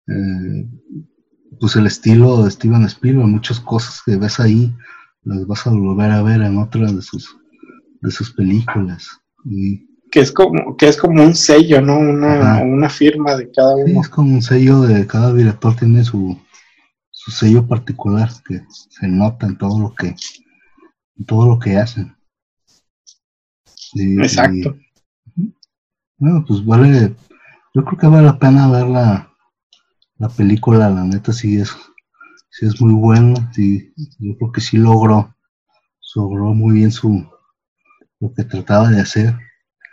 [0.07, 0.67] eh,
[1.59, 4.73] pues el estilo de Steven Spielberg, muchas cosas que ves ahí
[5.23, 7.35] las vas a volver a ver en otras de sus
[8.01, 9.07] de sus películas.
[9.45, 11.99] Y Que es como, que es como un sello, ¿no?
[11.99, 14.01] Una, una firma de cada sí, uno.
[14.01, 16.37] es como un sello de cada director tiene su,
[17.29, 20.07] su sello particular que se nota en todo lo que
[21.17, 22.15] en todo lo que hacen.
[23.93, 24.75] Y- Exacto.
[25.35, 25.53] y-
[26.17, 27.15] Bueno, pues vale,
[27.73, 29.31] yo creo que vale la pena ver la,
[30.17, 31.69] la película, la neta sí es,
[32.49, 35.33] sí es muy buena, sí, yo creo que sí logró,
[36.15, 37.25] logró muy bien su,
[38.19, 39.37] lo que trataba de hacer.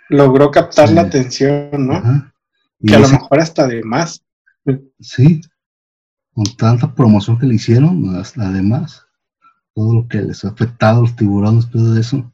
[0.09, 0.95] Logró captar Sí.
[0.95, 1.95] la atención, ¿no?
[1.95, 2.35] Ajá.
[2.81, 4.25] Y Que a lo mejor hasta de más.
[5.01, 5.41] sí,
[6.37, 9.07] con tanta promoción que le hicieron, además,
[9.75, 12.33] todo lo que les ha afectado a los tiburones después de eso.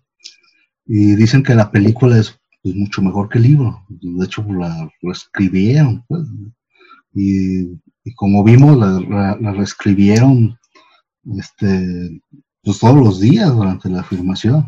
[0.86, 3.86] Y dicen que la película es pues, mucho mejor que el libro.
[3.88, 6.24] De hecho, la, la escribieron, pues.
[7.14, 10.58] Y, y como vimos, la, la- la reescribieron
[11.38, 12.20] este,
[12.64, 14.66] pues, todos los días durante la filmación.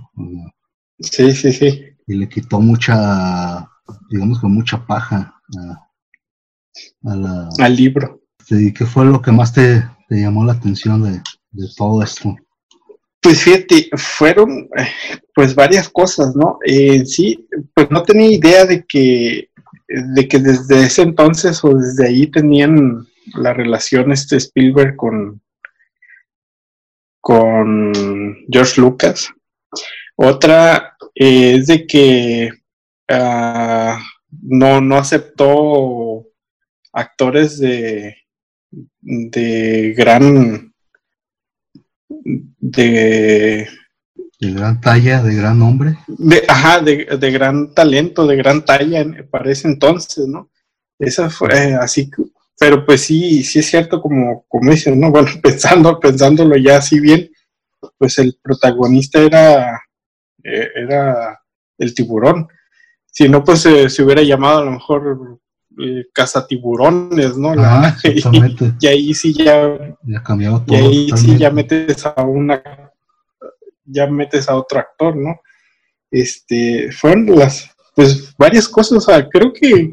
[1.01, 1.83] Sí, sí, sí.
[2.07, 3.69] y le quitó mucha,
[4.11, 7.49] digamos que mucha paja a, a la...
[7.59, 8.21] Al libro.
[8.47, 11.23] Sí, ¿Qué fue lo que más te, te llamó la atención de,
[11.53, 12.37] de todo esto?
[13.23, 14.87] Pues fíjate, fueron eh,
[15.35, 16.59] pues varias cosas, ¿no?
[16.67, 19.49] Eh, sí, pues no tenía idea de que,
[19.89, 23.07] de que desde ese entonces o desde ahí tenían
[23.37, 25.41] la relación este Spielberg con,
[27.23, 27.95] con
[28.51, 29.31] George Lucas.
[30.17, 32.51] Otra es de que
[33.09, 33.99] ah,
[34.43, 36.27] no, no aceptó
[36.93, 38.15] actores de,
[39.05, 40.73] de gran
[42.61, 43.69] de,
[44.41, 45.97] De gran talla, de gran nombre.
[46.07, 50.51] de ajá, de, de gran talento, de gran talla en- para ese entonces, ¿no?
[50.99, 52.11] Esa fue eh, así,
[52.59, 55.11] pero pues sí, sí es cierto como, como dicen, ¿no?
[55.13, 57.31] Bueno, pensando, pensándolo ya así bien,
[57.99, 59.81] pues el protagonista era,
[60.45, 61.41] eh, era
[61.79, 62.49] el tiburón.
[63.07, 65.41] Si no, pues eh, se hubiera llamado a lo mejor
[65.79, 67.55] eh, Cazatiburones, ¿no?
[67.55, 68.73] La- Ah, exactamente.
[68.81, 70.77] y ahí sí ya Ya cambiado y todo.
[70.79, 72.63] ahí sí ya metes a una
[73.87, 75.41] ya metes a otro actor, ¿no?
[76.11, 79.93] Este, fueron las, pues varias cosas, o sea, creo que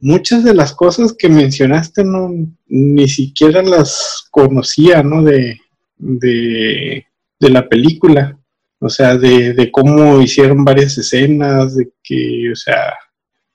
[0.00, 2.30] muchas de las cosas que mencionaste no,
[2.66, 5.22] ni siquiera las conocía, ¿no?
[5.22, 5.56] De,
[5.98, 7.06] de,
[7.38, 8.36] de la película,
[8.80, 12.94] o sea, de, de cómo hicieron varias escenas, de que, o sea,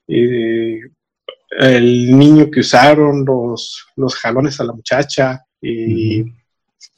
[0.08, 0.80] eh,
[1.58, 6.24] el niño que usaron, los, los jalones a la muchacha, y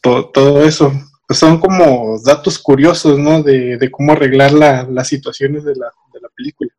[0.02, 0.92] to- todo eso.
[1.28, 3.42] Pues son como datos curiosos, ¿no?
[3.44, 6.72] De, de cómo arreglar la- las situaciones de la, de la película.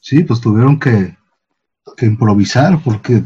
[0.00, 1.14] Sí, pues tuvieron que,
[1.96, 3.22] que improvisar porque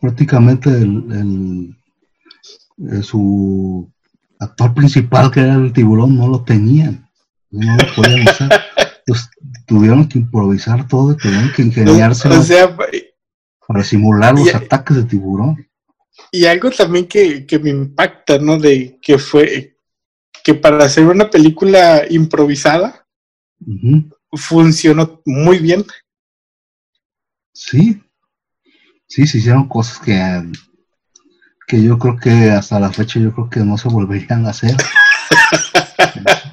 [0.00, 1.76] prácticamente el, el-
[2.92, 3.90] eh, su
[4.38, 7.08] actor principal, que era el tiburón, no lo tenían.
[7.50, 8.50] No lo podían hacer.
[9.06, 9.28] Pues
[9.66, 12.74] tuvieron que improvisar todo, y tuvieron que ingeniarse O sea,
[13.66, 15.66] para simular los y- ataques de tiburón.
[16.32, 18.58] y algo también que, que me impacta, ¿no?
[18.58, 19.76] De que fue
[20.42, 23.06] que para hacer una película improvisada
[24.32, 25.84] funcionó muy bien.
[27.52, 28.02] Sí,
[29.06, 30.42] sí, se hicieron cosas que,
[31.66, 34.76] que yo creo que hasta la fecha yo creo que no se volverían a hacer.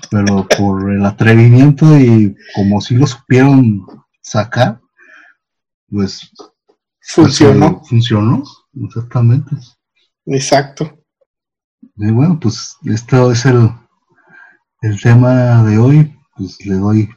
[0.10, 3.86] Pero por el atrevimiento y como si lo supieron
[4.22, 4.80] sacar,
[5.90, 6.32] pues
[7.02, 7.78] Funcionó.
[7.78, 8.44] pues, funcionó,
[8.86, 9.56] exactamente.
[10.26, 10.98] Exacto.
[11.98, 13.70] Y bueno, pues esto es el,
[14.82, 16.18] el tema de hoy.
[16.38, 17.10] Pues le doy,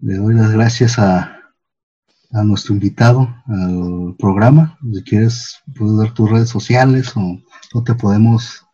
[0.00, 1.38] le doy las gracias a,
[2.32, 4.78] a nuestro invitado al programa.
[4.92, 7.38] Si quieres, puedes dar tus redes sociales o
[7.74, 8.64] no te podemos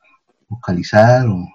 [0.49, 1.27] localizar.
[1.29, 1.47] O,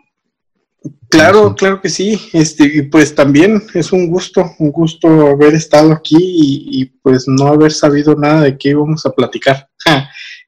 [1.09, 2.19] Claro, claro que sí.
[2.33, 7.27] Este, y pues también es un gusto, un gusto haber estado aquí y, y, pues
[7.27, 9.67] no haber sabido nada de qué íbamos a platicar.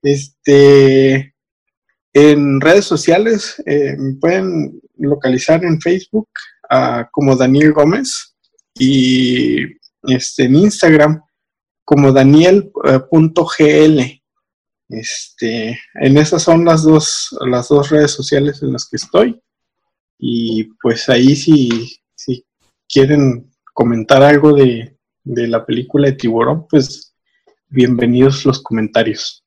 [0.03, 1.35] Este,
[2.13, 6.29] en redes sociales eh, me pueden localizar en Facebook
[6.69, 8.35] ah, como Daniel Gómez
[8.73, 9.63] y
[10.03, 11.21] este, en Instagram
[11.85, 13.99] como Daniel.gl.
[14.89, 19.41] Este, en esas son las dos, las dos redes sociales en las que estoy.
[20.23, 22.45] Y pues ahí si, si
[22.88, 27.15] quieren comentar algo de, de la película de Tiburón, pues
[27.69, 29.43] bienvenidos los comentarios.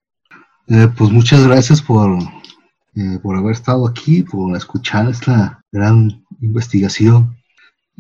[0.66, 2.18] Eh, pues muchas gracias por,
[2.96, 7.36] eh, por haber estado aquí, por escuchar esta gran investigación.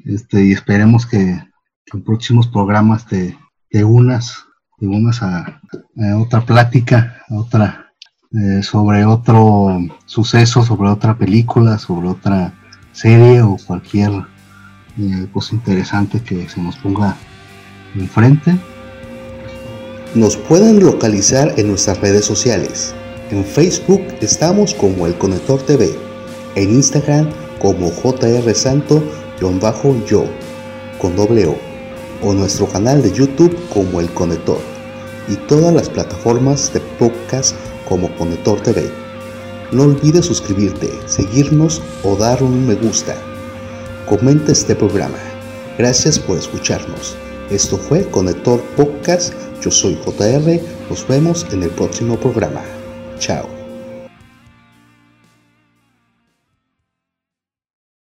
[0.04, 1.38] Este, y esperemos que,
[1.92, 3.38] en próximos programas te,
[3.68, 4.46] te unas,
[4.78, 5.60] te unas a,
[6.18, 7.92] otra plática, otra
[8.32, 12.52] eh, sobre otro suceso, sobre otra película, sobre otra
[12.94, 14.10] serie o cualquier
[15.32, 17.16] cosa interesante que se nos ponga
[17.94, 18.56] enfrente.
[20.14, 22.94] Nos pueden localizar en nuestras redes sociales.
[23.30, 25.90] En Facebook estamos como El Conector TV,
[26.54, 30.24] en Instagram como JR Santo-yo
[31.00, 31.58] con doble O,
[32.22, 34.60] o nuestro canal de YouTube como El Conector
[35.28, 37.56] y todas las plataformas de podcast
[37.88, 39.03] como Conector TV.
[39.74, 43.16] No olvides suscribirte, seguirnos o dar un me gusta.
[44.06, 45.18] Comenta este programa.
[45.76, 47.16] Gracias por escucharnos.
[47.50, 49.34] Esto fue Conector Podcast.
[49.60, 50.60] Yo soy JR.
[50.88, 52.62] Nos vemos en el próximo programa.
[53.18, 53.53] Chao.